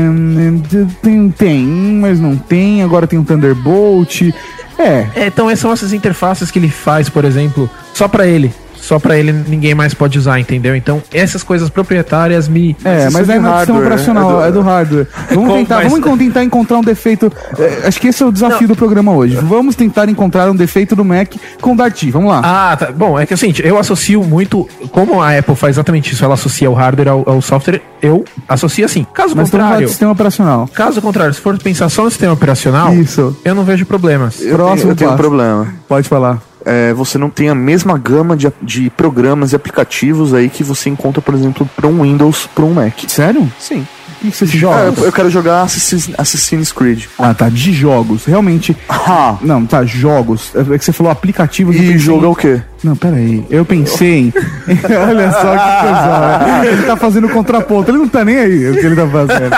[1.01, 2.83] tem, tem, mas não tem.
[2.83, 4.31] Agora tem o Thunderbolt.
[4.79, 5.07] É.
[5.15, 8.53] É, Então são essas interfaces que ele faz, por exemplo, só pra ele.
[8.81, 10.75] Só pra ele ninguém mais pode usar, entendeu?
[10.75, 12.75] Então, essas coisas proprietárias me.
[12.83, 15.07] É, mas, é é sistema hardware, operacional, é é do- do, hardware.
[15.33, 17.31] Vamos tentar, mas- vamos tentar encontrar um defeito.
[17.57, 19.35] é, acho que esse é o desafio do programa hoje.
[19.35, 22.09] Vamos tentar encontrar um defeito do Mac com o Darty.
[22.11, 22.41] Vamos lá.
[22.43, 22.91] Ah, tá.
[22.91, 24.67] Bom, é que assim, eu associo muito.
[24.91, 28.85] Como a Apple faz exatamente isso, ela associa o hardware ao, ao software, eu associo
[28.85, 29.05] assim.
[29.13, 29.87] Caso mas contrário.
[29.87, 30.67] sistema operacional.
[30.73, 33.35] Caso contrário, se for pensar só no sistema operacional, Isso.
[33.43, 34.41] eu não vejo problemas.
[34.41, 35.73] Eu Próximo tenho, eu tenho um problema.
[35.87, 36.39] Pode falar.
[36.65, 40.89] É, você não tem a mesma gama de, de programas e aplicativos aí que você
[40.89, 42.93] encontra, por exemplo, para um Windows, para um Mac.
[43.07, 43.49] Sério?
[43.57, 43.87] Sim.
[44.21, 44.93] O que você É, joga?
[44.99, 47.05] eu, eu quero jogar Assassin's, Assassin's Creed.
[47.17, 47.47] Ah, tá.
[47.47, 48.25] De jogos.
[48.25, 48.75] Realmente.
[49.41, 49.85] Não, tá.
[49.85, 50.51] Jogos.
[50.53, 51.73] É que você falou aplicativos.
[51.77, 52.61] E jogo é o quê?
[52.83, 53.45] Não, peraí.
[53.49, 54.33] Eu pensei em.
[55.07, 56.67] Olha só que coisa.
[56.73, 57.89] Ele tá fazendo contraponto.
[57.91, 59.55] Ele não tá nem aí o que ele tá fazendo.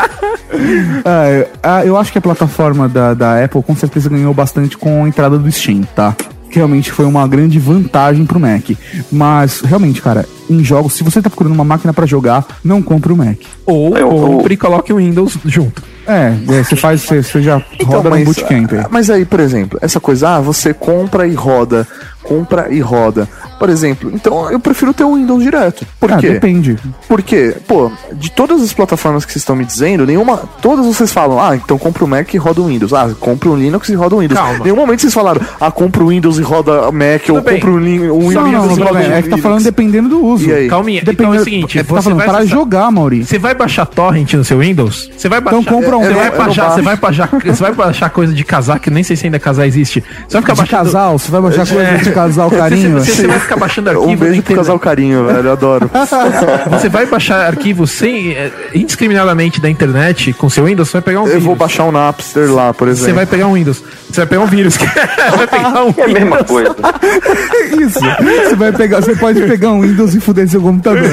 [1.05, 4.77] Ah, eu- ah, eu acho que a plataforma da, da Apple com certeza ganhou bastante
[4.77, 6.15] com a entrada do Steam, tá?
[6.51, 8.71] Que realmente foi uma grande vantagem pro Mac.
[9.11, 13.13] Mas, realmente, cara, em jogos, se você tá procurando uma máquina pra jogar, não compre
[13.13, 13.37] o Mac.
[13.65, 15.81] Ou Eu- compre e coloque o Windows junto.
[16.05, 18.73] É, é, você faz, você, você já roda no bootcamp.
[18.73, 18.85] aí.
[18.89, 21.87] mas aí, por exemplo, essa coisa, ah, você compra e roda,
[22.23, 23.29] compra e roda.
[23.61, 25.85] Por exemplo, então eu prefiro ter o Windows direto.
[25.99, 26.31] Por Ah, quê?
[26.31, 26.75] depende.
[27.07, 30.37] Porque, pô, de todas as plataformas que vocês estão me dizendo, nenhuma.
[30.63, 32.91] Todas vocês falam, ah, então compra o Mac e roda o Windows.
[32.91, 34.39] Ah, compra o Linux e roda o Windows.
[34.39, 34.63] Calma.
[34.63, 37.59] Nenhum momento vocês falaram, ah, compra o Windows e roda o Mac, ou bem.
[37.59, 39.41] compra o, Lin o Windows Não, não, e não, roda o é que tá Linux.
[39.43, 40.49] falando dependendo do uso.
[40.49, 40.67] E aí?
[40.67, 41.01] Calminha.
[41.01, 43.23] Depende- então é o seguinte, é tá você falando vai para acessar- jogar, Mauri.
[43.23, 45.07] Você vai baixar torrent no seu Windows?
[45.15, 45.59] Você vai baixar.
[45.61, 46.01] Então compra um.
[46.01, 49.03] Você Eu vai baixar, você vai baixar, você vai baixar coisa de casar que nem
[49.03, 50.03] sei se ainda casar existe.
[50.27, 52.99] Você vai ficar De baixando casal, você vai baixar coisa de casal carinho.
[52.99, 55.91] Você, você vai ficar baixando arquivo Um beijo pro casal carinho, velho, eu adoro.
[56.71, 61.19] Você vai baixar arquivos sem eh, indiscriminadamente da internet com seu Windows, você vai pegar
[61.21, 61.43] um Eu vírus.
[61.43, 63.05] vou baixar um Napster lá, por exemplo.
[63.05, 63.83] Você vai pegar um Windows.
[64.09, 64.77] Você vai pegar um vírus.
[65.35, 66.75] vai pegar um É a mesma coisa.
[67.79, 67.99] Isso.
[67.99, 71.09] Você vai pegar, você pode pegar um Windows e fuder seu computador.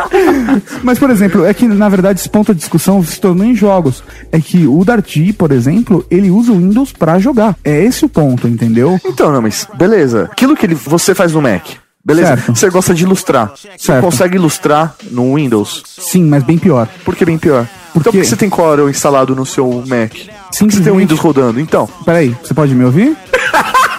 [0.82, 4.02] Mas, por exemplo, é que na verdade esse ponto de discussão se tornou em jogos.
[4.30, 7.56] É que o Darty, por exemplo, ele usa o Windows pra jogar.
[7.64, 9.00] É esse o ponto, entendeu?
[9.04, 10.28] Então, não, mas beleza.
[10.30, 11.66] Aquilo que ele, você faz no Mac.
[12.04, 12.36] Beleza?
[12.36, 12.56] Certo.
[12.56, 13.52] Você gosta de ilustrar.
[13.76, 15.82] Você consegue ilustrar no Windows?
[15.86, 16.88] Sim, mas bem pior.
[17.04, 17.66] Por que bem pior?
[17.94, 20.10] Então por que você tem Corel instalado no seu Mac?
[20.10, 21.60] Que você tem o Windows rodando?
[21.60, 23.16] Então, Peraí, você pode me ouvir?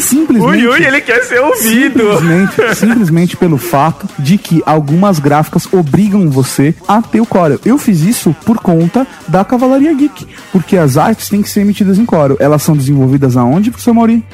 [0.00, 0.66] Simplesmente.
[0.66, 2.00] Ui, ui, ele quer ser ouvido.
[2.00, 7.60] Simplesmente, simplesmente pelo fato de que algumas gráficas obrigam você a ter o Corel.
[7.64, 11.98] Eu fiz isso por conta da Cavalaria Geek, porque as artes têm que ser emitidas
[11.98, 12.36] em Corel.
[12.40, 14.24] Elas são desenvolvidas aonde, professor Mauri?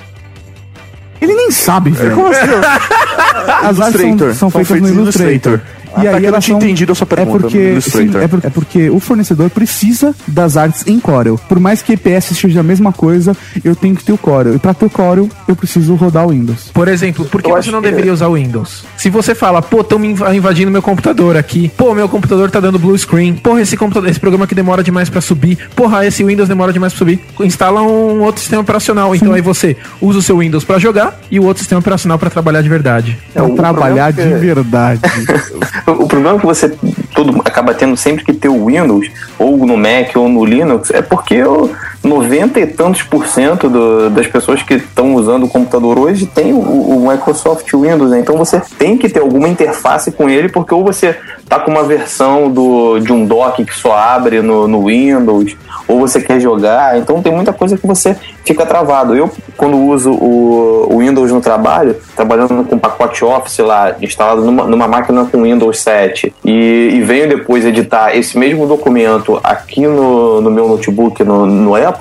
[1.20, 2.16] Ele nem sabe, velho.
[2.16, 2.40] Como assim?
[3.62, 4.34] As artes são, Illustrator.
[4.34, 5.60] são feitas no Illustrator.
[5.94, 8.28] Ah, tá, que eu não tinha são- entendido a sua pergunta É porque, sim, é,
[8.28, 11.38] por- é porque o fornecedor precisa das artes em Corel.
[11.48, 14.54] Por mais que EPS seja a mesma coisa, eu tenho que ter o Corel.
[14.54, 16.70] E pra ter o Corel, eu preciso rodar o Windows.
[16.72, 18.84] Por exemplo, por que Eu você não que- deveria usar o Windows?
[18.96, 22.60] Se você fala, pô, estão me inv- invadindo meu computador aqui, pô, meu computador tá
[22.60, 26.24] dando blue screen, porra, esse computador, esse programa aqui demora demais pra subir, porra, esse
[26.24, 29.14] Windows demora demais pra subir, instala um outro sistema operacional.
[29.14, 32.30] Então aí você usa o seu Windows pra jogar e o outro sistema operacional pra
[32.30, 33.18] trabalhar de verdade.
[33.32, 35.00] Pra o trabalhar de é que- verdade.
[35.86, 36.68] O problema é que você
[37.14, 41.02] todo acaba tendo sempre que ter o Windows, ou no Mac ou no Linux, é
[41.02, 41.70] porque o
[42.02, 46.52] 90 e tantos por cento do- das pessoas que estão usando o computador hoje tem
[46.52, 48.20] o, o Microsoft Windows, né?
[48.20, 51.16] Então você tem que ter alguma interface com ele, porque ou você
[51.48, 55.56] tá com uma versão do, de um dock que só abre no, no Windows,
[55.86, 59.14] ou você quer jogar, então tem muita coisa que você fica travado.
[59.14, 64.64] Eu, quando uso o, o Windows no trabalho, trabalhando com pacote Office lá, instalado numa,
[64.64, 70.40] numa máquina com Windows 7, e, e venho depois editar esse mesmo documento aqui no,
[70.40, 71.91] no meu notebook, no, no Apple,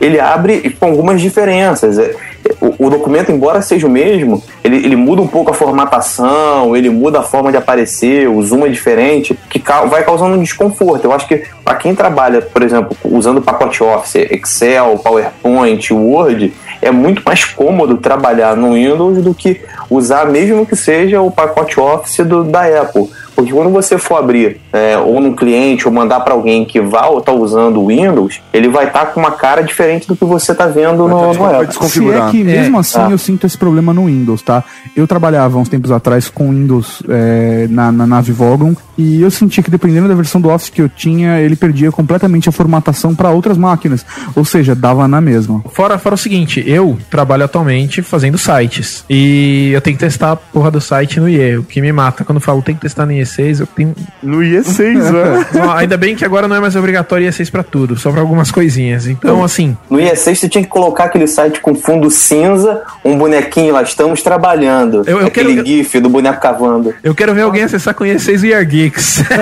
[0.00, 1.98] ele abre com algumas diferenças.
[1.98, 2.14] É,
[2.60, 6.90] O, o documento, embora seja o mesmo, ele, ele muda um pouco a formatação, ele
[6.90, 11.06] muda a forma de aparecer, o zoom é diferente, que vai causando um desconforto.
[11.06, 16.52] Eu acho que para quem trabalha, por exemplo, usando pacote Office, Excel, PowerPoint, Word,
[16.82, 21.80] é muito mais cômodo trabalhar no Windows do que usar, mesmo que seja o pacote
[21.80, 23.08] Office do, da Apple.
[23.34, 27.16] Porque quando você for abrir é, ou num cliente ou mandar para alguém que vai
[27.16, 30.66] estar usando o Windows, ele vai estar com uma cara diferente do que você está
[30.66, 31.88] vendo no, no Apple.
[31.88, 33.08] Se é que mesmo assim Ah.
[33.10, 34.62] eu sinto esse problema no Windows, tá?
[34.96, 39.62] Eu trabalhava uns tempos atrás com Windows é, na, na nave Vogon e eu senti
[39.62, 43.30] que dependendo da versão do Office que eu tinha, ele perdia completamente a formatação para
[43.30, 44.04] outras máquinas.
[44.36, 45.62] Ou seja, dava na mesma.
[45.72, 49.04] Fora, fora o seguinte, eu trabalho atualmente fazendo sites.
[49.10, 51.56] E eu tenho que testar a porra do site no IE.
[51.58, 53.94] O que me mata quando eu falo tem que testar no IE6, eu tenho.
[54.22, 54.76] No IE6,
[55.10, 55.46] velho.
[55.54, 58.50] Não, ainda bem que agora não é mais obrigatório IE6 pra tudo, só pra algumas
[58.50, 59.06] coisinhas.
[59.06, 59.76] Então, assim.
[59.90, 64.22] No IE6 você tinha que colocar aquele site com fundo cinza, um bonequinho lá, estamos
[64.22, 65.02] trabalhando.
[65.06, 66.94] Eu- eu aquele quero- gif do boneco cavando.
[67.02, 69.22] Eu quero ver alguém acessar com IE6 e Year Geeks.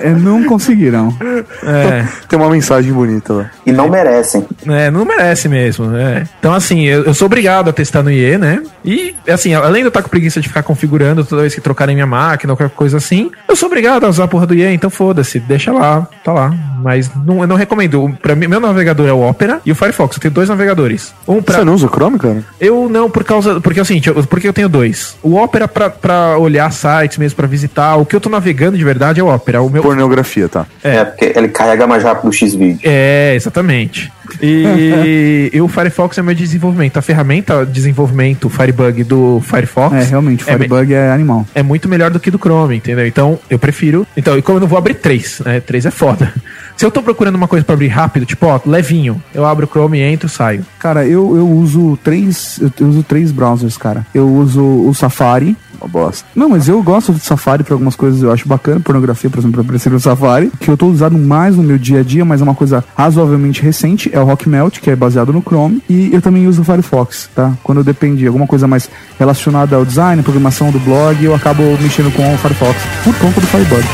[0.00, 1.14] É, não conseguiram.
[1.62, 2.04] É.
[2.28, 3.50] Tem uma mensagem bonita lá.
[3.66, 4.46] E não merecem.
[4.66, 6.26] É, não merece mesmo, né?
[6.38, 8.62] Então, assim, eu, eu sou obrigado a testar no IE, né?
[8.84, 11.94] E, assim, além de eu estar com preguiça de ficar configurando toda vez que trocarem
[11.94, 14.64] minha máquina ou qualquer coisa assim, eu sou obrigado a usar a porra do IE,
[14.72, 16.52] então foda-se, deixa lá, tá lá.
[16.82, 18.16] Mas não, eu não recomendo.
[18.22, 20.16] Pra mim, meu navegador é o Opera e o Firefox.
[20.16, 21.14] Eu tenho dois navegadores.
[21.28, 21.58] Um pra.
[21.58, 22.42] Você não usa o Chrome, cara?
[22.58, 23.60] Eu não, por causa.
[23.60, 25.16] Porque é o seguinte, eu, porque eu tenho dois.
[25.22, 27.96] O Opera pra, pra olhar sites mesmo, pra visitar.
[27.96, 29.60] O que eu tô navegando de verdade é o Opera.
[29.60, 29.82] O meu.
[29.82, 30.66] Pornografia, tá.
[30.82, 32.80] É, porque ele carrega mais rápido o X-Video.
[32.82, 34.10] É, exatamente.
[34.42, 36.96] E, e o Firefox é meu desenvolvimento.
[36.98, 41.46] A ferramenta de desenvolvimento Firebug do Firefox É, realmente, o é, me- Firebug é animal.
[41.54, 43.06] é muito melhor do que do Chrome, entendeu?
[43.06, 44.06] Então, eu prefiro.
[44.16, 45.60] Então, e como eu não vou abrir três, né?
[45.60, 46.32] Três é foda.
[46.76, 49.68] Se eu tô procurando uma coisa pra abrir rápido, tipo, ó, levinho, eu abro o
[49.68, 50.64] Chrome, entro, saio.
[50.78, 52.58] Cara, eu, eu uso três.
[52.80, 54.06] Eu uso três browsers, cara.
[54.14, 55.54] Eu uso o Safari.
[55.80, 56.26] Uma bosta.
[56.34, 58.80] Não, mas eu gosto do Safari pra algumas coisas, eu acho bacana.
[58.80, 60.50] Pornografia, por exemplo, eu prefiro o Safari.
[60.60, 63.62] Que eu tô usando mais no meu dia a dia, mas é uma coisa razoavelmente
[63.62, 64.10] recente.
[64.12, 65.82] É o Rockmelt, que é baseado no Chrome.
[65.88, 67.52] E eu também uso o Firefox, tá?
[67.62, 71.62] Quando eu dependo de alguma coisa mais relacionada ao design, programação do blog, eu acabo
[71.80, 73.84] mexendo com o Firefox por conta do Firebug.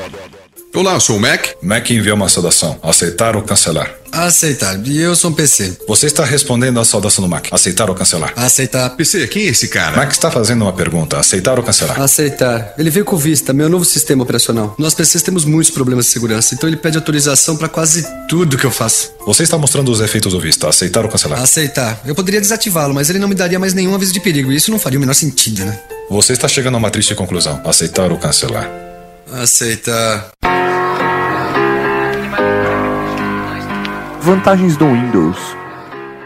[0.74, 1.50] Olá, eu sou o Mac.
[1.62, 2.76] Mac enviou uma saudação.
[2.82, 3.94] Aceitar ou cancelar?
[4.10, 4.76] Aceitar.
[4.84, 5.76] E eu sou um PC.
[5.86, 7.46] Você está respondendo à saudação do Mac.
[7.52, 8.32] Aceitar ou cancelar?
[8.34, 8.90] Aceitar.
[8.96, 9.96] PC, quem é esse cara?
[9.96, 11.16] Mac está fazendo uma pergunta.
[11.16, 12.00] Aceitar ou cancelar?
[12.00, 12.74] Aceitar.
[12.76, 14.74] Ele veio com o Vista, meu novo sistema operacional.
[14.76, 18.66] Nós PCs temos muitos problemas de segurança, então ele pede autorização pra quase tudo que
[18.66, 19.12] eu faço.
[19.26, 20.68] Você está mostrando os efeitos do Vista.
[20.68, 21.40] Aceitar ou cancelar?
[21.40, 22.00] Aceitar.
[22.04, 24.72] Eu poderia desativá-lo, mas ele não me daria mais nenhum aviso de perigo, e isso
[24.72, 25.78] não faria o menor sentido, né?
[26.10, 27.60] Você está chegando a uma triste conclusão.
[27.64, 28.68] Aceitar ou cancelar?
[29.32, 30.28] Aceitar.
[34.20, 35.36] Vantagens do Windows.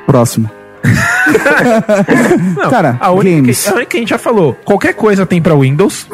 [0.07, 0.51] Próximo.
[2.57, 3.63] Não, Cara, a única, games.
[3.63, 4.55] que, a única que a gente já falou.
[4.65, 6.07] Qualquer coisa tem pra Windows.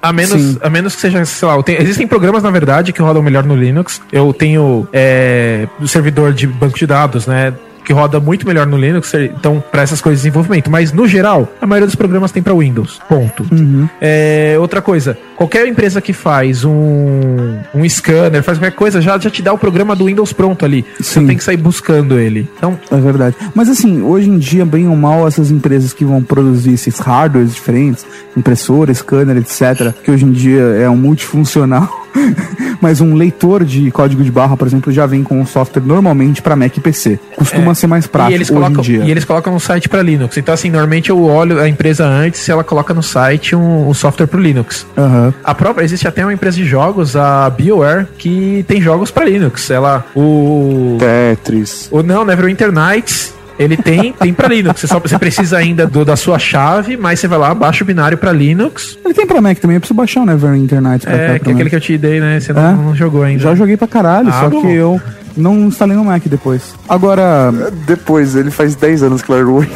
[0.00, 0.58] A menos, Sim.
[0.62, 3.56] a menos que seja, sei lá, tenho- existem programas, na verdade, que rodam melhor no
[3.56, 4.00] Linux.
[4.12, 7.52] Eu tenho é, o servidor de banco de dados, né?
[7.86, 10.68] Que roda muito melhor no Linux, então, para essas coisas de desenvolvimento.
[10.68, 13.00] Mas, no geral, a maioria dos programas tem pra Windows.
[13.08, 13.46] Ponto.
[13.52, 13.88] Uhum.
[14.00, 19.30] É, outra coisa, qualquer empresa que faz um, um scanner, faz qualquer coisa, já, já
[19.30, 20.84] te dá o programa do Windows pronto ali.
[20.98, 22.50] Você não tem que sair buscando ele.
[22.56, 23.36] Então, É verdade.
[23.54, 27.54] Mas assim, hoje em dia, bem ou mal, essas empresas que vão produzir esses hardwares
[27.54, 28.04] diferentes,
[28.36, 31.88] impressora, scanner, etc., que hoje em dia é um multifuncional,
[32.80, 36.42] mas um leitor de código de barra, por exemplo, já vem com um software normalmente
[36.42, 37.18] para Mac e PC.
[37.36, 38.32] Costuma ser mais prático É.
[38.32, 39.04] e eles hoje colocam, em dia.
[39.04, 40.36] E eles colocam no site para Linux.
[40.36, 43.94] Então, assim, normalmente eu olho a empresa antes se ela coloca no site um, um
[43.94, 44.86] software pro Linux.
[44.96, 45.32] Aham.
[45.44, 49.70] A própria, existe até uma empresa de jogos, a BioWare, que tem jogos para Linux.
[49.70, 50.96] Ela, o.
[50.98, 51.88] Tetris.
[51.90, 53.34] O não, Neverwinter Nights.
[53.58, 54.80] Ele tem, tem para Linux.
[54.80, 57.86] Você, só, você precisa ainda do, da sua chave, mas você vai lá, baixa o
[57.86, 58.98] binário para Linux.
[59.04, 61.52] Ele tem pra Mac também, eu preciso baixar o Neverwinter Nights pra É, que é
[61.52, 62.38] aquele que eu te dei, né?
[62.38, 62.72] Você não, É?
[62.74, 63.42] não jogou ainda.
[63.42, 64.60] Já joguei pra caralho, Ah, só bom.
[64.60, 65.00] que eu
[65.36, 66.74] não instalei no Mac depois.
[66.88, 67.52] Agora,
[67.86, 69.66] Depois, ele faz 10 anos que Windows.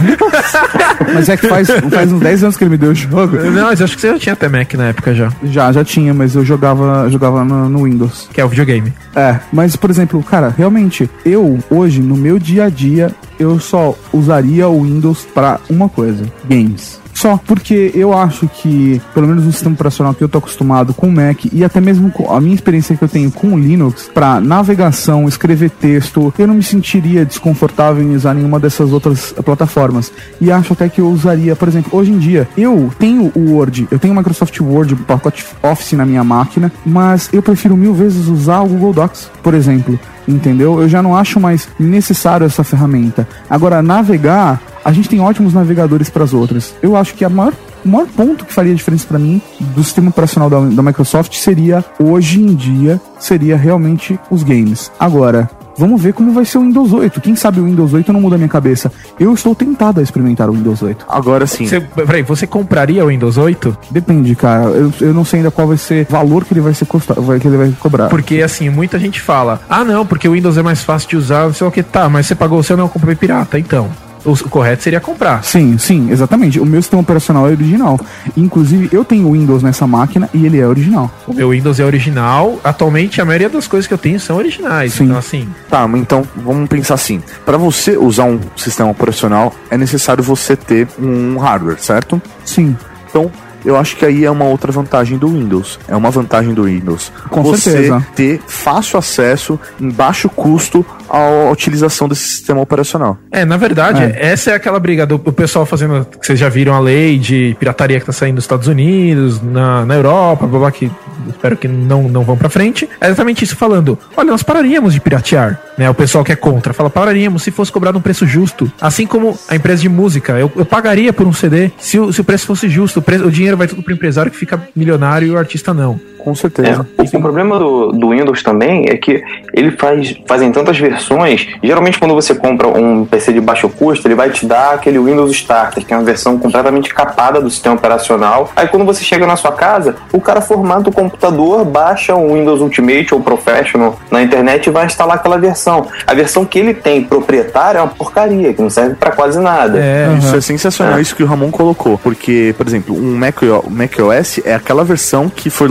[1.12, 3.36] mas é que faz, faz uns 10 anos que ele me deu o jogo.
[3.36, 5.32] Não, mas eu acho que você já tinha até Mac na época já.
[5.42, 8.28] Já, já tinha, mas eu jogava, jogava no, no Windows.
[8.32, 8.92] Que é o videogame.
[9.14, 13.96] É, mas por exemplo, cara, realmente, eu hoje, no meu dia a dia, eu só
[14.12, 16.99] usaria o Windows pra uma coisa: games.
[17.20, 21.06] Só porque eu acho que, pelo menos no sistema operacional que eu tô acostumado com
[21.06, 24.10] o Mac e até mesmo com a minha experiência que eu tenho com o Linux,
[24.14, 30.10] pra navegação, escrever texto, eu não me sentiria desconfortável em usar nenhuma dessas outras plataformas.
[30.40, 33.86] E acho até que eu usaria, por exemplo, hoje em dia, eu tenho o Word,
[33.90, 37.92] eu tenho o Microsoft Word, o pacote Office na minha máquina, mas eu prefiro mil
[37.92, 40.01] vezes usar o Google Docs, por exemplo.
[40.26, 40.80] Entendeu?
[40.80, 43.26] Eu já não acho mais necessário essa ferramenta.
[43.48, 46.74] Agora, navegar, a gente tem ótimos navegadores para as outras.
[46.82, 47.52] Eu acho que a maior,
[47.85, 51.85] o maior ponto que faria diferença para mim do sistema operacional da, da Microsoft seria,
[51.98, 54.90] hoje em dia, seria realmente os games.
[54.98, 57.20] Agora, vamos ver como vai ser o Windows 8.
[57.20, 58.93] Quem sabe o Windows 8 não muda a minha cabeça.
[59.19, 61.07] Eu estou tentado a experimentar o Windows 8.
[61.09, 61.66] Agora sim.
[61.66, 63.77] Você, peraí, você compraria o Windows 8?
[63.90, 64.65] Depende, cara.
[64.65, 67.16] Eu, eu não sei ainda qual vai ser o valor que ele vai ser custar,
[67.16, 68.09] que ele vai cobrar.
[68.09, 71.47] Porque assim, muita gente fala: ah, não, porque o Windows é mais fácil de usar,
[71.47, 71.82] não sei o que.
[71.82, 73.89] Tá, mas você pagou o seu, não, eu comprei pirata, então.
[74.24, 75.42] O, o correto seria comprar.
[75.44, 76.60] Sim, sim, exatamente.
[76.60, 77.98] O meu sistema operacional é original.
[78.36, 81.10] Inclusive, eu tenho o Windows nessa máquina e ele é original.
[81.26, 82.59] O meu Windows é original.
[82.62, 84.94] Atualmente, a maioria das coisas que eu tenho são originais.
[84.94, 85.05] Sim.
[85.05, 85.48] Então, assim.
[85.68, 87.22] Tá, mas então vamos pensar assim.
[87.44, 92.20] Para você usar um sistema operacional, é necessário você ter um hardware, certo?
[92.44, 92.76] Sim.
[93.09, 93.30] Então,
[93.64, 95.78] eu acho que aí é uma outra vantagem do Windows.
[95.88, 97.12] É uma vantagem do Windows.
[97.28, 98.06] Com você certeza.
[98.14, 103.18] ter fácil acesso em baixo custo à utilização desse sistema operacional.
[103.30, 106.06] É, na verdade, essa é aquela briga do pessoal fazendo.
[106.20, 109.94] Vocês já viram a lei de pirataria que tá saindo dos Estados Unidos, na, na
[109.94, 110.90] Europa, blá, blá, que
[111.28, 112.88] espero que não, não vão pra frente.
[113.00, 113.98] É exatamente isso falando.
[114.16, 115.60] Olha, nós pararíamos de piratear.
[115.78, 118.70] Né, o pessoal que é contra fala, pararíamos se fosse cobrado um preço justo.
[118.78, 122.20] Assim como a empresa de música, eu, eu pagaria por um CD se o, se
[122.20, 122.98] o preço fosse justo.
[122.98, 126.01] O, preço- o dinheiro vai tudo pro empresário que fica milionário e o artista não.
[126.24, 126.86] Com certeza.
[126.98, 129.22] É, o, o problema do, do Windows também é que
[129.55, 131.47] ele faz fazem tantas versões.
[131.62, 135.30] Geralmente, quando você compra um PC de baixo custo, ele vai te dar aquele Windows
[135.32, 138.51] Starter, que é uma versão completamente capada do sistema operacional.
[138.55, 142.60] Aí, quando você chega na sua casa, o cara formata o computador, baixa um Windows
[142.60, 145.86] Ultimate ou Professional na internet e vai instalar aquela versão.
[146.06, 149.78] A versão que ele tem proprietária é uma porcaria, que não serve pra quase nada.
[150.18, 151.98] Isso é sensacional, isso que o Ramon colocou.
[151.98, 155.68] Porque, por exemplo, um Mac, o- Mac OS é aquela versão que foi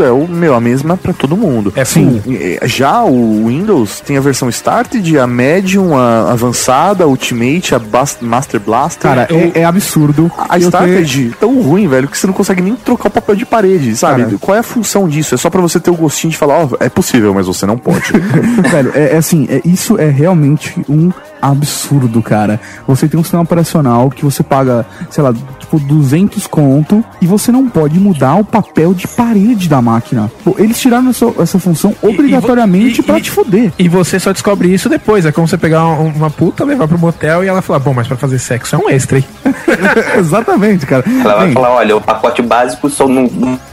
[0.00, 1.72] é o meu, a mesma pra todo mundo.
[1.74, 2.22] É sim.
[2.64, 8.18] Já o Windows tem a versão Started, a Medium, a avançada, a Ultimate, a Bas-
[8.20, 9.02] Master Blaster.
[9.10, 10.30] Cara, é, é absurdo.
[10.48, 13.44] A Started é tão ruim, velho, que você não consegue nem trocar o papel de
[13.46, 14.22] parede, sabe?
[14.24, 14.36] Cara.
[14.40, 15.34] Qual é a função disso?
[15.34, 17.76] É só pra você ter o gostinho de falar, ó, é possível, mas você não
[17.76, 18.00] pode.
[18.12, 18.20] ter-
[18.70, 21.10] Velho, é, é assim, é, isso é realmente um
[21.42, 22.60] absurdo, cara.
[22.86, 27.50] Você tem um sistema operacional que você paga, sei lá, tipo 200 conto e você
[27.50, 30.30] não pode mudar o papel de parede da máquina.
[30.44, 33.72] Pô, eles tiraram essa, essa função obrigatoriamente pra te foder.
[33.78, 35.26] E você só descobre isso depois.
[35.26, 38.06] É como você pegar um- uma puta, levar pro motel e ela falar, bom, mas
[38.06, 39.24] pra fazer sexo é um extra, hein?
[40.18, 41.04] Exatamente, cara.
[41.22, 43.28] Ela vai Bem, falar, olha, o pacote básico só não,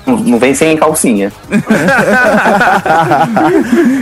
[0.05, 1.31] não, não vem sem calcinha.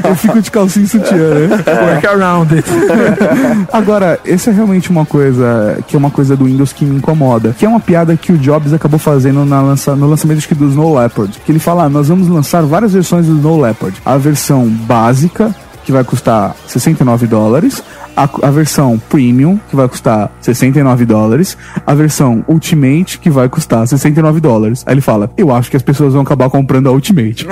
[0.04, 1.48] eu fico de calcinha e sutiã, né?
[1.94, 2.68] Work around it.
[3.72, 7.56] Agora, essa é realmente uma coisa que é uma coisa do Windows que me incomoda.
[7.58, 10.56] Que é uma piada que o Jobs acabou fazendo na lança, no lançamento acho que
[10.56, 11.40] do Snow Leopard.
[11.46, 14.02] Que ele fala, ah, nós vamos lançar várias versões do Snow Leopard.
[14.06, 15.54] A versão básica,
[15.84, 17.82] que vai custar 69 dólares.
[18.16, 21.58] A, a versão Premium, que vai custar 69 dólares.
[21.86, 24.84] A versão Ultimate, que vai custar 69 dólares.
[24.86, 27.48] Aí ele fala, eu acho que as pessoas vão acabar comprando a Ultimate.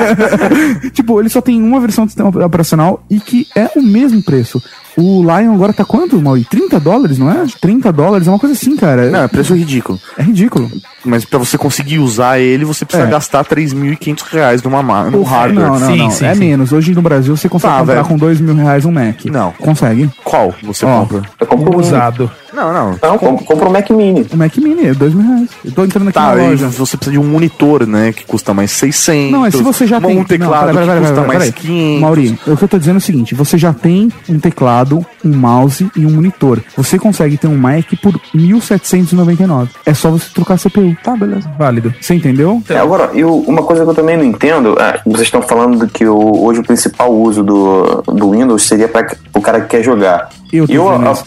[0.92, 4.62] tipo, ele só tem uma versão do sistema operacional e que é o mesmo preço.
[4.96, 6.44] O Lion agora tá quanto, Mauri?
[6.44, 7.44] 30 dólares, não é?
[7.60, 9.10] 30 dólares, é uma coisa assim, cara.
[9.10, 9.98] Não, é preço ridículo.
[10.18, 10.70] É ridículo.
[11.04, 13.10] Mas pra você conseguir usar ele, você precisa É.
[13.10, 15.66] gastar 3.500 reais numa ma- num hardware.
[15.66, 16.26] Não, não, não.
[16.26, 16.72] é menos.
[16.72, 18.06] Hoje no Brasil você consegue Tá, comprar velho.
[18.06, 19.24] com 2 mil reais um Mac.
[19.24, 19.52] Não.
[19.52, 20.10] Consegue.
[20.22, 21.22] Qual você Ó, compra?
[21.40, 22.30] Eu compro um- Usado.
[22.52, 22.98] Não, não.
[23.02, 24.26] Não, compra, compra um Mac Mini.
[24.32, 25.48] O Mac Mini é 2 mil reais.
[25.64, 26.68] Eu tô entrando aqui Tá, na loja.
[26.68, 28.12] você precisa de um monitor, né?
[28.12, 29.32] Que custa mais 600.
[29.32, 30.24] Não, é se você já um tem.
[30.24, 31.52] teclado não, pera, pera, que custa pera, mais pera aí.
[31.52, 32.00] 500.
[32.02, 35.34] Mauri, o que eu tô dizendo é o seguinte: você já tem um teclado, um
[35.36, 36.60] mouse e um monitor.
[36.76, 39.68] Você consegue ter um Mac por 1.799.
[39.86, 40.96] É só você trocar a CPU.
[41.02, 41.50] Tá, beleza.
[41.58, 41.94] Válido.
[42.00, 42.62] Você entendeu?
[42.68, 46.06] É, agora, eu, uma coisa que eu também não entendo, é, vocês estão falando que
[46.06, 50.28] o- hoje o principal uso do, do Windows seria para o cara que quer jogar.
[50.52, 51.24] Eu eu, a, isso.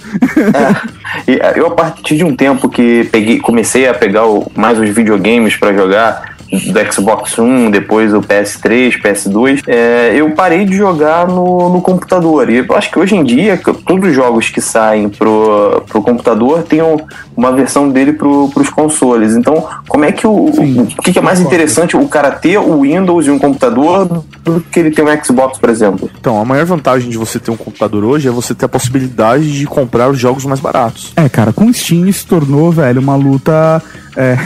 [1.28, 4.52] é, e, é, eu, a partir de um tempo que peguei, comecei a pegar o-
[4.56, 10.66] mais os videogames para jogar, do Xbox One, depois o PS3, PS2, é, eu parei
[10.66, 12.50] de jogar no, no computador.
[12.50, 16.02] E eu acho que hoje em dia, que todos os jogos que saem pro, pro
[16.02, 16.98] computador têm um-
[17.36, 19.36] uma versão dele pro, pros consoles.
[19.36, 20.32] Então, como é que o.
[20.32, 24.24] o, o que, que é mais interessante o cara ter o Windows e um computador
[24.44, 26.10] do que ele ter um Xbox, por exemplo?
[26.20, 29.52] Então, a maior vantagem de você ter um computador hoje é você ter a possibilidade
[29.52, 31.12] de comprar os jogos mais baratos.
[31.16, 33.82] É, cara, com o Steam se tornou, velho, uma luta.
[34.16, 34.38] É,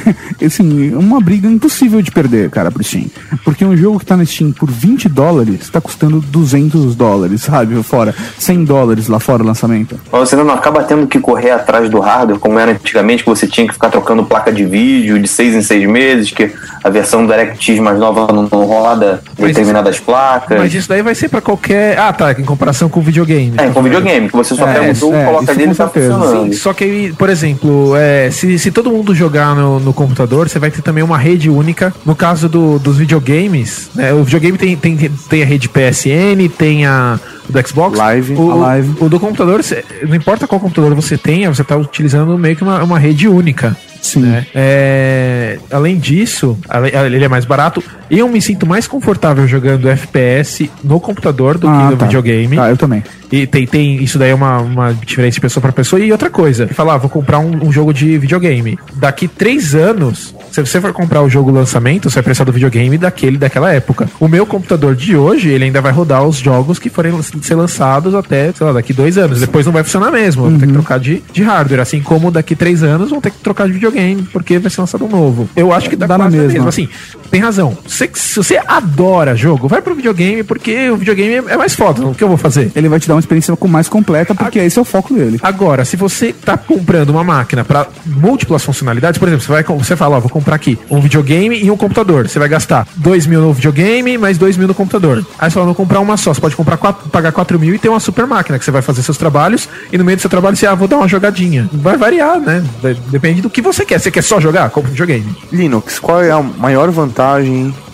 [0.45, 3.05] assim, uma briga impossível de perder, cara, pro Steam.
[3.43, 7.81] Porque um jogo que tá no Steam por 20 dólares tá custando 200 dólares, sabe?
[7.83, 8.13] Fora.
[8.37, 9.99] 100 dólares lá fora o lançamento.
[10.11, 13.67] Você não acaba tendo que correr atrás do hardware, como era antigamente, que você tinha
[13.67, 16.51] que ficar trocando placa de vídeo de seis em seis meses, que
[16.83, 20.57] a versão do DirectX mais nova não, não roda Mas determinadas placas.
[20.57, 21.97] Mas isso daí vai ser pra qualquer.
[21.97, 22.31] Ah, tá.
[22.31, 23.53] Em comparação com o videogame.
[23.57, 25.75] É, com videogame, que você só É, pega o jogo, é, coloca isso nele e
[25.75, 26.43] tá funcionando.
[26.45, 30.49] Sim, só que aí, por exemplo, é, se, se todo mundo jogar no, no computador,
[30.49, 31.93] você vai ter também uma rede única.
[32.05, 36.85] No caso do- dos videogames, né, o videogame tem, tem, tem a rede PSN, tem
[36.85, 37.19] a
[37.49, 37.97] do Xbox.
[37.97, 38.95] Live, o, live.
[38.99, 39.61] O, do computador,
[40.07, 43.75] não importa qual computador você tenha, você está utilizando meio que uma, uma rede única.
[44.01, 44.21] Sim.
[44.21, 44.45] né?
[44.55, 46.57] É, além disso,
[47.05, 47.83] ele é mais barato.
[48.09, 52.05] Eu me sinto mais confortável jogando FPS no computador do Ah, que no tá.
[52.05, 52.55] videogame.
[52.55, 53.03] Tá, eu também.
[53.31, 55.99] E tem, tem isso daí é uma, uma diferença de pessoa para pessoa.
[55.99, 58.79] E outra coisa, falar, ah, vou comprar um, um jogo de videogame.
[58.95, 62.97] Daqui três anos, se você for comprar o jogo lançamento, você vai precisar do videogame
[62.97, 64.09] daquele daquela época.
[64.19, 68.13] O meu computador de hoje, ele ainda vai rodar os jogos que forem ser lançados
[68.15, 69.39] até, sei lá, daqui dois anos.
[69.39, 70.49] Depois não vai funcionar mesmo.
[70.49, 71.81] Vou ter que trocar de, de hardware.
[71.81, 75.05] Assim como daqui três anos vão ter que trocar de videogame, porque vai ser lançado
[75.05, 75.49] um novo.
[75.55, 76.53] Eu acho que dá, Dá na quase na mesma.
[76.53, 76.69] mesma.
[76.69, 76.89] Assim,
[77.29, 77.77] tem razão.
[77.87, 82.05] Se, se você adora jogo, vai pro videogame, porque o videogame é mais foda.
[82.07, 82.71] O que eu vou fazer?
[82.75, 85.39] Ele vai te dar uma experiência com- mais completa, porque esse é o foco dele.
[85.43, 89.77] Agora, se você tá comprando uma máquina para múltiplas funcionalidades, por exemplo, você vai com-
[89.77, 92.27] você fala, ó, vou comprar aqui um videogame e um computador.
[92.27, 95.25] Você vai gastar 2 mil no videogame, mais 2 mil no computador.
[95.37, 96.33] Aí você fala, vou comprar uma só.
[96.33, 98.81] Você pode comprar quatro, pagar 4 mil e ter uma super máquina que você vai
[98.81, 101.69] fazer seus trabalhos e no meio do seu trabalho você, ah, vou dar uma jogadinha.
[101.71, 102.63] Vai variar, né?
[103.11, 103.99] Depende do que você quer.
[103.99, 104.69] Você quer só jogar?
[104.71, 105.35] Compra um videogame.
[105.51, 107.18] Linux, qual é a maior vantagem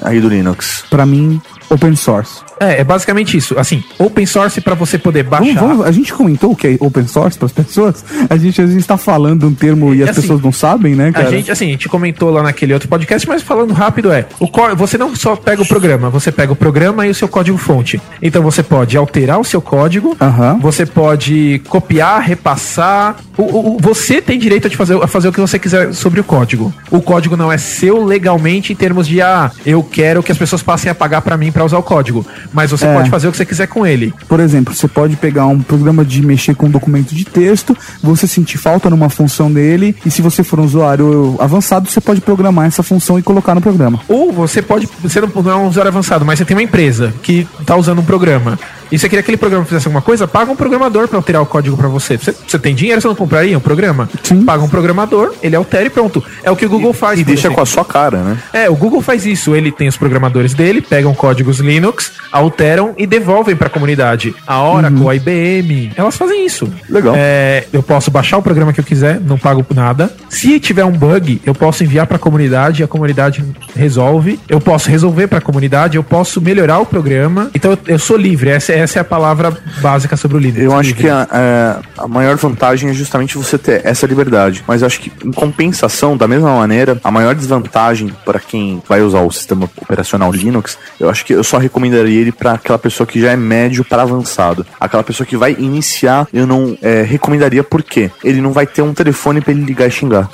[0.02, 0.85] aí do Linux?
[0.89, 2.43] Pra mim, open source.
[2.60, 3.57] É, é basicamente isso.
[3.60, 5.45] Assim, open source para você poder baixar.
[5.56, 8.03] Vamos- vamos- a gente comentou o que é open source para as pessoas.
[8.30, 11.11] A gente às vezes tá falando um termo e as assim, pessoas não sabem, né,
[11.11, 11.27] cara?
[11.27, 14.49] A gente, assim, a gente comentou lá naquele outro podcast, mas falando rápido é, o
[14.76, 17.99] você não só pega o programa, você pega o programa e o seu código fonte.
[18.22, 20.15] Então você pode alterar o seu código,
[20.61, 23.18] você pode copiar, repassar.
[23.38, 26.19] O, o- o- você tem direito de fazer, a fazer o que você quiser sobre
[26.19, 26.73] o código.
[26.90, 30.64] O código não é seu legalmente em termos de ah, eu quero que as pessoas
[30.64, 32.26] passem a pagar pra mim pra usar o código.
[32.53, 32.93] Mas você É.
[32.93, 34.13] pode fazer o que você quiser com ele.
[34.27, 38.27] Por exemplo, você pode pegar um programa de mexer com um documento de texto, você
[38.27, 42.65] sentir falta numa função dele, e se você for um usuário avançado, você pode programar
[42.65, 43.99] essa função e colocar no programa.
[44.07, 44.88] Ou você pode.
[45.01, 47.99] Você não, não é um usuário avançado, mas você tem uma empresa que está usando
[47.99, 48.57] um programa.
[48.91, 51.45] E você queria que aquele programa fizesse alguma coisa, paga um programador para alterar o
[51.45, 52.18] código para você.
[52.18, 52.34] você.
[52.48, 54.10] Você tem dinheiro, você não compraria um programa?
[54.45, 56.24] Paga um programador, ele altera e pronto.
[56.44, 57.20] É o que o Google faz.
[57.20, 57.56] E deixa exemplo.
[57.56, 58.38] com a sua cara, né?
[58.53, 59.56] É, o Google faz isso.
[59.56, 64.36] Ele tem os programadores dele, pegam códigos Linux, alteram e devolvem para a comunidade.
[64.45, 66.72] A Oracle, a IBM, elas fazem isso.
[66.90, 67.14] Legal.
[67.18, 70.12] É, eu posso baixar o programa que eu quiser, não pago por nada.
[70.30, 73.44] Se tiver um bug, eu posso enviar para a comunidade, a comunidade
[73.76, 74.40] resolve.
[74.48, 77.49] Eu posso resolver para a comunidade, eu posso melhorar o programa.
[77.53, 78.49] Então eu, eu sou livre.
[78.49, 80.61] Essa, essa é a palavra básica sobre o Linux.
[80.61, 84.64] Eu acho que a, é, a maior vantagem é justamente você ter essa liberdade.
[84.68, 89.02] Mas eu acho que, em compensação, da mesma maneira, a maior desvantagem para quem vai
[89.02, 93.07] usar o sistema operacional Linux, eu acho que eu só recomendaria ele para aquela pessoa
[93.07, 94.65] que já é médio para avançado.
[94.80, 98.93] Aquela pessoa que vai iniciar, eu não é, recomendaria porque ele não vai ter um
[98.93, 100.30] telefone para ele ligar e xingar.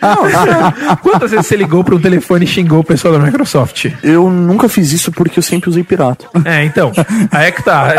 [1.02, 3.86] Quantas vezes você ligou para um telefone e xingou o pessoal da Microsoft?
[4.02, 6.26] Eu nunca fiz isso porque eu sempre usei pirata.
[6.44, 6.92] É, então.
[7.30, 7.94] Aí é que tá.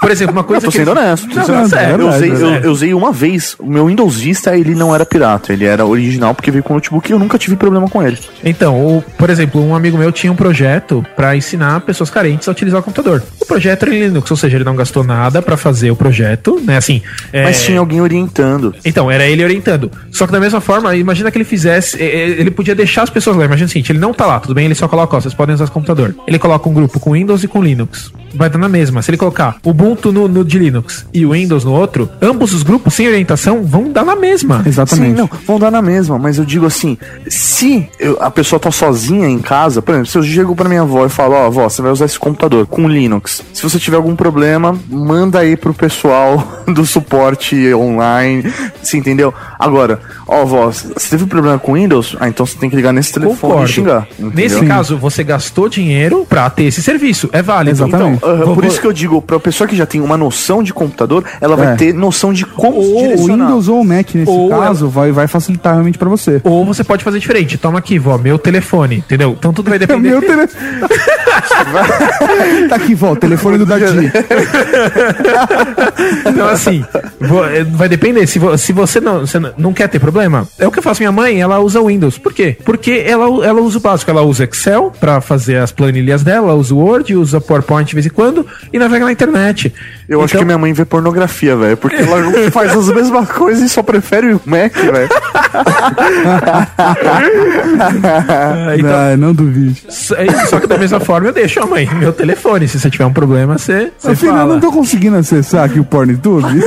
[0.00, 0.78] Por exemplo, uma coisa Eu tô que.
[0.78, 1.28] sendo honesto.
[1.28, 2.46] Não, não, sério, eu, usei, sério.
[2.46, 3.54] eu, eu usei uma vez.
[3.58, 5.52] O meu Windows Vista, ele não era pirata.
[5.52, 8.18] Ele era original porque veio com notebook e eu nunca tive problema com ele.
[8.42, 12.52] Então, o- por exemplo, um amigo meu tinha um projeto pra ensinar pessoas carentes a
[12.52, 13.22] utilizar o computador.
[13.40, 16.58] O projeto era em Linux, ou seja, ele não gastou nada pra fazer o projeto,
[16.64, 16.76] né?
[16.78, 17.02] Assim.
[17.32, 18.74] é- Mas tinha alguém orientando.
[18.84, 19.90] Então, era ele orientando.
[20.12, 22.00] Só que da mesma forma, imagina que ele fizesse.
[22.00, 23.44] é, é, Ele podia deixar as pessoas lá.
[23.44, 24.64] Imagina o seguinte: ele não tá lá, tudo bem?
[24.64, 26.14] Ele só coloca, ó, vocês podem usar esse computador.
[26.26, 28.10] Ele coloca um grupo com Windows e com Linux.
[28.34, 29.02] Vai dar na mesma.
[29.02, 32.62] Se ele colocar Ubuntu no, no de Linux e o Windows no outro, ambos os
[32.62, 34.62] grupos sem orientação vão dar na mesma.
[34.86, 36.96] Sim, não, vão dar na mesma, mas eu digo assim,
[37.28, 40.82] se eu- a pessoa tá sozinha em casa, por exemplo, se eu chego pra minha
[40.82, 43.42] avó e falo, ó, avó, você vai usar esse computador com Linux.
[43.52, 48.44] Se você tiver algum problema, manda aí pro pessoal do suporte online,
[48.82, 49.32] você entendeu?
[49.58, 52.16] Agora, ó, avó, você teve problema com Windows?
[52.20, 53.64] Ah, então você tem que ligar nesse telefone Concordo.
[53.64, 54.08] e xingar.
[54.18, 54.32] entendeu?
[54.34, 57.28] Nesse caso, você gastou dinheiro pra ter esse serviço.
[57.32, 57.86] É válido.
[57.86, 60.72] Então, Vou- por isso que eu digo, pra pessoa que já tem uma noção de
[60.72, 61.76] computador, ela vai É.
[61.76, 63.46] ter noção de como Ou o direcionar.
[63.46, 66.40] Windows ou o Mac, nesse Ou caso, vai, vai facilitar realmente pra você.
[66.44, 67.56] Ou você pode fazer diferente.
[67.58, 69.34] Toma aqui, vó, meu telefone, entendeu?
[69.38, 70.10] Então tudo vai depender.
[70.10, 70.60] Meu telefone.
[72.68, 74.10] tá aqui, vó, o telefone do Dadi.
[76.26, 76.84] Então, assim,
[77.52, 78.26] eh, vai depender.
[78.26, 81.00] Se, vo- se você não, você não- quer ter problema, é o que eu faço.
[81.02, 82.18] Minha mãe, ela usa o Windows.
[82.18, 82.56] Por quê?
[82.64, 84.10] Porque ela, ela usa o básico.
[84.10, 87.94] Ela usa Excel pra fazer as planilhas dela, ela usa o Word, usa PowerPoint de
[87.94, 89.72] vez quando e navega na internet.
[90.10, 91.76] Eu acho que minha mãe vê pornografia, velho.
[91.76, 92.20] Porque ela
[92.50, 95.08] faz as mesmas coisas e só prefere o Mac, velho.
[97.78, 99.82] Ah, então- não, não duvide.
[99.88, 100.14] Só
[100.48, 102.66] só que da mesma forma eu deixo a mãe meu telefone.
[102.68, 104.52] Se você tiver um problema, você, você Afinal, fala.
[104.54, 106.44] não tô conseguindo acessar aqui o PornTube.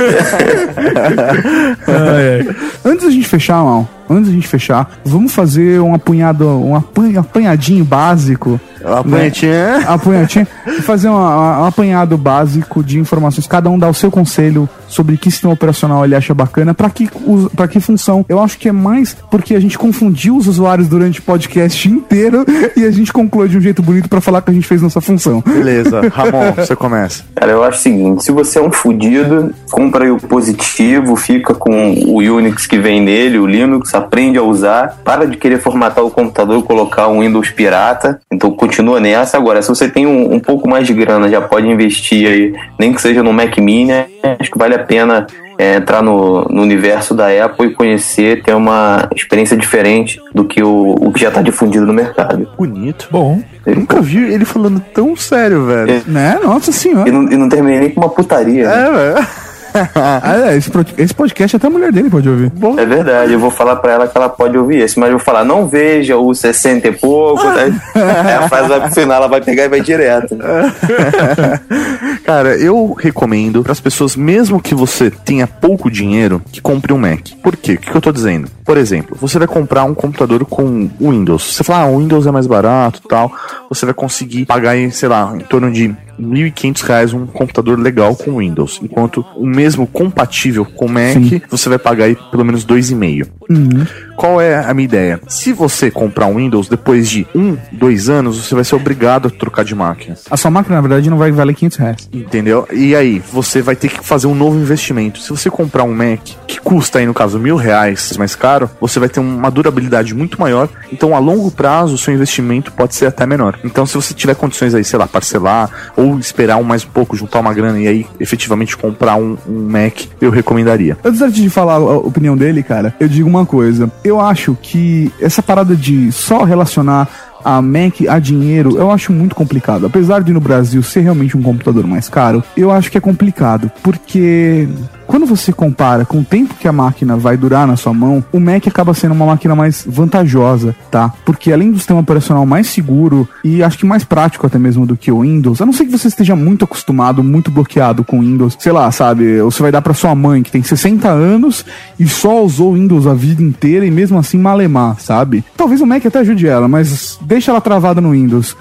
[1.86, 2.56] Ai, ai.
[2.84, 7.18] Antes da gente fechar, Mal, antes da gente fechar, vamos fazer um apunhado, um apan-
[7.18, 8.60] apanhadinho básico.
[8.84, 9.78] Apanhadinha?
[9.78, 9.84] Né?
[9.88, 10.46] Apanhadinha.
[10.66, 13.33] E fazer uma- um apanhado básico de informações.
[13.48, 17.08] Cada um dá o seu conselho sobre que sistema operacional ele acha bacana, pra que,
[17.54, 18.24] pra que função.
[18.28, 22.44] Eu acho que é mais porque a gente confundiu os usuários durante o podcast inteiro
[22.76, 25.00] e a gente conclui de um jeito bonito pra falar que a gente fez nossa
[25.00, 25.42] função.
[25.46, 27.24] Beleza, Ramon, você começa.
[27.34, 31.54] Cara, eu acho o seguinte, se você é um fudido, compra aí o positivo, fica
[31.54, 36.04] com o Unix que vem nele, o Linux, aprende a usar, para de querer formatar
[36.04, 39.36] o computador e colocar um Windows pirata, então continua nessa.
[39.36, 42.92] Agora, se você tem um, um pouco mais de grana, já pode investir aí, nem
[42.92, 43.92] que seja no Mac Mini,
[44.38, 45.26] acho que vale a pena
[45.58, 50.62] é, entrar no, no universo da Apple e conhecer, ter uma experiência diferente do que
[50.62, 52.48] o, o que já está difundido no mercado.
[52.56, 53.08] Bonito.
[53.10, 53.42] Bom.
[53.64, 56.02] Eu nunca vi ele falando tão sério, velho.
[56.06, 56.38] Né?
[56.42, 57.08] Nossa senhora.
[57.08, 58.68] E não, e não terminei nem com uma putaria.
[58.68, 58.86] né?
[58.86, 59.26] É, velho.
[59.96, 62.52] Ah, é, esse, esse podcast até a mulher dele pode ouvir.
[62.78, 65.24] É verdade, eu vou falar pra ela que ela pode ouvir esse, mas eu vou
[65.24, 67.80] falar, não veja o 60 e pouco, né?
[67.94, 70.36] Aí a frase vai pro final, ela vai pegar e vai direto.
[72.24, 76.98] Cara, eu recomendo para as pessoas, mesmo que você tenha pouco dinheiro, que compre um
[76.98, 77.30] Mac.
[77.42, 77.74] Por quê?
[77.74, 78.48] O que, que eu tô dizendo?
[78.64, 81.54] Por exemplo, você vai comprar um computador com Windows.
[81.54, 83.30] Você fala, ah, o Windows é mais barato e tal.
[83.68, 88.14] Você vai conseguir pagar, aí, sei lá, em torno de 1.500 reais um computador legal
[88.16, 88.80] com Windows.
[88.82, 91.40] Enquanto o mesmo compatível com Mac, Sim.
[91.48, 93.28] você vai pagar aí pelo menos 2,5.
[93.48, 93.86] Uhum.
[94.16, 95.20] Qual é a minha ideia?
[95.28, 99.30] Se você comprar um Windows depois de um, dois anos, você vai ser obrigado a
[99.30, 100.16] trocar de máquina.
[100.30, 102.08] A sua máquina, na verdade, não vai valer 500 reais.
[102.12, 102.66] Entendeu?
[102.72, 105.20] E aí, você vai ter que fazer um novo investimento.
[105.20, 108.98] Se você comprar um Mac que custa aí, no caso, mil reais mais caro, você
[108.98, 110.68] vai ter uma durabilidade muito maior.
[110.92, 113.58] Então, a longo prazo, o seu investimento pode ser até menor.
[113.64, 117.16] Então, se você tiver condições aí, sei lá, parcelar ou esperar um mais um pouco,
[117.16, 120.96] juntar uma grana e aí efetivamente comprar um, um Mac, eu recomendaria.
[121.04, 123.90] Antes gente falar a opinião dele, cara, eu digo uma coisa.
[124.04, 127.08] Eu acho que essa parada de só relacionar
[127.44, 129.86] a Mac a dinheiro, eu acho muito complicado.
[129.86, 133.70] Apesar de no Brasil ser realmente um computador mais caro, eu acho que é complicado,
[133.82, 134.68] porque
[135.06, 138.40] quando você compara com o tempo que a máquina vai durar na sua mão, o
[138.40, 141.12] Mac acaba sendo uma máquina mais vantajosa, tá?
[141.24, 144.96] Porque além do sistema operacional mais seguro e acho que mais prático até mesmo do
[144.96, 148.20] que o Windows, a não ser que você esteja muito acostumado, muito bloqueado com o
[148.20, 149.40] Windows, sei lá, sabe?
[149.40, 151.64] Ou você vai dar pra sua mãe que tem 60 anos
[151.98, 155.44] e só usou Windows a vida inteira e mesmo assim malemar, sabe?
[155.56, 158.56] Talvez o Mac até ajude ela, mas deixa ela travada no Windows.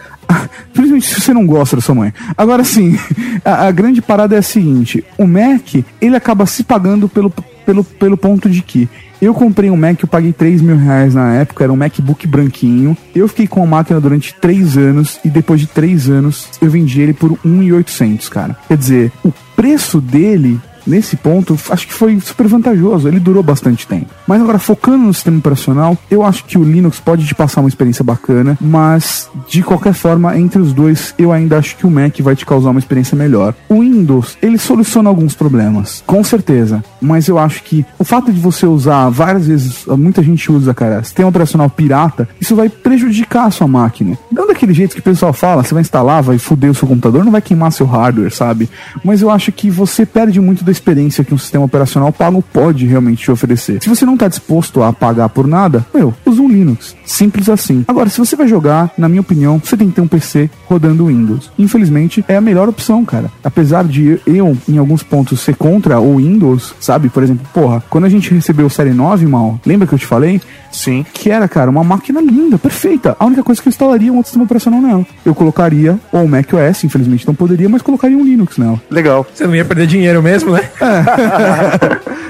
[0.74, 2.14] Principalmente se você não gosta da sua mãe.
[2.38, 2.98] Agora sim,
[3.44, 7.32] a, a grande parada é a seguinte: o Mac, ele acaba se pagando pelo,
[7.66, 8.90] pelo, pelo ponto de que
[9.22, 12.98] eu comprei um Mac, eu paguei 3 mil reais na época, era um MacBook branquinho.
[13.16, 17.00] Eu fiquei com a máquina durante 3 anos e depois de 3 anos eu vendi
[17.00, 18.58] ele por 1.800, cara.
[18.68, 23.08] Quer dizer, o preço dele nesse ponto, acho que foi super vantajoso.
[23.08, 24.08] Ele durou bastante tempo.
[24.28, 27.70] Mas agora, focando no sistema operacional, eu acho que o Linux pode te passar uma
[27.70, 32.20] experiência bacana, mas de qualquer forma, entre os dois, eu ainda acho que o Mac
[32.20, 33.54] vai te causar uma experiência melhor.
[33.70, 36.84] O Windows, ele soluciona alguns problemas, com certeza.
[37.02, 41.04] Mas eu acho que o fato de você usar várias vezes, muita gente usa, cara,
[41.04, 44.18] sistema operacional pirata, isso vai prejudicar a sua máquina.
[44.32, 47.24] Não daquele jeito que o pessoal fala, você vai instalar, vai foder o seu computador,
[47.24, 48.70] não vai queimar seu hardware, sabe?
[49.04, 52.86] Mas eu acho que você perde muito da experiência que um sistema operacional pago pode
[52.86, 53.82] realmente te oferecer.
[53.82, 56.96] Se você não está disposto a pagar por nada, meu, usa um Linux.
[57.06, 57.86] Simples assim.
[57.88, 61.08] Agora, se você vai jogar, na minha opinião, você tem que ter um PC rodando
[61.08, 61.52] Windows.
[61.58, 63.32] Infelizmente, é a melhor opção, cara.
[63.44, 67.10] Apesar de eu, em alguns pontos, ser contra o Windows, sabe?
[67.10, 70.06] Por exemplo, porra, quando a gente recebeu o Série 9, mal, lembra que eu te
[70.06, 70.42] falei?
[70.72, 71.06] Sim.
[71.14, 73.16] Que era, cara, uma máquina linda, perfeita.
[73.20, 75.06] A única coisa que eu instalaria é um outro sistema operacional nela.
[75.26, 78.82] Eu colocaria ou o Mac OS, infelizmente não poderia, mas colocaria um Linux nela.
[78.90, 79.26] Legal.
[79.34, 80.63] Você não ia perder dinheiro mesmo, né?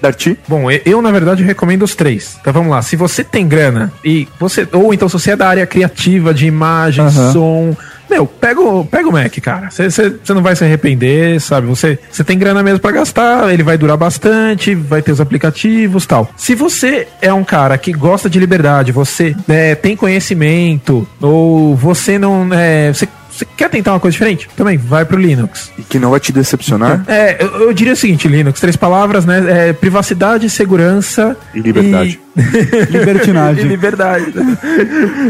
[0.00, 0.38] Darty?
[0.48, 2.38] Bom, eu na verdade recomendo os três.
[2.40, 5.46] Então vamos lá, se você tem grana e você ou então se você é da
[5.48, 7.32] área criativa de imagem, Aham.
[7.32, 7.76] som,
[8.08, 9.68] meu, pega o, pega o Mac, cara.
[9.70, 11.66] Você- não vai se arrepender, sabe?
[11.66, 16.30] Você tem grana mesmo pra gastar, ele vai durar bastante, vai ter os aplicativos, tal.
[16.34, 22.18] Se você é um cara que gosta de liberdade, você né, tem conhecimento ou você
[22.18, 23.06] não é, você
[23.40, 24.48] você quer tentar uma coisa diferente?
[24.56, 25.70] Também vai pro Linux.
[25.78, 27.04] E que não vai te decepcionar.
[27.08, 29.68] É, eu, eu diria o seguinte, Linux, três palavras, né?
[29.68, 32.20] É, privacidade, segurança E liberdade.
[32.29, 32.29] e-
[32.90, 33.64] Libertinagem.
[33.64, 34.32] liberdade.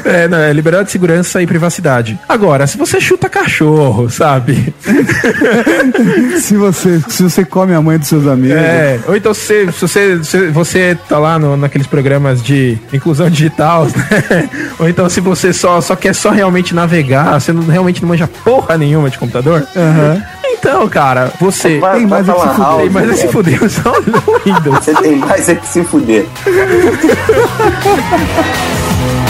[0.05, 2.19] É, não, é liberdade, segurança e privacidade.
[2.29, 4.75] Agora, se você chuta cachorro, sabe?
[6.41, 8.57] se você se você come a mãe dos seus amigos.
[8.57, 13.31] É, ou então se, se você, se você tá lá no, naqueles programas de inclusão
[13.31, 13.87] digital,
[14.31, 14.49] né?
[14.79, 18.29] ou então se você só, só quer só realmente navegar, você não, realmente não manja
[18.45, 20.23] porra nenhuma de computador, Aham.
[20.61, 22.81] Então, cara, você Vai- tem mais é que pra se lan fuder.
[22.81, 23.33] Tem mais é que se né?
[23.33, 23.71] fuder.
[23.71, 24.85] Só no Windows.
[24.85, 26.27] Você tem mais é que se fuder.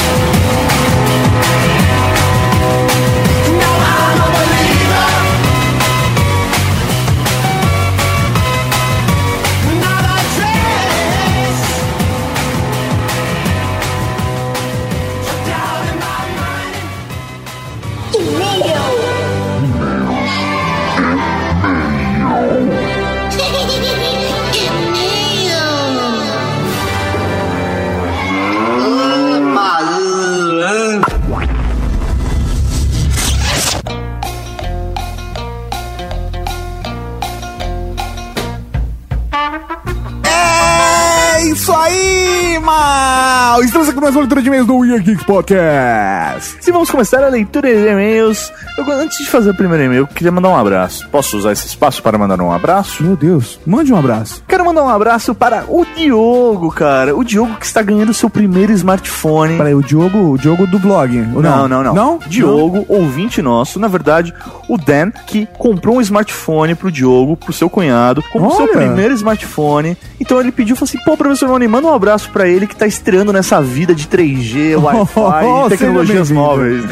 [44.21, 46.59] Uma leitura de e-mails do Weird Geeks Podcast.
[46.61, 50.07] Se vamos começar a leitura de e-mails, eu, antes de fazer o primeiro e-mail, eu
[50.07, 51.09] queria mandar um abraço.
[51.09, 53.03] Posso usar esse espaço para mandar um abraço?
[53.03, 54.45] Meu Deus, mande um abraço.
[54.47, 57.17] Quero mandar um abraço para o Diogo, cara.
[57.17, 59.57] O Diogo que está ganhando seu primeiro smartphone.
[59.57, 61.19] Peraí, o Diogo, o Diogo do blog.
[61.35, 61.95] ou Não, não, não.
[61.95, 62.19] Não?
[62.27, 64.35] Diogo, ouvinte nosso, na verdade,
[64.69, 68.73] o Dan, que comprou um smartphone pro Diogo, pro seu cunhado, como seu Olha.
[68.75, 69.97] primeiro smartphone.
[70.21, 72.87] Então ele pediu, falou assim: pô, professor Rony, manda um abraço pra ele que tá
[72.87, 76.85] estreando nessa vida de 3G, Wi-Fi, Oh, tecnologias móveis.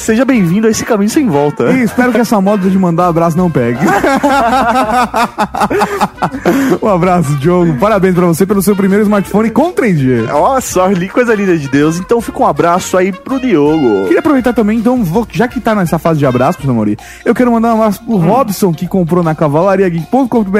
[0.00, 1.70] Seja bem-vindo a esse caminho sem volta.
[1.70, 3.78] E espero que essa moda de mandar abraço não pegue.
[6.82, 7.74] um abraço, Diogo.
[7.78, 10.28] Parabéns pra você pelo seu primeiro smartphone com 3G.
[10.32, 11.98] Olha só, li- coisa linda de Deus.
[11.98, 14.04] Então fica um abraço aí pro Diogo.
[14.04, 17.34] Queria aproveitar também, então, vou- já que tá nessa fase de abraço, professor Mauri, eu
[17.34, 20.58] quero mandar um abraço pro Robson, que comprou na cavalariageek.com.br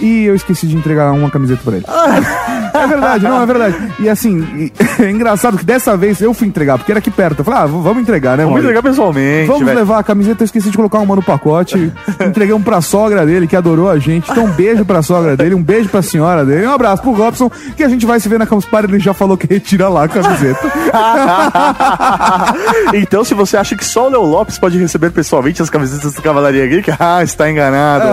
[0.00, 1.84] e eu esqueci de entregar uma camiseta pra ele.
[2.74, 3.76] É verdade, não, é verdade.
[4.00, 5.23] E assim, é engraçado
[5.58, 7.40] que dessa vez eu fui entregar, porque era aqui perto.
[7.40, 9.46] Eu falei, ah, vamos entregar, né, Vamos entregar pessoalmente.
[9.46, 9.78] Vamos velho.
[9.78, 11.92] levar a camiseta, eu esqueci de colocar uma no pacote.
[12.20, 14.30] Entreguei um pra sogra dele, que adorou a gente.
[14.30, 16.66] Então, um beijo pra sogra dele, um beijo pra senhora dele.
[16.66, 18.90] Um abraço pro Robson, que a gente vai se ver na Campus Party.
[18.90, 20.60] Ele já falou que retira lá a camiseta.
[22.94, 26.22] então, se você acha que só o Leo Lopes pode receber pessoalmente as camisetas do
[26.22, 28.04] Cavalaria Geek, ah, está enganado.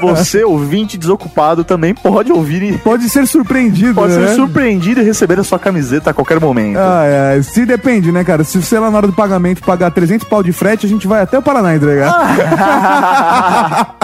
[0.00, 4.28] Você, ouvinte desocupado, também pode ouvir e Pode ser surpreendido, pode né?
[4.28, 6.78] ser surpreendido e receber a sua camiseta a qualquer momento.
[6.78, 8.44] Ai, ai, se depende, né, cara?
[8.44, 11.22] Se você lá na hora do pagamento pagar 300 pau de frete, a gente vai
[11.22, 12.10] até o Paraná entregar.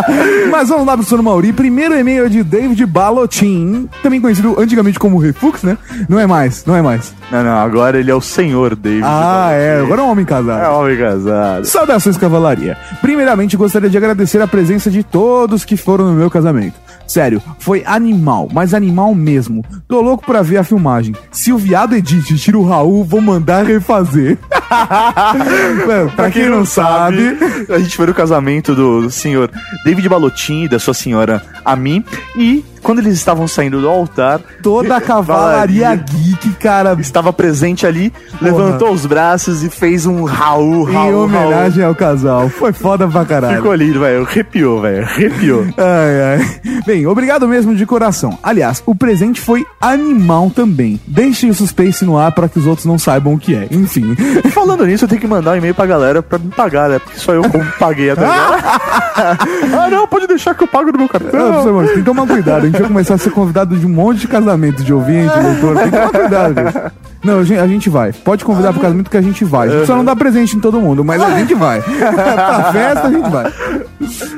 [0.50, 1.52] Mas vamos lá, professor Mauri.
[1.52, 5.76] Primeiro e-mail é de David Balotin, também conhecido antigamente como Refux, né?
[6.08, 7.14] Não é mais, não é mais.
[7.30, 9.04] Não, não, agora ele é o senhor David.
[9.04, 10.62] Ah, é, agora é um homem casado.
[10.62, 11.64] É homem casado.
[11.64, 12.76] Saudações, cavalaria.
[13.00, 16.85] Primeiramente, gostaria de agradecer a presença de todos que foram no meu casamento.
[17.06, 19.64] Sério, foi animal, mas animal mesmo.
[19.86, 21.14] Tô louco pra ver a filmagem.
[21.30, 24.38] Se o viado edite e tira o Raul, vou mandar refazer.
[25.86, 27.36] Mano, pra quem não sabe,
[27.68, 29.50] a gente foi no casamento do, senhor
[29.84, 32.04] David Balotin e da sua senhora Ami.
[32.36, 38.12] E quando eles estavam saindo do altar, toda a cavalaria geek, cara, estava presente ali,
[38.40, 42.48] levantou os braços e fez um Raul, em Raul, homenagem ao casal.
[42.48, 43.56] Foi foda pra caralho.
[43.56, 44.22] Ficou lindo, velho.
[44.22, 45.04] Arrepiou, velho.
[45.04, 45.66] Arrepiou.
[45.76, 46.82] Ai, ai.
[46.86, 48.38] Bem, obrigado mesmo de coração.
[48.42, 51.00] Aliás, o presente foi animal também.
[51.06, 53.66] Deixem o suspense no ar para que os outros não saibam o que é.
[53.72, 54.14] Enfim.
[54.52, 57.00] Falando nisso, eu tenho que mandar um e-mail pra galera pra me pagar, né?
[57.00, 58.62] Porque só eu como paguei até agora.
[59.76, 61.64] ah, não, pode deixar que eu pago no meu cartão.
[61.64, 62.62] Não, tem que tomar cuidado.
[62.62, 65.76] A gente vai começar a ser convidado de um monte de casamento de ouvinte, leitor.
[65.76, 66.92] Tem que tomar cuidado, gente.
[67.26, 68.12] Não, a gente, a gente vai.
[68.12, 69.68] Pode convidar pro casamento que a gente vai.
[69.68, 71.82] A gente só não dá presente em todo mundo, mas a gente vai.
[71.82, 73.52] pra festa, a gente vai.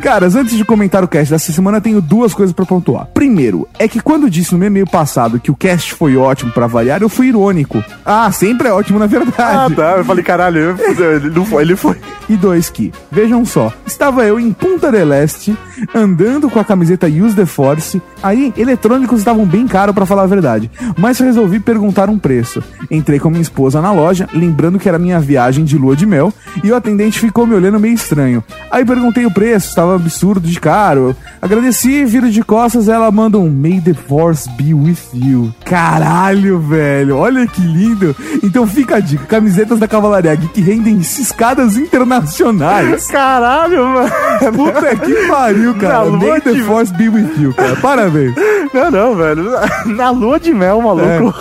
[0.02, 3.06] Caras, antes de comentar o cast dessa semana, tenho duas coisas pra pontuar.
[3.14, 6.66] Primeiro, é que quando disse no meu e-mail passado que o cast foi ótimo pra
[6.66, 7.82] variar, eu fui irônico.
[8.04, 9.36] Ah, sempre é ótimo, na verdade.
[9.38, 9.96] Ah, tá.
[9.98, 11.96] Eu falei, caralho, ele não foi, ele foi.
[12.28, 15.56] E dois que, vejam só, estava eu em Punta del Este,
[15.94, 20.26] andando com a camiseta Use the Force, aí eletrônicos estavam bem caros pra falar a
[20.26, 22.62] verdade, mas resolvi perguntar um preço.
[22.90, 26.32] Entrei com minha esposa na loja, lembrando que era minha viagem de lua de mel,
[26.62, 28.44] e o atendente ficou me olhando meio estranho.
[28.70, 31.16] Aí perguntei o preço, estava absurdo de caro.
[31.40, 35.52] Agradeci, viro de costas, ela manda um May the Force be with you.
[35.64, 38.14] Caralho, velho, olha que lindo.
[38.42, 43.06] Então fica a dica, camisetas da Cavalaria que rendem ciscadas internacionais.
[43.10, 44.10] Caralho, mano.
[44.54, 46.10] Puta que pariu, cara.
[46.10, 47.76] Na May the de- Force be with you, cara.
[47.76, 48.34] Parabéns.
[48.72, 49.44] Não, não, velho.
[49.86, 51.34] Na lua de mel, maluco.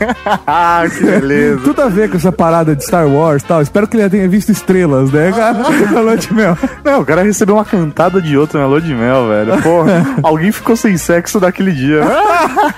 [0.46, 1.60] ah, que beleza.
[1.64, 3.62] Tudo a ver com essa parada de Star Wars e tal.
[3.62, 5.58] Espero que ele tenha visto estrelas, né, cara?
[5.92, 6.56] Na lua de mel.
[6.84, 9.62] Não, o cara recebeu uma cantada de outro na lua de mel, velho.
[9.62, 12.02] Porra, alguém ficou sem sexo daquele dia.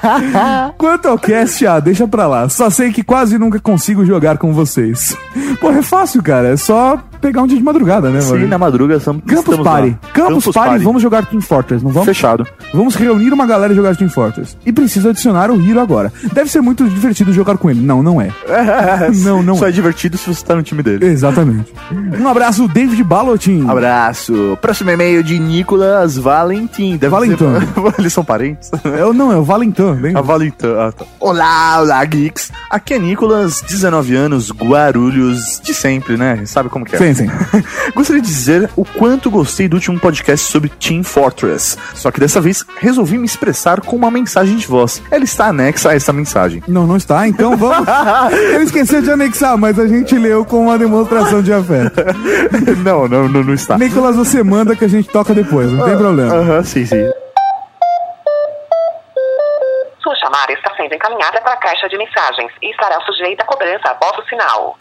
[0.77, 2.49] Quanto ao cast, ah, deixa pra lá.
[2.49, 5.17] Só sei que quase nunca consigo jogar com vocês.
[5.61, 6.49] Pô, é fácil, cara.
[6.49, 8.49] É só pegar um dia de madrugada, né, Sim, mano?
[8.49, 9.91] na madruga estamos Campus Party.
[9.91, 10.11] lá.
[10.13, 12.07] Campus, Party, vamos jogar Team Fortress, não vamos?
[12.07, 12.47] Fechado.
[12.73, 14.57] Vamos reunir uma galera e jogar Team Fortress.
[14.65, 16.13] E preciso adicionar o Hiro agora.
[16.33, 17.81] Deve ser muito divertido jogar com ele.
[17.81, 18.31] Não, não é.
[19.23, 21.05] Não, não Só é divertido se você tá no time dele.
[21.07, 21.73] Exatamente.
[22.21, 23.67] Um abraço, David Balotin.
[23.69, 24.59] Abraço.
[24.61, 26.97] Próximo e-mail de Nicolas Valentim.
[26.97, 27.37] Deve Valentim.
[27.39, 28.71] ser- Eles são parentes?
[28.85, 30.19] É, o- não, é o Valentin, lembra?
[30.19, 30.67] A Valentim.
[30.79, 31.05] Ah, tá.
[31.21, 32.51] Olá, olá, geeks.
[32.71, 36.41] Aqui é Nicolas, 19 anos, Guarulhos, de sempre, né?
[36.47, 36.99] Sabe como que é?
[36.99, 37.31] Sim, sim.
[37.95, 41.77] Gostaria de dizer o quanto gostei do último podcast sobre Team Fortress.
[41.95, 45.03] Só que dessa vez resolvi me expressar com uma mensagem de voz.
[45.11, 46.63] Ela está anexa a essa mensagem.
[46.69, 47.87] Não, não está, então vamos.
[48.33, 52.03] Ele esqueceu de anexar, mas a gente leu com uma demonstração de afeto.
[52.85, 53.79] não, não, não, não está.
[53.79, 56.35] Nicolas, você manda que a gente toca depois, não tem problema.
[56.35, 57.11] Aham, sim, sim.
[60.03, 63.89] Sua chamada está sendo encaminhada para a caixa de mensagens e estará sujeita a cobrança
[63.89, 64.77] após o sinal.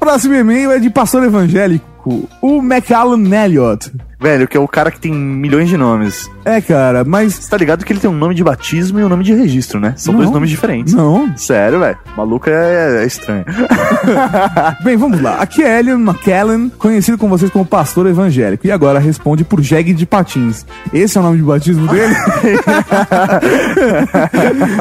[0.00, 3.92] Próximo e-mail é de pastor evangélico, o McAllen Elliott.
[4.22, 6.30] Velho, que é o cara que tem milhões de nomes.
[6.44, 7.34] É, cara, mas.
[7.34, 9.80] Você tá ligado que ele tem um nome de batismo e um nome de registro,
[9.80, 9.94] né?
[9.96, 10.34] São dois Não.
[10.34, 10.94] nomes diferentes.
[10.94, 11.36] Não.
[11.36, 11.98] Sério, velho.
[12.16, 13.44] Maluco é, é estranho.
[14.84, 15.38] Bem, vamos lá.
[15.40, 18.64] Aqui é Elion McKellen, conhecido com vocês como pastor evangélico.
[18.64, 20.64] E agora responde por Jeg de Patins.
[20.92, 22.14] Esse é o nome de batismo dele?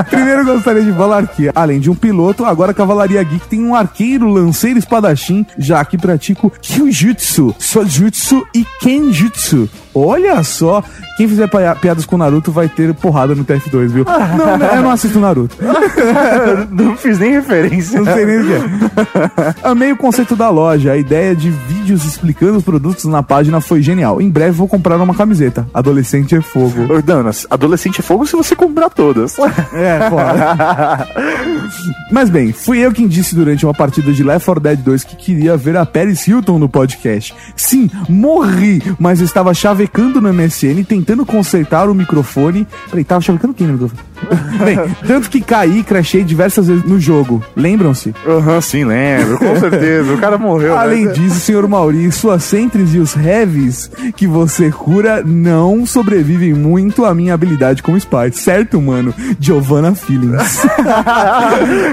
[0.09, 3.73] Primeiro gostaria de falar que, além de um piloto, agora a Cavalaria Geek tem um
[3.73, 9.30] arqueiro, lanceiro espadachim, já que pratico Kyujutsu, Sojutsu e Kenjutsu.
[9.33, 10.83] two Olha só,
[11.17, 11.49] quem fizer
[11.79, 14.05] piadas com Naruto vai ter porrada no TF2, viu?
[14.05, 15.55] Não, não, eu não assisto Naruto.
[16.71, 18.01] não fiz nem referência.
[18.01, 19.55] Não sei nem o que é.
[19.63, 20.93] Amei o conceito da loja.
[20.93, 24.21] A ideia de vídeos explicando os produtos na página foi genial.
[24.21, 25.67] Em breve vou comprar uma camiseta.
[25.73, 26.87] Adolescente é fogo.
[27.23, 29.37] Mas adolescente é fogo se você comprar todas.
[29.73, 31.07] É, foda.
[32.11, 35.15] Mas bem, fui eu quem disse durante uma partida de Left 4 Dead 2 que
[35.15, 37.33] queria ver a Paris Hilton no podcast.
[37.55, 42.67] Sim, morri, mas estava chavecando no MSN tentando consertar o microfone.
[42.89, 44.01] Peraí, tava chavecando quem no microfone?
[44.63, 44.77] bem,
[45.07, 47.43] tanto que caí e crashei diversas vezes no jogo.
[47.55, 48.13] Lembram-se?
[48.27, 50.13] Aham, sim, lembro, com certeza.
[50.13, 50.75] O cara morreu.
[50.75, 50.79] né?
[50.79, 57.03] Além disso, senhor Mauri, suas centres e os heavies que você cura não sobrevivem muito
[57.03, 58.31] à minha habilidade como spy.
[58.31, 59.13] Certo, mano?
[59.39, 60.61] Giovanna Feelings.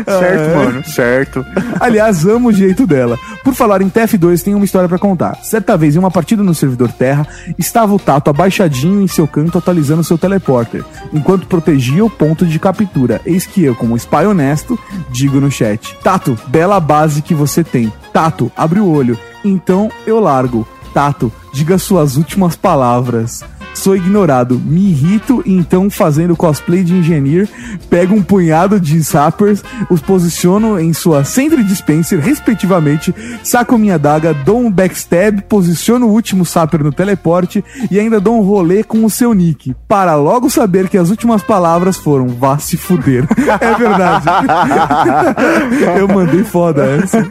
[0.07, 0.85] certo, mano.
[0.85, 1.47] Certo.
[1.81, 3.19] Aliás, amo o jeito dela.
[3.43, 5.39] Por falar em TF2, tem uma história pra contar.
[5.43, 7.27] Certa vez, em uma partida no servidor Terra,
[7.79, 12.59] estava o Tato abaixadinho em seu canto atualizando seu teleporter, enquanto protegia o ponto de
[12.59, 13.21] captura.
[13.25, 14.77] Eis que eu, como spy honesto,
[15.11, 17.93] digo no chat: Tato, bela base que você tem.
[18.13, 19.17] Tato, abre o olho.
[19.45, 20.67] Então eu largo.
[20.93, 23.45] Tato, diga suas últimas palavras.
[23.79, 27.49] Sou ignorado, me irrito e então, fazendo cosplay de engenheiro,
[27.89, 33.15] pego um punhado de sappers, os posiciono em sua Sentry Dispenser, respectivamente,
[33.45, 38.37] saco minha daga, dou um backstab, posiciono o último sapper no teleporte e ainda dou
[38.37, 42.59] um rolê com o seu nick, para logo saber que as últimas palavras foram vá
[42.59, 43.25] se fuder.
[43.61, 44.27] É verdade.
[45.99, 47.27] eu mandei foda essa.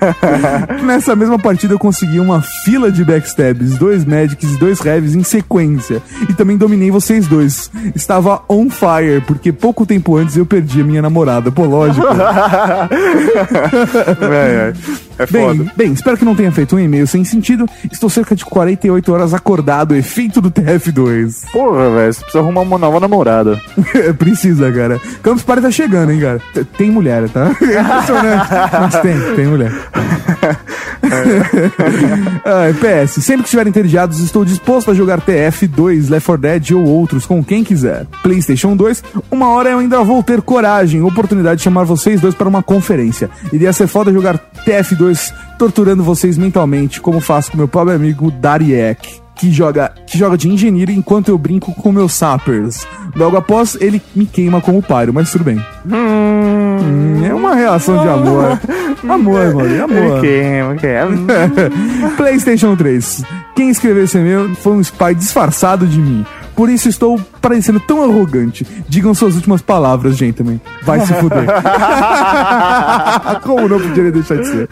[0.84, 5.24] Nessa mesma partida eu consegui uma fila de backstabs, dois magics e dois heavies em
[5.24, 6.02] sequência.
[6.28, 7.70] E também dominei vocês dois.
[7.96, 11.52] Estava on fire, porque pouco tempo antes eu perdi a minha namorada.
[11.52, 12.06] Pô, lógico.
[14.30, 14.74] É, é.
[15.20, 15.26] É.
[15.32, 17.66] Bem, bem, espero que não tenha feito um e-mail sem sentido.
[17.92, 21.50] Estou cerca de 48 horas acordado, efeito do TF2.
[21.52, 23.60] Porra, velho, você precisa arrumar uma nova namorada.
[24.20, 25.02] Precisa, cara.
[25.24, 26.40] Campus Party tá chegando, hein, cara.
[26.54, 27.48] T- Tem mulher, tá?
[27.62, 28.48] É impressionante.
[28.80, 29.72] Mas tem, tem mulher.
[32.46, 36.84] Ai, PS, sempre que estiverem entediados, estou disposto a jogar TF2, Left 4 Dead ou
[36.86, 38.06] outros com quem quiser.
[38.24, 42.50] PlayStation 2, uma hora eu ainda vou ter coragem, oportunidade de chamar vocês dois para
[42.50, 43.30] uma conferência.
[43.54, 49.27] Iria ser foda jogar TF2 torturando vocês mentalmente, como faço com meu pobre amigo Dariek.
[49.38, 52.88] Que joga, que joga de engenheiro enquanto eu brinco com meus sappers.
[53.16, 55.64] Logo após, ele me queima como pyro, mas tudo bem.
[55.86, 58.60] Hum, é uma reação de amor.
[59.08, 60.22] Amor, mano, amor.
[60.22, 61.30] Queima, queima.
[62.18, 63.24] PlayStation 3.
[63.56, 66.26] Quem escreveu esse e-mail foi um spy disfarçado de mim.
[66.58, 68.66] Por isso estou parecendo tão arrogante.
[68.90, 70.60] Digam suas últimas palavras, gentlemen.
[70.82, 71.46] Vai se fuder.
[73.44, 74.70] Como não poderia deixar de ser?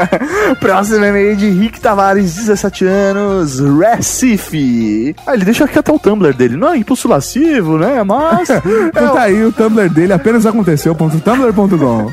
[0.58, 5.14] Próximo e-mail de Rick Tavares, 17 anos, Recife.
[5.26, 6.56] Ah, ele deixou aqui até o Tumblr dele.
[6.56, 8.02] Não é impulso lascivo, né?
[8.02, 8.48] Mas.
[8.88, 12.10] Então tá aí o Tumblr dele, apenas aconteceu.tumblr.com.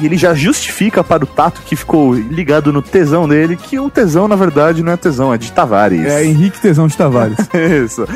[0.00, 3.88] E ele já justifica para o Tato que ficou ligado no tesão dele que o
[3.88, 6.04] tesão, na verdade, não é tesão, é de Tavares.
[6.04, 7.38] É Henrique Tesão de Tavares.
[7.84, 8.06] Isso.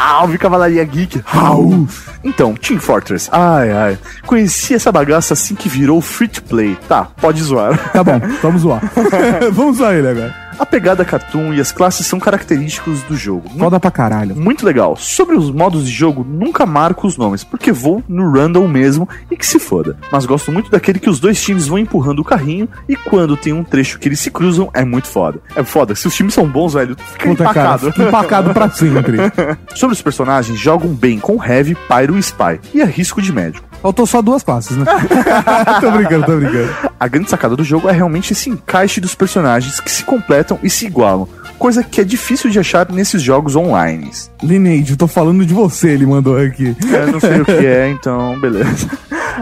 [0.00, 1.20] Salve, Cavalaria Geek.
[1.26, 1.86] Raul.
[2.24, 3.28] Então, Team Fortress.
[3.30, 3.98] Ai, ai.
[4.24, 6.76] Conheci essa bagaça assim que virou free to play.
[6.88, 7.76] Tá, pode zoar.
[7.92, 8.80] Tá bom, vamos zoar.
[9.52, 10.49] vamos zoar ele agora.
[10.60, 13.48] A pegada cartoon e as classes são característicos do jogo.
[13.58, 14.36] Foda pra caralho.
[14.36, 14.94] Muito legal.
[14.94, 19.36] Sobre os modos de jogo, nunca marco os nomes, porque vou no random mesmo e
[19.38, 19.96] que se foda.
[20.12, 23.54] Mas gosto muito daquele que os dois times vão empurrando o carrinho e quando tem
[23.54, 25.40] um trecho que eles se cruzam, é muito foda.
[25.56, 25.94] É foda.
[25.94, 27.92] Se os times são bons, velho, fica Puta, cara, empacado.
[27.92, 29.16] fica empacado pra sempre.
[29.74, 32.60] Sobre os personagens, jogam bem com Heavy, Pyro e Spy.
[32.74, 33.62] E arrisco de médio.
[33.82, 34.84] Faltou só duas classes, né?
[35.80, 36.70] tô brincando, tô brincando.
[36.98, 40.68] A grande sacada do jogo é realmente esse encaixe dos personagens que se completam e
[40.68, 41.26] se igualam.
[41.60, 44.10] Coisa que é difícil de achar nesses jogos online.
[44.42, 46.74] Lineage, eu tô falando de você, ele mandou aqui.
[46.90, 48.88] Eu não sei o que é, então beleza.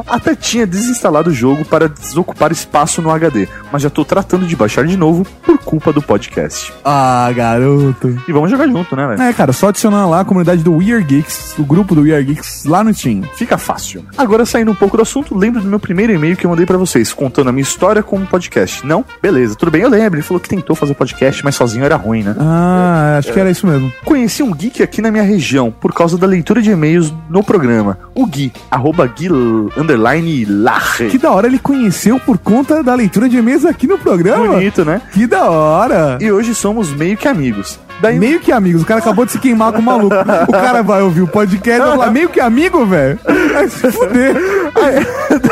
[0.05, 4.57] Até tinha desinstalado o jogo para desocupar espaço no HD, mas já tô tratando de
[4.57, 6.73] baixar de novo por culpa do podcast.
[6.85, 8.21] Ah, garoto.
[8.27, 9.23] E vamos jogar junto, né, velho?
[9.23, 12.13] É, cara, só adicionar lá a comunidade do We Are Geeks, o grupo do We
[12.13, 13.23] Are Geeks lá no Steam.
[13.37, 14.05] Fica fácil.
[14.17, 16.77] Agora, saindo um pouco do assunto, lembro do meu primeiro e-mail que eu mandei pra
[16.77, 18.85] vocês, contando a minha história como podcast.
[18.85, 19.05] Não?
[19.23, 20.19] Beleza, tudo bem, eu lembro.
[20.19, 22.35] Ele falou que tentou fazer podcast, mas sozinho era ruim, né?
[22.39, 23.93] Ah, acho que era isso mesmo.
[24.05, 27.99] Conheci um geek aqui na minha região, por causa da leitura de e-mails no programa.
[28.15, 29.29] O Gui, arroba Gui
[29.77, 31.09] underline Larre.
[31.09, 34.55] Que da hora ele conheceu por conta da leitura de e-mails aqui no programa.
[34.55, 35.01] Bonito, né?
[35.13, 36.19] Que da hora.
[36.21, 37.79] E hoje somos meio que amigos.
[38.01, 38.19] Daí...
[38.19, 40.15] Meio que amigos, o cara acabou de se queimar com o maluco.
[40.47, 43.19] O cara vai ouvir o podcast e vai falar, meio que amigo, velho?
[43.53, 44.37] Vai se fuder.
[44.77, 45.07] Aí,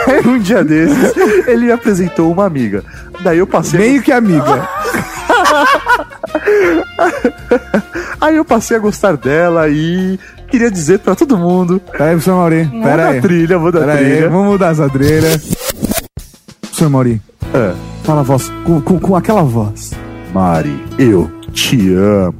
[0.06, 1.12] daí um dia desses,
[1.48, 2.84] ele me apresentou uma amiga.
[3.20, 3.80] Daí eu passei.
[3.80, 4.68] Meio que amiga.
[8.20, 11.80] Aí eu passei a gostar dela e queria dizer pra todo mundo.
[11.92, 12.64] Pera aí, professor Mauri.
[12.64, 13.18] Muda Pera aí.
[13.18, 14.28] a trilha, muda a Pera aí, trilha.
[14.30, 15.40] vamos mudar essa trilha.
[16.60, 17.20] Professor Mauri,
[17.54, 17.72] É.
[18.04, 19.92] fala a voz, com, com, com aquela voz.
[20.34, 22.34] Mari, eu te amo.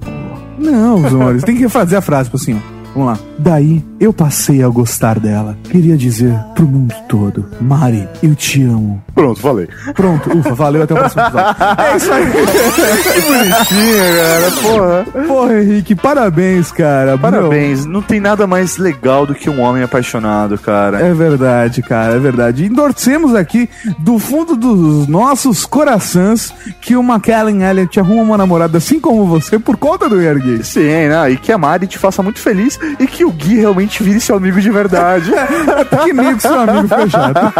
[0.58, 2.76] Não, professor Mauri, você tem que fazer a frase, tipo assim, ó.
[2.94, 3.18] Vamos lá.
[3.38, 5.56] Daí eu passei a gostar dela.
[5.64, 9.02] Queria dizer pro mundo todo: Mari, eu te amo.
[9.14, 9.68] Pronto, falei.
[9.94, 11.56] Pronto, ufa, valeu, até o próximo episódio.
[11.76, 12.26] É isso aí.
[12.26, 14.50] Que bonitinho, cara.
[14.62, 15.26] Porra.
[15.26, 17.16] Porra, Henrique, parabéns, cara.
[17.16, 17.84] Parabéns.
[17.84, 21.00] Não tem nada mais legal do que um homem apaixonado, cara.
[21.00, 22.64] É verdade, cara, é verdade.
[22.64, 23.68] Endorcemos aqui
[23.98, 29.58] do fundo dos nossos corações que o McKellen Elliott arruma uma namorada assim como você
[29.58, 30.62] por conta do Yergay.
[30.62, 31.30] Sim, né?
[31.30, 34.36] E que a Mari te faça muito feliz e que o Gui realmente vire seu
[34.36, 35.30] amigo de verdade.
[36.04, 37.52] que meio que seu amigo ficou chato.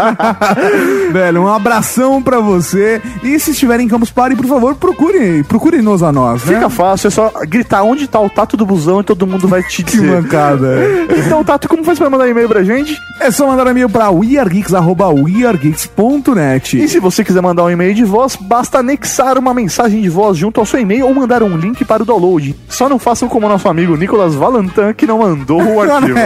[1.11, 3.01] Velho, um abração pra você.
[3.23, 6.55] E se estiver em Campus Party, por favor, procure, procure-nos a nós, né?
[6.55, 9.63] Fica fácil, é só gritar onde tá o tato do busão e todo mundo vai
[9.63, 10.21] te Que dizer.
[10.21, 10.77] mancada.
[11.27, 12.97] Então, Tato, como faz pra mandar e-mail pra gente?
[13.19, 16.81] É só mandar e-mail pra weargeeks.weargeeks.net.
[16.83, 20.37] E se você quiser mandar um e-mail de voz, basta anexar uma mensagem de voz
[20.37, 22.55] junto ao seu e-mail ou mandar um link para o download.
[22.69, 26.16] Só não façam como nosso amigo Nicolas Valentin, que não mandou o arquivo.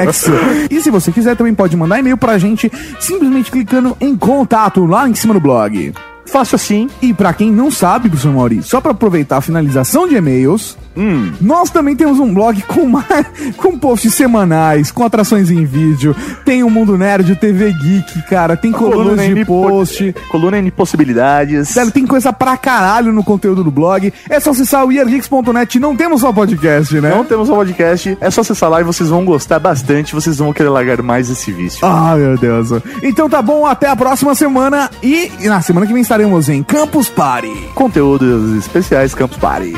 [0.70, 5.08] E se você quiser, também pode mandar e-mail pra gente simplesmente clicando em contato lá
[5.08, 5.94] em cima do blog.
[6.26, 6.90] Fácil assim.
[7.02, 11.32] E pra quem não sabe, professor Mauri, só pra aproveitar a finalização de e-mails, Hum.
[11.40, 13.26] nós também temos um blog com, mais,
[13.56, 18.58] com posts semanais, com atrações em vídeo, tem o Mundo Nerd, o TV Geek, cara,
[18.58, 20.14] tem colunas de N post.
[20.30, 21.74] Coluna N possibilidades.
[21.74, 24.14] Velho, tem coisa pra caralho no conteúdo do blog.
[24.30, 25.80] É só acessar o eargeeks.net.
[25.80, 27.10] Não temos só podcast, né?
[27.10, 30.52] Não temos um podcast, é só acessar lá e vocês vão gostar bastante, vocês vão
[30.52, 31.80] querer largar mais esse vício.
[31.86, 32.70] Ah, meu Deus.
[33.02, 34.90] Então tá bom, até a próxima semana.
[35.02, 37.70] E na semana que vem estaremos em Campus Party.
[37.74, 39.78] Conteúdos especiais Campus Party.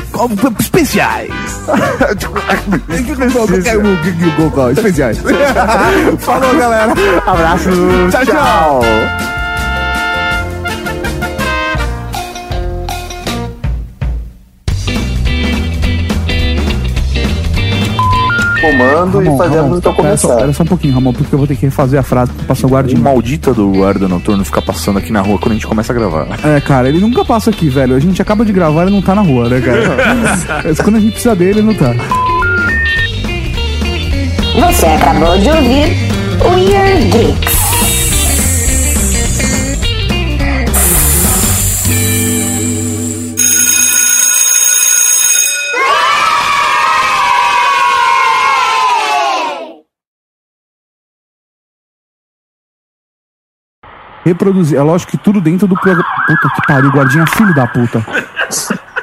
[0.58, 1.30] Especiais.
[4.76, 5.18] Especiais.
[6.18, 6.92] Falou, galera.
[7.24, 7.70] Abraço.
[8.10, 9.43] Tchau, tchau.
[18.70, 20.36] Comando e fazer a música Pera só, começar.
[20.40, 22.66] pera só um pouquinho, Ramon, porque eu vou ter que refazer a frase pra passar
[22.66, 23.00] o O guardinha.
[23.00, 26.26] maldita do guarda noturno ficar passando aqui na rua quando a gente começa a gravar.
[26.44, 27.94] É, cara, ele nunca passa aqui, velho.
[27.94, 29.96] A gente acaba de gravar e não tá na rua, né, cara?
[30.64, 31.92] Mas quando a gente precisa dele, ele não tá.
[34.54, 35.96] Você acabou de ouvir
[36.42, 37.53] Weird Geeks.
[54.24, 54.78] Reproduzir.
[54.78, 56.04] É lógico que tudo dentro do programa.
[56.26, 58.04] Puta que pariu, guardinha filho da puta.